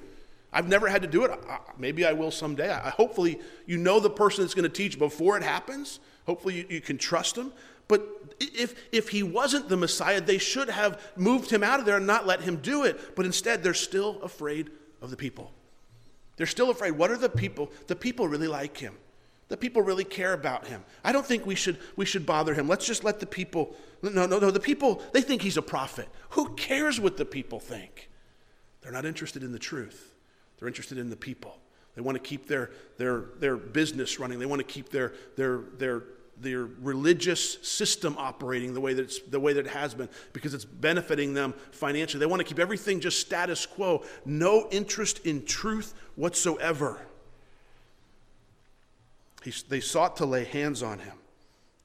I've 0.53 0.67
never 0.67 0.87
had 0.87 1.01
to 1.01 1.07
do 1.07 1.25
it. 1.25 1.31
Maybe 1.77 2.05
I 2.05 2.13
will 2.13 2.31
someday. 2.31 2.71
I, 2.71 2.89
hopefully, 2.89 3.39
you 3.65 3.77
know 3.77 3.99
the 3.99 4.09
person 4.09 4.43
that's 4.43 4.53
going 4.53 4.63
to 4.63 4.69
teach 4.69 4.97
before 4.97 5.37
it 5.37 5.43
happens. 5.43 5.99
Hopefully, 6.25 6.55
you, 6.55 6.65
you 6.69 6.81
can 6.81 6.97
trust 6.97 7.35
them. 7.35 7.51
But 7.87 8.35
if, 8.39 8.75
if 8.91 9.09
he 9.09 9.21
wasn't 9.21 9.69
the 9.69 9.77
Messiah, 9.77 10.21
they 10.21 10.37
should 10.37 10.69
have 10.69 11.01
moved 11.15 11.51
him 11.51 11.63
out 11.63 11.79
of 11.79 11.85
there 11.85 11.97
and 11.97 12.07
not 12.07 12.25
let 12.25 12.41
him 12.41 12.57
do 12.57 12.83
it. 12.83 13.15
But 13.15 13.25
instead, 13.25 13.63
they're 13.63 13.73
still 13.73 14.21
afraid 14.21 14.69
of 15.01 15.09
the 15.09 15.17
people. 15.17 15.51
They're 16.37 16.47
still 16.47 16.69
afraid. 16.69 16.91
What 16.91 17.11
are 17.11 17.17
the 17.17 17.29
people? 17.29 17.71
The 17.87 17.95
people 17.95 18.27
really 18.27 18.47
like 18.47 18.77
him. 18.77 18.95
The 19.47 19.57
people 19.57 19.83
really 19.83 20.03
care 20.03 20.33
about 20.33 20.67
him. 20.67 20.83
I 21.03 21.11
don't 21.11 21.25
think 21.25 21.45
we 21.45 21.53
should, 21.53 21.77
we 21.95 22.05
should 22.05 22.25
bother 22.25 22.53
him. 22.55 22.67
Let's 22.67 22.87
just 22.87 23.03
let 23.03 23.19
the 23.19 23.27
people. 23.27 23.75
No, 24.01 24.25
no, 24.25 24.39
no. 24.39 24.49
The 24.49 24.59
people, 24.59 25.03
they 25.13 25.21
think 25.21 25.43
he's 25.43 25.57
a 25.57 25.61
prophet. 25.61 26.09
Who 26.31 26.55
cares 26.55 26.99
what 26.99 27.17
the 27.17 27.25
people 27.25 27.59
think? 27.59 28.09
They're 28.81 28.91
not 28.91 29.05
interested 29.05 29.43
in 29.43 29.51
the 29.51 29.59
truth. 29.59 30.14
They're 30.57 30.67
interested 30.67 30.97
in 30.97 31.09
the 31.09 31.15
people. 31.15 31.57
They 31.95 32.01
want 32.01 32.15
to 32.15 32.23
keep 32.23 32.47
their, 32.47 32.71
their, 32.97 33.25
their 33.39 33.55
business 33.55 34.19
running. 34.19 34.39
They 34.39 34.45
want 34.45 34.59
to 34.59 34.67
keep 34.67 34.89
their, 34.89 35.13
their, 35.37 35.59
their, 35.77 36.03
their 36.39 36.65
religious 36.81 37.57
system 37.65 38.15
operating 38.17 38.73
the 38.73 38.81
way, 38.81 38.93
that 38.93 39.03
it's, 39.03 39.19
the 39.19 39.39
way 39.39 39.53
that 39.53 39.65
it 39.65 39.71
has 39.71 39.93
been 39.93 40.09
because 40.33 40.53
it's 40.53 40.65
benefiting 40.65 41.33
them 41.33 41.53
financially. 41.71 42.19
They 42.19 42.25
want 42.25 42.41
to 42.41 42.45
keep 42.45 42.59
everything 42.59 42.99
just 42.99 43.19
status 43.19 43.65
quo, 43.65 44.03
no 44.25 44.67
interest 44.71 45.25
in 45.25 45.45
truth 45.45 45.93
whatsoever. 46.15 46.99
He, 49.43 49.53
they 49.69 49.79
sought 49.79 50.17
to 50.17 50.25
lay 50.25 50.43
hands 50.43 50.83
on 50.83 50.99
him. 50.99 51.17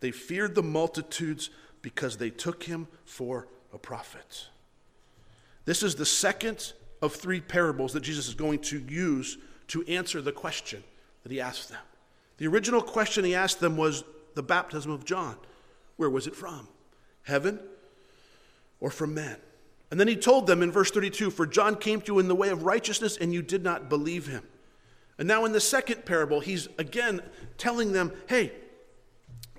They 0.01 0.11
feared 0.11 0.55
the 0.55 0.63
multitudes 0.63 1.51
because 1.83 2.17
they 2.17 2.31
took 2.31 2.65
him 2.65 2.89
for 3.05 3.49
a 3.73 3.79
prophet. 3.79 4.49
This 5.67 5.83
is 5.83 5.95
the 5.95 6.07
second 6.07 6.73
of 7.03 7.15
three 7.15 7.41
parables 7.41 7.93
that 7.93 8.01
Jesus 8.01 8.29
is 8.29 8.35
going 8.35 8.59
to 8.61 8.79
use 8.79 9.39
to 9.69 9.85
answer 9.87 10.21
the 10.21 10.33
question 10.33 10.83
that 11.23 11.33
he 11.33 11.41
asked 11.41 11.69
them. 11.69 11.81
The 12.39 12.47
original 12.47 12.83
question 12.83 13.25
he 13.25 13.35
asked 13.35 13.61
them 13.61 13.77
was 13.77 14.05
the 14.35 14.43
baptism 14.43 14.91
of 14.91 15.05
John. 15.05 15.37
Where 15.97 16.11
was 16.11 16.27
it 16.27 16.35
from? 16.35 16.69
Heaven 17.23 17.61
or 18.81 18.91
from 18.91 19.15
men? 19.15 19.37
And 19.91 19.99
then 19.99 20.09
he 20.09 20.17
told 20.17 20.47
them 20.47 20.63
in 20.63 20.71
verse 20.71 20.91
32 20.91 21.31
For 21.31 21.47
John 21.47 21.77
came 21.77 22.01
to 22.03 22.15
you 22.15 22.19
in 22.19 22.29
the 22.29 22.35
way 22.35 22.49
of 22.49 22.63
righteousness, 22.63 23.17
and 23.17 23.33
you 23.33 23.43
did 23.43 23.63
not 23.63 23.89
believe 23.89 24.27
him. 24.27 24.45
And 25.19 25.29
now 25.29 25.45
in 25.45 25.53
the 25.53 25.61
second 25.61 26.07
parable, 26.07 26.41
he's 26.41 26.69
again 26.79 27.21
telling 27.59 27.93
them, 27.93 28.13
Hey, 28.27 28.53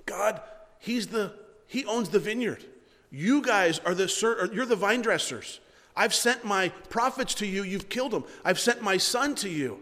God, 0.06 0.40
he's 0.78 1.08
the, 1.08 1.34
he 1.66 1.84
owns 1.84 2.08
the 2.08 2.18
vineyard. 2.18 2.64
You 3.10 3.42
guys 3.42 3.78
are 3.80 3.94
the, 3.94 4.50
you're 4.52 4.66
the 4.66 4.74
vine 4.74 5.02
dressers. 5.02 5.60
I've 5.94 6.14
sent 6.14 6.44
my 6.44 6.70
prophets 6.88 7.34
to 7.36 7.46
you, 7.46 7.62
you've 7.62 7.88
killed 7.88 8.12
them. 8.12 8.24
I've 8.44 8.58
sent 8.58 8.82
my 8.82 8.96
son 8.96 9.34
to 9.36 9.48
you. 9.48 9.80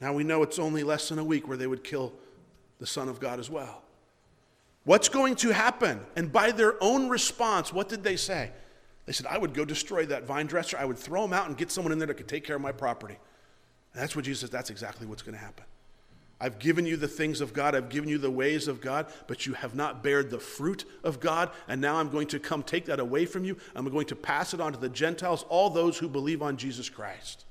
Now 0.00 0.12
we 0.12 0.24
know 0.24 0.42
it's 0.42 0.58
only 0.58 0.82
less 0.82 1.08
than 1.08 1.18
a 1.18 1.24
week 1.24 1.48
where 1.48 1.56
they 1.56 1.66
would 1.66 1.82
kill 1.82 2.12
the 2.78 2.86
Son 2.86 3.08
of 3.08 3.18
God 3.18 3.40
as 3.40 3.50
well. 3.50 3.82
What's 4.84 5.08
going 5.08 5.34
to 5.36 5.50
happen? 5.50 6.00
And 6.14 6.30
by 6.30 6.52
their 6.52 6.74
own 6.82 7.08
response, 7.08 7.72
what 7.72 7.88
did 7.88 8.04
they 8.04 8.16
say? 8.16 8.52
They 9.06 9.12
said, 9.12 9.26
I 9.26 9.38
would 9.38 9.54
go 9.54 9.64
destroy 9.64 10.06
that 10.06 10.24
vine 10.24 10.46
dresser. 10.46 10.76
I 10.78 10.84
would 10.84 10.98
throw 10.98 11.24
him 11.24 11.32
out 11.32 11.48
and 11.48 11.56
get 11.56 11.70
someone 11.70 11.92
in 11.92 11.98
there 11.98 12.06
that 12.06 12.14
could 12.14 12.28
take 12.28 12.44
care 12.44 12.56
of 12.56 12.62
my 12.62 12.72
property. 12.72 13.16
And 13.94 14.02
that's 14.02 14.14
what 14.14 14.24
Jesus 14.24 14.42
says, 14.42 14.50
that's 14.50 14.70
exactly 14.70 15.06
what's 15.06 15.22
going 15.22 15.36
to 15.36 15.40
happen. 15.40 15.64
I've 16.38 16.58
given 16.58 16.84
you 16.84 16.96
the 16.96 17.08
things 17.08 17.40
of 17.40 17.54
God, 17.54 17.74
I've 17.74 17.88
given 17.88 18.10
you 18.10 18.18
the 18.18 18.30
ways 18.30 18.68
of 18.68 18.82
God, 18.82 19.06
but 19.26 19.46
you 19.46 19.54
have 19.54 19.74
not 19.74 20.02
bared 20.02 20.30
the 20.30 20.38
fruit 20.38 20.84
of 21.02 21.18
God. 21.18 21.50
And 21.66 21.80
now 21.80 21.96
I'm 21.96 22.10
going 22.10 22.26
to 22.28 22.38
come 22.38 22.62
take 22.62 22.86
that 22.86 23.00
away 23.00 23.24
from 23.24 23.44
you. 23.44 23.56
I'm 23.74 23.88
going 23.88 24.06
to 24.08 24.16
pass 24.16 24.52
it 24.52 24.60
on 24.60 24.72
to 24.72 24.78
the 24.78 24.90
Gentiles, 24.90 25.46
all 25.48 25.70
those 25.70 25.96
who 25.96 26.08
believe 26.08 26.42
on 26.42 26.58
Jesus 26.58 26.90
Christ. 26.90 27.46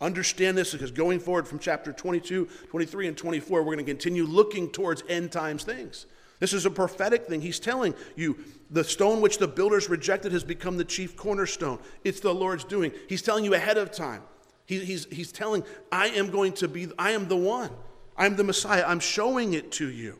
Understand 0.00 0.56
this 0.56 0.72
because 0.72 0.92
going 0.92 1.18
forward 1.18 1.48
from 1.48 1.58
chapter 1.58 1.92
22, 1.92 2.48
23, 2.70 3.08
and 3.08 3.16
24, 3.16 3.60
we're 3.60 3.64
going 3.66 3.78
to 3.78 3.84
continue 3.84 4.24
looking 4.24 4.70
towards 4.70 5.02
end 5.08 5.32
times 5.32 5.64
things. 5.64 6.06
This 6.38 6.52
is 6.52 6.66
a 6.66 6.70
prophetic 6.70 7.26
thing. 7.26 7.40
He's 7.40 7.60
telling 7.60 7.94
you 8.16 8.36
the 8.68 8.82
stone 8.82 9.20
which 9.20 9.38
the 9.38 9.46
builders 9.46 9.88
rejected 9.88 10.32
has 10.32 10.42
become 10.42 10.76
the 10.76 10.84
chief 10.84 11.16
cornerstone. 11.16 11.78
It's 12.02 12.18
the 12.18 12.34
Lord's 12.34 12.64
doing. 12.64 12.92
He's 13.08 13.22
telling 13.22 13.44
you 13.44 13.54
ahead 13.54 13.78
of 13.78 13.92
time. 13.92 14.22
He, 14.66 14.84
he's, 14.84 15.06
he's 15.06 15.30
telling, 15.30 15.62
I 15.90 16.08
am 16.08 16.30
going 16.30 16.54
to 16.54 16.68
be, 16.68 16.88
I 16.98 17.12
am 17.12 17.28
the 17.28 17.36
one. 17.36 17.70
I'm 18.16 18.36
the 18.36 18.44
Messiah. 18.44 18.84
I'm 18.86 19.00
showing 19.00 19.54
it 19.54 19.72
to 19.72 19.88
you. 19.88 20.18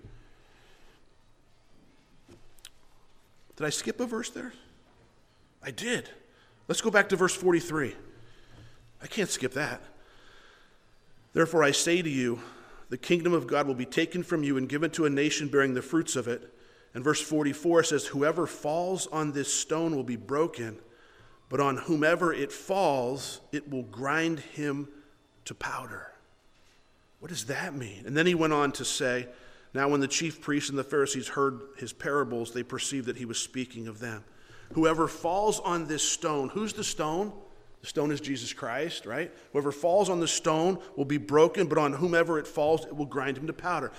Did 3.57 3.67
I 3.67 3.71
skip 3.71 4.01
a 4.01 4.07
verse 4.07 4.31
there? 4.31 4.53
I 5.63 5.71
did. 5.71 6.09
Let's 6.69 6.81
go 6.81 6.91
back 6.91 7.09
to 7.11 7.17
verse 7.17 7.35
43. 7.35 7.95
I 9.03 9.07
can't 9.07 9.31
skip 9.31 9.53
that. 9.55 9.83
Therefore, 11.33 11.63
I 11.63 11.71
say 11.71 12.03
to 12.03 12.11
you, 12.11 12.41
the 12.89 12.99
kingdom 12.99 13.33
of 13.33 13.47
God 13.47 13.67
will 13.67 13.75
be 13.75 13.87
taken 13.87 14.23
from 14.23 14.43
you 14.43 14.57
and 14.57 14.69
given 14.69 14.91
to 14.91 15.07
a 15.07 15.11
nation 15.11 15.49
bearing 15.49 15.75
the 15.75 15.83
fruits 15.83 16.17
of 16.17 16.29
it. 16.29 16.53
And 16.95 17.03
verse 17.03 17.21
44 17.21 17.85
says, 17.85 18.07
Whoever 18.07 18.47
falls 18.47 19.07
on 19.07 19.33
this 19.33 19.53
stone 19.53 19.97
will 19.97 20.03
be 20.05 20.17
broken, 20.17 20.79
but 21.49 21.61
on 21.61 21.79
whomever 21.79 22.33
it 22.33 22.53
falls, 22.53 23.41
it 23.51 23.71
will 23.71 23.85
grind 23.85 24.41
him 24.41 24.89
to 25.47 25.55
powder. 25.55 26.13
What 27.23 27.29
does 27.29 27.45
that 27.45 27.73
mean? 27.77 28.03
And 28.05 28.17
then 28.17 28.27
he 28.27 28.35
went 28.35 28.53
on 28.53 28.73
to 28.73 28.85
say, 28.85 29.29
Now 29.75 29.89
when 29.89 30.01
the 30.01 30.09
chief 30.09 30.41
priests 30.41 30.71
and 30.71 30.77
the 30.77 30.83
Pharisees 30.83 31.29
heard 31.29 31.61
his 31.77 31.93
parables, 31.93 32.53
they 32.53 32.65
perceived 32.65 33.07
that 33.07 33.17
he 33.17 33.27
was 33.27 33.39
speaking 33.39 33.87
of 33.87 34.01
them. 34.01 34.25
Whoever 34.73 35.07
falls 35.07 35.61
on 35.61 35.87
this 35.87 36.03
stone, 36.03 36.49
who's 36.49 36.73
the 36.73 36.83
stone? 36.83 37.33
The 37.81 37.87
stone 37.87 38.11
is 38.11 38.21
Jesus 38.21 38.53
Christ, 38.53 39.07
right? 39.07 39.33
Whoever 39.53 39.71
falls 39.71 40.11
on 40.11 40.19
the 40.19 40.27
stone 40.27 40.81
will 40.97 41.05
be 41.05 41.17
broken, 41.17 41.69
but 41.69 41.79
on 41.79 41.93
whomever 41.93 42.41
it 42.41 42.47
falls, 42.49 42.87
it 42.87 42.97
will 42.97 43.07
grind 43.07 43.39
him 43.39 43.47
to 43.47 43.53
powder. 43.53 43.93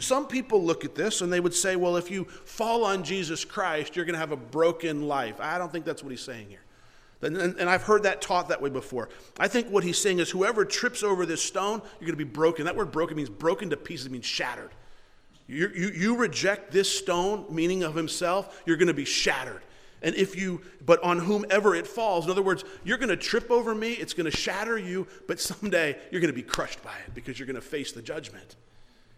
Some 0.00 0.26
people 0.26 0.60
look 0.60 0.84
at 0.84 0.96
this 0.96 1.20
and 1.20 1.32
they 1.32 1.38
would 1.38 1.54
say, 1.54 1.76
well, 1.76 1.96
if 1.96 2.10
you 2.10 2.24
fall 2.24 2.84
on 2.84 3.04
Jesus 3.04 3.44
Christ, 3.44 3.94
you're 3.94 4.04
going 4.04 4.14
to 4.14 4.18
have 4.18 4.32
a 4.32 4.36
broken 4.36 5.06
life. 5.06 5.36
I 5.38 5.58
don't 5.58 5.70
think 5.70 5.84
that's 5.84 6.02
what 6.02 6.10
he's 6.10 6.22
saying 6.22 6.48
here. 6.48 6.63
And, 7.24 7.58
and, 7.58 7.70
I've 7.70 7.82
heard 7.82 8.02
that 8.02 8.20
taught 8.20 8.48
that 8.48 8.60
way 8.60 8.70
before. 8.70 9.08
I 9.38 9.48
think 9.48 9.68
what 9.68 9.82
he's 9.82 9.98
saying 9.98 10.18
is 10.18 10.30
whoever 10.30 10.64
trips 10.64 11.02
over 11.02 11.24
this 11.24 11.42
stone, 11.42 11.80
you're 11.98 12.06
going 12.06 12.18
to 12.18 12.24
be 12.24 12.24
broken. 12.24 12.64
That 12.66 12.76
word 12.76 12.92
broken 12.92 13.16
means 13.16 13.30
broken 13.30 13.70
to 13.70 13.76
pieces, 13.76 14.06
it 14.06 14.12
means 14.12 14.26
shattered. 14.26 14.70
You, 15.46 15.70
you, 15.74 15.88
you 15.88 16.16
reject 16.16 16.72
this 16.72 16.96
stone, 16.96 17.46
meaning 17.50 17.82
of 17.82 17.94
himself, 17.94 18.62
you're 18.66 18.76
going 18.76 18.88
to 18.88 18.94
be 18.94 19.04
shattered. 19.04 19.62
And 20.02 20.14
if 20.16 20.36
you, 20.36 20.60
but 20.84 21.02
on 21.02 21.18
whomever 21.18 21.74
it 21.74 21.86
falls, 21.86 22.26
in 22.26 22.30
other 22.30 22.42
words, 22.42 22.62
you're 22.84 22.98
going 22.98 23.08
to 23.08 23.16
trip 23.16 23.50
over 23.50 23.74
me, 23.74 23.92
it's 23.92 24.12
going 24.12 24.30
to 24.30 24.36
shatter 24.36 24.76
you, 24.76 25.06
but 25.26 25.40
someday 25.40 25.98
you're 26.10 26.20
going 26.20 26.32
to 26.32 26.36
be 26.36 26.42
crushed 26.42 26.82
by 26.82 26.94
it 27.06 27.14
because 27.14 27.38
you're 27.38 27.46
going 27.46 27.56
to 27.56 27.62
face 27.62 27.92
the 27.92 28.02
judgment. 28.02 28.56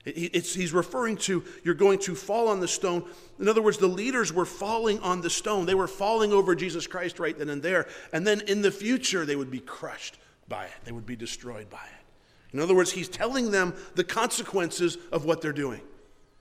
It's, 0.06 0.54
he's 0.54 0.72
referring 0.72 1.16
to 1.18 1.42
you're 1.64 1.74
going 1.74 1.98
to 2.00 2.14
fall 2.14 2.48
on 2.48 2.60
the 2.60 2.68
stone. 2.68 3.04
In 3.40 3.48
other 3.48 3.60
words, 3.60 3.78
the 3.78 3.88
leaders 3.88 4.32
were 4.32 4.44
falling 4.44 5.00
on 5.00 5.20
the 5.20 5.30
stone. 5.30 5.66
They 5.66 5.74
were 5.74 5.88
falling 5.88 6.32
over 6.32 6.54
Jesus 6.54 6.86
Christ 6.86 7.18
right 7.18 7.36
then 7.36 7.48
and 7.48 7.60
there. 7.60 7.88
And 8.12 8.24
then 8.24 8.42
in 8.42 8.62
the 8.62 8.70
future, 8.70 9.26
they 9.26 9.34
would 9.34 9.50
be 9.50 9.58
crushed 9.58 10.18
by 10.48 10.66
it, 10.66 10.72
they 10.84 10.92
would 10.92 11.06
be 11.06 11.16
destroyed 11.16 11.68
by 11.68 11.78
it. 11.78 12.54
In 12.54 12.60
other 12.60 12.74
words, 12.74 12.92
he's 12.92 13.08
telling 13.08 13.50
them 13.50 13.74
the 13.96 14.04
consequences 14.04 14.96
of 15.10 15.24
what 15.24 15.42
they're 15.42 15.52
doing. 15.52 15.80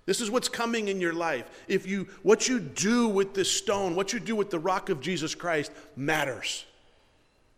This 0.06 0.22
is 0.22 0.30
what's 0.30 0.48
coming 0.48 0.88
in 0.88 1.02
your 1.02 1.14
life. 1.14 1.50
If 1.68 1.88
you 1.88 2.08
what 2.22 2.48
you 2.48 2.60
do 2.60 3.08
with 3.08 3.34
this 3.34 3.52
stone, 3.52 3.96
what 3.96 4.14
you 4.14 4.20
do 4.20 4.36
with 4.36 4.52
the 4.52 4.60
rock 4.60 4.90
of 4.90 5.02
Jesus 5.02 5.34
Christ 5.34 5.72
matters. 5.96 6.66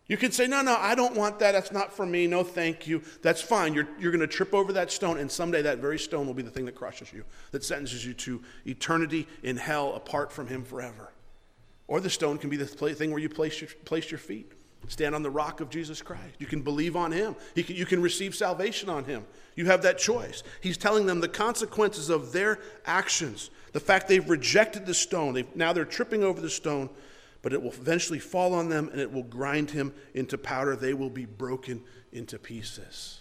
You 0.08 0.16
can 0.16 0.32
say, 0.32 0.46
no, 0.46 0.62
no, 0.62 0.74
I 0.78 0.94
don't 0.94 1.14
want 1.14 1.38
that. 1.40 1.52
That's 1.52 1.70
not 1.70 1.92
for 1.92 2.06
me. 2.06 2.26
No, 2.26 2.42
thank 2.42 2.86
you. 2.86 3.02
That's 3.20 3.42
fine. 3.42 3.74
You're, 3.74 3.86
you're 4.00 4.10
going 4.10 4.20
to 4.20 4.26
trip 4.26 4.54
over 4.54 4.72
that 4.72 4.90
stone, 4.90 5.18
and 5.18 5.30
someday 5.30 5.60
that 5.62 5.78
very 5.78 5.98
stone 5.98 6.26
will 6.26 6.34
be 6.34 6.42
the 6.42 6.50
thing 6.50 6.64
that 6.64 6.74
crushes 6.74 7.12
you, 7.12 7.24
that 7.50 7.62
sentences 7.62 8.06
you 8.06 8.14
to 8.14 8.42
eternity 8.66 9.28
in 9.42 9.58
hell 9.58 9.94
apart 9.94 10.32
from 10.32 10.46
Him 10.46 10.64
forever. 10.64 11.12
Or 11.88 12.00
the 12.00 12.10
stone 12.10 12.38
can 12.38 12.48
be 12.48 12.56
the 12.56 12.66
thing 12.66 13.10
where 13.10 13.20
you 13.20 13.28
place 13.28 13.60
your, 13.60 13.68
place 13.84 14.10
your 14.10 14.18
feet. 14.18 14.52
Stand 14.86 15.14
on 15.14 15.22
the 15.22 15.30
rock 15.30 15.60
of 15.60 15.68
Jesus 15.68 16.00
Christ. 16.00 16.36
You 16.38 16.46
can 16.46 16.62
believe 16.62 16.96
on 16.96 17.12
Him, 17.12 17.36
can, 17.54 17.76
you 17.76 17.84
can 17.84 18.00
receive 18.00 18.34
salvation 18.34 18.88
on 18.88 19.04
Him. 19.04 19.26
You 19.56 19.66
have 19.66 19.82
that 19.82 19.98
choice. 19.98 20.42
He's 20.62 20.78
telling 20.78 21.04
them 21.04 21.20
the 21.20 21.28
consequences 21.28 22.08
of 22.08 22.32
their 22.32 22.60
actions. 22.86 23.50
The 23.72 23.80
fact 23.80 24.08
they've 24.08 24.28
rejected 24.28 24.86
the 24.86 24.94
stone. 24.94 25.44
Now 25.54 25.74
they're 25.74 25.84
tripping 25.84 26.24
over 26.24 26.40
the 26.40 26.48
stone, 26.48 26.88
but 27.42 27.52
it 27.52 27.62
will 27.62 27.72
eventually 27.72 28.18
fall 28.18 28.54
on 28.54 28.68
them 28.68 28.88
and 28.90 29.00
it 29.00 29.12
will 29.12 29.22
grind 29.22 29.70
him 29.70 29.94
into 30.14 30.36
powder. 30.36 30.76
They 30.76 30.94
will 30.94 31.10
be 31.10 31.24
broken 31.24 31.82
into 32.12 32.38
pieces. 32.38 33.20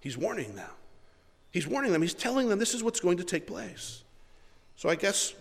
He's 0.00 0.16
warning 0.16 0.54
them. 0.54 0.70
He's 1.50 1.66
warning 1.66 1.92
them. 1.92 2.02
He's 2.02 2.14
telling 2.14 2.48
them 2.48 2.58
this 2.58 2.74
is 2.74 2.82
what's 2.82 3.00
going 3.00 3.16
to 3.16 3.24
take 3.24 3.46
place. 3.46 4.04
So 4.76 4.88
I 4.88 4.94
guess 4.94 5.34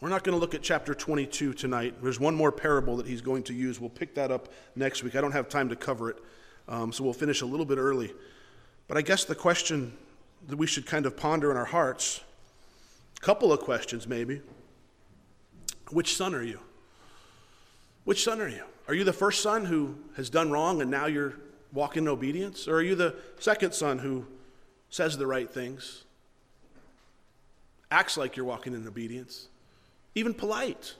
we're 0.00 0.10
not 0.10 0.24
going 0.24 0.36
to 0.36 0.40
look 0.40 0.54
at 0.54 0.62
chapter 0.62 0.94
22 0.94 1.54
tonight. 1.54 1.94
There's 2.02 2.20
one 2.20 2.34
more 2.34 2.52
parable 2.52 2.98
that 2.98 3.06
he's 3.06 3.22
going 3.22 3.44
to 3.44 3.54
use. 3.54 3.80
We'll 3.80 3.88
pick 3.88 4.14
that 4.16 4.30
up 4.30 4.50
next 4.74 5.02
week. 5.02 5.16
I 5.16 5.22
don't 5.22 5.32
have 5.32 5.48
time 5.48 5.70
to 5.70 5.76
cover 5.76 6.10
it, 6.10 6.18
um, 6.68 6.92
so 6.92 7.02
we'll 7.02 7.14
finish 7.14 7.40
a 7.40 7.46
little 7.46 7.64
bit 7.64 7.78
early. 7.78 8.12
But 8.88 8.98
I 8.98 9.02
guess 9.02 9.24
the 9.24 9.34
question 9.34 9.96
that 10.48 10.56
we 10.56 10.66
should 10.66 10.84
kind 10.84 11.06
of 11.06 11.16
ponder 11.16 11.50
in 11.50 11.56
our 11.56 11.64
hearts, 11.64 12.20
a 13.16 13.20
couple 13.20 13.52
of 13.54 13.60
questions 13.60 14.06
maybe. 14.06 14.42
Which 15.90 16.16
son 16.16 16.34
are 16.34 16.42
you? 16.42 16.60
Which 18.04 18.24
son 18.24 18.40
are 18.40 18.48
you? 18.48 18.64
Are 18.88 18.94
you 18.94 19.04
the 19.04 19.12
first 19.12 19.42
son 19.42 19.64
who 19.64 19.96
has 20.16 20.30
done 20.30 20.50
wrong 20.50 20.80
and 20.80 20.90
now 20.90 21.06
you're 21.06 21.34
walking 21.72 22.04
in 22.04 22.08
obedience? 22.08 22.68
Or 22.68 22.76
are 22.76 22.82
you 22.82 22.94
the 22.94 23.14
second 23.38 23.72
son 23.72 23.98
who 23.98 24.26
says 24.90 25.18
the 25.18 25.26
right 25.26 25.50
things, 25.50 26.04
acts 27.90 28.16
like 28.16 28.36
you're 28.36 28.46
walking 28.46 28.74
in 28.74 28.86
obedience, 28.86 29.48
even 30.14 30.32
polite, 30.34 30.94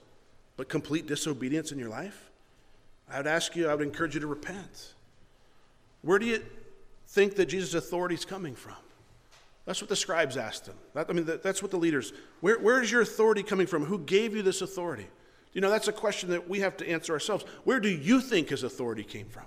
but 0.56 0.68
complete 0.68 1.06
disobedience 1.06 1.72
in 1.72 1.78
your 1.78 1.88
life? 1.88 2.30
I 3.08 3.18
would 3.18 3.26
ask 3.26 3.54
you, 3.54 3.68
I 3.68 3.74
would 3.74 3.86
encourage 3.86 4.14
you 4.14 4.20
to 4.20 4.26
repent. 4.26 4.94
Where 6.02 6.18
do 6.18 6.26
you 6.26 6.44
think 7.08 7.36
that 7.36 7.46
Jesus' 7.46 7.74
authority 7.74 8.16
is 8.16 8.24
coming 8.24 8.54
from? 8.54 8.74
That's 9.66 9.80
what 9.80 9.88
the 9.88 9.96
scribes 9.96 10.36
asked 10.36 10.66
him. 10.66 10.76
That, 10.94 11.06
I 11.10 11.12
mean, 11.12 11.26
that, 11.26 11.42
that's 11.42 11.60
what 11.60 11.72
the 11.72 11.76
leaders, 11.76 12.12
where, 12.40 12.58
where 12.58 12.80
is 12.80 12.90
your 12.90 13.02
authority 13.02 13.42
coming 13.42 13.66
from? 13.66 13.84
Who 13.84 13.98
gave 13.98 14.34
you 14.34 14.42
this 14.42 14.62
authority? 14.62 15.08
You 15.52 15.60
know, 15.60 15.70
that's 15.70 15.88
a 15.88 15.92
question 15.92 16.30
that 16.30 16.48
we 16.48 16.60
have 16.60 16.76
to 16.78 16.88
answer 16.88 17.12
ourselves. 17.12 17.44
Where 17.64 17.80
do 17.80 17.88
you 17.88 18.20
think 18.20 18.50
his 18.50 18.62
authority 18.62 19.02
came 19.02 19.26
from? 19.28 19.44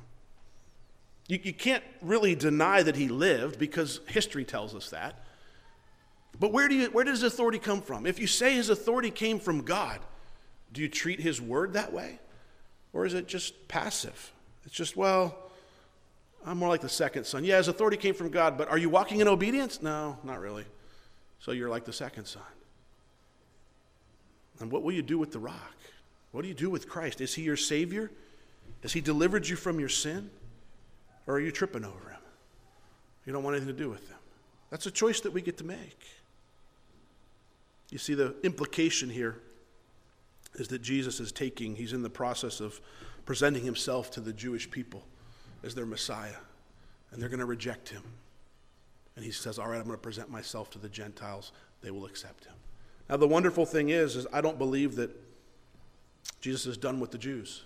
You, 1.27 1.39
you 1.41 1.53
can't 1.53 1.83
really 2.01 2.35
deny 2.35 2.83
that 2.83 2.97
he 2.97 3.07
lived 3.07 3.59
because 3.59 4.01
history 4.07 4.43
tells 4.43 4.75
us 4.75 4.89
that. 4.89 5.23
But 6.37 6.51
where, 6.51 6.67
do 6.67 6.75
you, 6.75 6.87
where 6.87 7.05
does 7.05 7.21
his 7.21 7.33
authority 7.33 7.59
come 7.59 7.81
from? 7.81 8.05
If 8.05 8.19
you 8.19 8.27
say 8.27 8.55
his 8.55 8.69
authority 8.69 9.11
came 9.11 9.39
from 9.39 9.61
God, 9.61 9.99
do 10.73 10.81
you 10.81 10.89
treat 10.89 11.19
his 11.19 11.41
word 11.41 11.73
that 11.73 11.93
way? 11.93 12.19
Or 12.91 13.05
is 13.05 13.13
it 13.13 13.27
just 13.27 13.67
passive? 13.67 14.33
It's 14.65 14.75
just, 14.75 14.97
well, 14.97 15.48
I'm 16.45 16.57
more 16.57 16.69
like 16.69 16.81
the 16.81 16.89
second 16.89 17.25
son. 17.25 17.43
Yeah, 17.43 17.57
his 17.57 17.67
authority 17.67 17.97
came 17.97 18.13
from 18.13 18.29
God, 18.29 18.57
but 18.57 18.69
are 18.69 18.77
you 18.77 18.89
walking 18.89 19.19
in 19.19 19.27
obedience? 19.27 19.81
No, 19.81 20.17
not 20.23 20.39
really. 20.39 20.65
So 21.39 21.51
you're 21.51 21.69
like 21.69 21.85
the 21.85 21.93
second 21.93 22.25
son. 22.25 22.41
And 24.59 24.71
what 24.71 24.83
will 24.83 24.91
you 24.91 25.01
do 25.01 25.17
with 25.17 25.31
the 25.31 25.39
rock? 25.39 25.75
What 26.31 26.41
do 26.41 26.47
you 26.47 26.53
do 26.53 26.69
with 26.69 26.87
Christ? 26.87 27.21
Is 27.21 27.33
he 27.33 27.43
your 27.43 27.57
Savior? 27.57 28.11
Has 28.81 28.93
he 28.93 29.01
delivered 29.01 29.47
you 29.47 29.55
from 29.55 29.79
your 29.79 29.89
sin? 29.89 30.29
Or 31.27 31.35
are 31.35 31.39
you 31.39 31.51
tripping 31.51 31.85
over 31.85 32.09
him? 32.09 32.19
You 33.25 33.33
don't 33.33 33.43
want 33.43 33.55
anything 33.55 33.75
to 33.75 33.81
do 33.81 33.89
with 33.89 34.07
him. 34.07 34.17
That's 34.69 34.85
a 34.85 34.91
choice 34.91 35.21
that 35.21 35.31
we 35.31 35.41
get 35.41 35.57
to 35.57 35.63
make. 35.63 35.99
You 37.89 37.97
see, 37.97 38.13
the 38.13 38.35
implication 38.43 39.09
here 39.09 39.41
is 40.55 40.67
that 40.69 40.81
Jesus 40.81 41.19
is 41.19 41.31
taking, 41.31 41.75
he's 41.75 41.93
in 41.93 42.01
the 42.01 42.09
process 42.09 42.59
of 42.59 42.79
presenting 43.25 43.63
himself 43.63 44.11
to 44.11 44.21
the 44.21 44.33
Jewish 44.33 44.69
people 44.69 45.03
as 45.63 45.75
their 45.75 45.85
Messiah, 45.85 46.35
and 47.11 47.21
they're 47.21 47.29
going 47.29 47.39
to 47.39 47.45
reject 47.45 47.89
him. 47.89 48.03
And 49.15 49.25
he 49.25 49.31
says, 49.31 49.59
All 49.59 49.67
right, 49.67 49.77
I'm 49.77 49.85
going 49.85 49.97
to 49.97 50.01
present 50.01 50.29
myself 50.29 50.69
to 50.71 50.79
the 50.79 50.89
Gentiles. 50.89 51.51
They 51.81 51.91
will 51.91 52.05
accept 52.05 52.45
him. 52.45 52.55
Now, 53.09 53.17
the 53.17 53.27
wonderful 53.27 53.65
thing 53.65 53.89
is, 53.89 54.15
is 54.15 54.27
I 54.31 54.41
don't 54.41 54.57
believe 54.57 54.95
that 54.95 55.09
Jesus 56.41 56.65
is 56.65 56.77
done 56.77 56.99
with 56.99 57.11
the 57.11 57.17
Jews. 57.17 57.63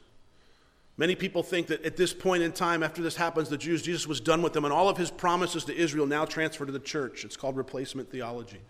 Many 0.95 1.15
people 1.15 1.41
think 1.41 1.67
that 1.67 1.83
at 1.83 1.97
this 1.97 2.13
point 2.13 2.43
in 2.43 2.51
time, 2.51 2.83
after 2.83 3.01
this 3.01 3.15
happens, 3.15 3.49
the 3.49 3.57
Jews, 3.57 3.81
Jesus 3.81 4.05
was 4.07 4.21
done 4.21 4.43
with 4.43 4.53
them, 4.53 4.63
and 4.63 4.73
all 4.73 4.89
of 4.89 4.97
his 4.97 5.09
promises 5.09 5.65
to 5.65 5.75
Israel 5.75 6.05
now 6.05 6.23
transfer 6.23 6.65
to 6.65 6.71
the 6.71 6.79
church. 6.79 7.25
It's 7.25 7.35
called 7.35 7.57
replacement 7.57 8.11
theology. 8.11 8.61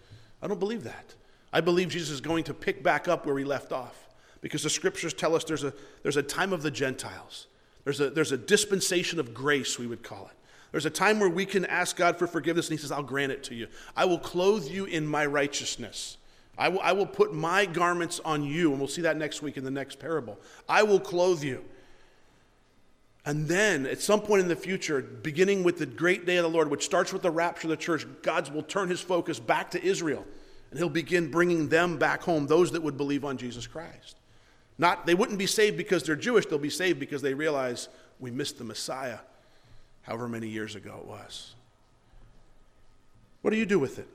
I 0.41 0.47
don't 0.47 0.59
believe 0.59 0.84
that. 0.84 1.15
I 1.51 1.61
believe 1.61 1.89
Jesus 1.89 2.09
is 2.09 2.21
going 2.21 2.45
to 2.45 2.53
pick 2.53 2.82
back 2.82 3.07
up 3.07 3.26
where 3.26 3.38
he 3.38 3.43
left 3.43 3.71
off 3.71 4.07
because 4.41 4.63
the 4.63 4.69
scriptures 4.69 5.13
tell 5.13 5.36
us 5.36 5.43
there's 5.43 5.63
a, 5.63 5.74
there's 6.01 6.17
a 6.17 6.24
time 6.24 6.53
of 6.53 6.63
the 6.63 6.71
Gentiles. 6.71 7.47
There's 7.84 7.99
a, 7.99 8.09
there's 8.09 8.31
a 8.31 8.38
dispensation 8.38 9.19
of 9.19 9.34
grace, 9.34 9.77
we 9.77 9.88
would 9.88 10.03
call 10.03 10.27
it. 10.27 10.38
There's 10.71 10.86
a 10.86 10.91
time 10.91 11.19
where 11.19 11.29
we 11.29 11.45
can 11.45 11.65
ask 11.65 11.95
God 11.95 12.17
for 12.17 12.25
forgiveness, 12.25 12.69
and 12.69 12.77
He 12.77 12.81
says, 12.81 12.91
I'll 12.91 13.03
grant 13.03 13.31
it 13.31 13.43
to 13.45 13.55
you. 13.55 13.67
I 13.95 14.05
will 14.05 14.17
clothe 14.17 14.67
you 14.67 14.86
in 14.86 15.05
my 15.05 15.25
righteousness. 15.25 16.17
I 16.57 16.69
will, 16.69 16.79
I 16.81 16.93
will 16.93 17.05
put 17.05 17.34
my 17.34 17.65
garments 17.65 18.19
on 18.23 18.43
you, 18.43 18.71
and 18.71 18.79
we'll 18.79 18.88
see 18.88 19.01
that 19.01 19.17
next 19.17 19.41
week 19.41 19.57
in 19.57 19.63
the 19.63 19.71
next 19.71 19.99
parable. 19.99 20.39
I 20.67 20.84
will 20.84 20.99
clothe 20.99 21.43
you. 21.43 21.63
And 23.25 23.47
then, 23.47 23.86
at 23.86 24.01
some 24.01 24.21
point 24.21 24.41
in 24.41 24.47
the 24.47 24.55
future, 24.55 25.01
beginning 25.01 25.63
with 25.63 25.77
the 25.77 25.86
great 25.86 26.25
day 26.25 26.38
of 26.38 26.43
the 26.43 26.49
Lord, 26.49 26.69
which 26.69 26.84
starts 26.84 27.13
with 27.13 27.21
the 27.21 27.31
rapture 27.31 27.67
of 27.67 27.69
the 27.69 27.77
church, 27.77 28.05
God 28.21 28.49
will 28.53 28.63
turn 28.63 28.89
his 28.89 28.99
focus 28.99 29.39
back 29.39 29.71
to 29.71 29.84
Israel 29.84 30.25
and 30.73 30.79
he'll 30.79 30.89
begin 30.89 31.29
bringing 31.29 31.69
them 31.69 31.99
back 31.99 32.23
home, 32.23 32.47
those 32.47 32.71
that 32.71 32.81
would 32.81 32.97
believe 32.97 33.23
on 33.23 33.38
Jesus 33.38 33.67
Christ. 33.67 34.15
Not, 34.84 35.05
they 35.05 35.15
wouldn't 35.15 35.39
be 35.39 35.47
saved 35.47 35.77
because 35.77 36.03
they're 36.03 36.17
Jewish, 36.17 36.45
they'll 36.45 36.59
be 36.59 36.69
saved 36.69 36.99
because 36.99 37.21
they 37.21 37.34
realize 37.34 37.88
we 38.19 38.31
missed 38.31 38.57
the 38.57 38.65
Messiah 38.65 39.19
however 40.01 40.27
many 40.27 40.49
years 40.49 40.75
ago 40.75 40.97
it 40.99 41.07
was. 41.07 41.55
What 43.43 43.51
do 43.51 43.57
you 43.57 43.65
do 43.65 43.79
with 43.79 43.97
it? 43.97 44.09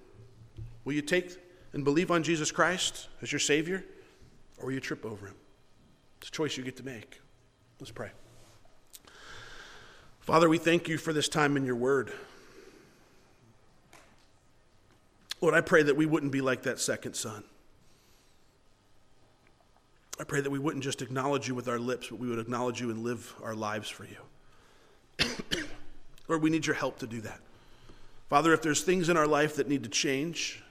Will 0.84 0.92
you 0.92 1.00
take 1.00 1.34
and 1.72 1.84
believe 1.84 2.10
on 2.10 2.22
Jesus 2.22 2.52
Christ 2.52 3.08
as 3.22 3.32
your 3.32 3.38
Savior, 3.38 3.82
or 4.58 4.66
will 4.66 4.74
you 4.74 4.80
trip 4.80 5.06
over 5.06 5.28
him? 5.28 5.36
It's 6.18 6.28
a 6.28 6.32
choice 6.32 6.58
you 6.58 6.64
get 6.64 6.76
to 6.76 6.84
make. 6.84 7.18
Let's 7.80 7.90
pray. 7.90 8.10
Father, 10.20 10.50
we 10.50 10.58
thank 10.58 10.86
you 10.86 10.98
for 10.98 11.14
this 11.14 11.30
time 11.30 11.56
in 11.56 11.64
your 11.64 11.76
word. 11.76 12.12
Lord, 15.40 15.54
I 15.54 15.62
pray 15.62 15.82
that 15.84 15.96
we 15.96 16.04
wouldn't 16.04 16.30
be 16.30 16.42
like 16.42 16.64
that 16.64 16.78
second 16.78 17.14
son. 17.14 17.44
I 20.20 20.24
pray 20.24 20.40
that 20.40 20.50
we 20.50 20.58
wouldn't 20.58 20.82
just 20.82 21.00
acknowledge 21.00 21.46
you 21.46 21.54
with 21.54 21.68
our 21.68 21.78
lips, 21.78 22.08
but 22.08 22.18
we 22.18 22.28
would 22.28 22.40
acknowledge 22.40 22.80
you 22.80 22.90
and 22.90 23.04
live 23.04 23.34
our 23.42 23.54
lives 23.54 23.88
for 23.88 24.04
you. 24.04 25.26
Lord, 26.28 26.42
we 26.42 26.50
need 26.50 26.66
your 26.66 26.74
help 26.74 26.98
to 26.98 27.06
do 27.06 27.20
that. 27.20 27.40
Father, 28.28 28.52
if 28.52 28.60
there's 28.60 28.82
things 28.82 29.08
in 29.08 29.16
our 29.16 29.26
life 29.26 29.56
that 29.56 29.68
need 29.68 29.84
to 29.84 29.88
change, 29.88 30.62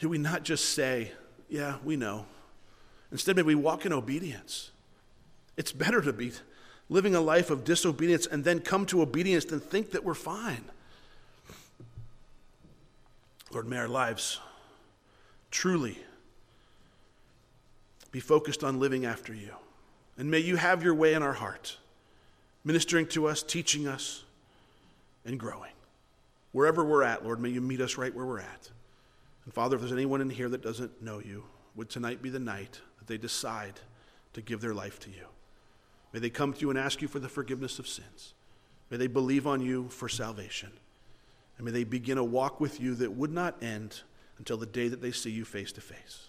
may 0.00 0.08
we 0.08 0.18
not 0.18 0.42
just 0.42 0.70
say, 0.70 1.12
Yeah, 1.48 1.76
we 1.84 1.96
know. 1.96 2.26
Instead, 3.10 3.36
may 3.36 3.42
we 3.42 3.54
walk 3.54 3.84
in 3.84 3.92
obedience. 3.92 4.70
It's 5.56 5.70
better 5.70 6.00
to 6.00 6.14
be 6.14 6.32
living 6.88 7.14
a 7.14 7.20
life 7.20 7.50
of 7.50 7.62
disobedience 7.62 8.26
and 8.26 8.42
then 8.42 8.60
come 8.60 8.86
to 8.86 9.02
obedience 9.02 9.44
than 9.44 9.60
think 9.60 9.90
that 9.92 10.02
we're 10.02 10.14
fine. 10.14 10.64
Lord, 13.52 13.68
may 13.68 13.76
our 13.76 13.88
lives 13.88 14.40
truly 15.50 15.98
be 18.12 18.20
focused 18.20 18.62
on 18.62 18.78
living 18.78 19.04
after 19.04 19.34
you. 19.34 19.50
And 20.16 20.30
may 20.30 20.38
you 20.38 20.56
have 20.56 20.84
your 20.84 20.94
way 20.94 21.14
in 21.14 21.22
our 21.22 21.32
heart, 21.32 21.78
ministering 22.64 23.06
to 23.08 23.26
us, 23.26 23.42
teaching 23.42 23.88
us, 23.88 24.22
and 25.24 25.40
growing. 25.40 25.72
Wherever 26.52 26.84
we're 26.84 27.02
at, 27.02 27.24
Lord, 27.24 27.40
may 27.40 27.48
you 27.48 27.60
meet 27.60 27.80
us 27.80 27.96
right 27.96 28.14
where 28.14 28.26
we're 28.26 28.38
at. 28.38 28.70
And 29.44 29.54
Father, 29.54 29.76
if 29.76 29.80
there's 29.80 29.92
anyone 29.92 30.20
in 30.20 30.30
here 30.30 30.50
that 30.50 30.62
doesn't 30.62 31.02
know 31.02 31.18
you, 31.18 31.44
would 31.74 31.88
tonight 31.88 32.22
be 32.22 32.28
the 32.28 32.38
night 32.38 32.80
that 32.98 33.08
they 33.08 33.16
decide 33.16 33.80
to 34.34 34.42
give 34.42 34.60
their 34.60 34.74
life 34.74 35.00
to 35.00 35.10
you? 35.10 35.24
May 36.12 36.20
they 36.20 36.30
come 36.30 36.52
to 36.52 36.60
you 36.60 36.70
and 36.70 36.78
ask 36.78 37.00
you 37.00 37.08
for 37.08 37.18
the 37.18 37.28
forgiveness 37.28 37.78
of 37.78 37.88
sins. 37.88 38.34
May 38.90 38.98
they 38.98 39.06
believe 39.06 39.46
on 39.46 39.62
you 39.62 39.88
for 39.88 40.08
salvation. 40.08 40.70
And 41.56 41.64
may 41.64 41.72
they 41.72 41.84
begin 41.84 42.18
a 42.18 42.24
walk 42.24 42.60
with 42.60 42.78
you 42.78 42.94
that 42.96 43.12
would 43.12 43.32
not 43.32 43.62
end 43.62 44.02
until 44.36 44.58
the 44.58 44.66
day 44.66 44.88
that 44.88 45.00
they 45.00 45.12
see 45.12 45.30
you 45.30 45.46
face 45.46 45.72
to 45.72 45.80
face. 45.80 46.28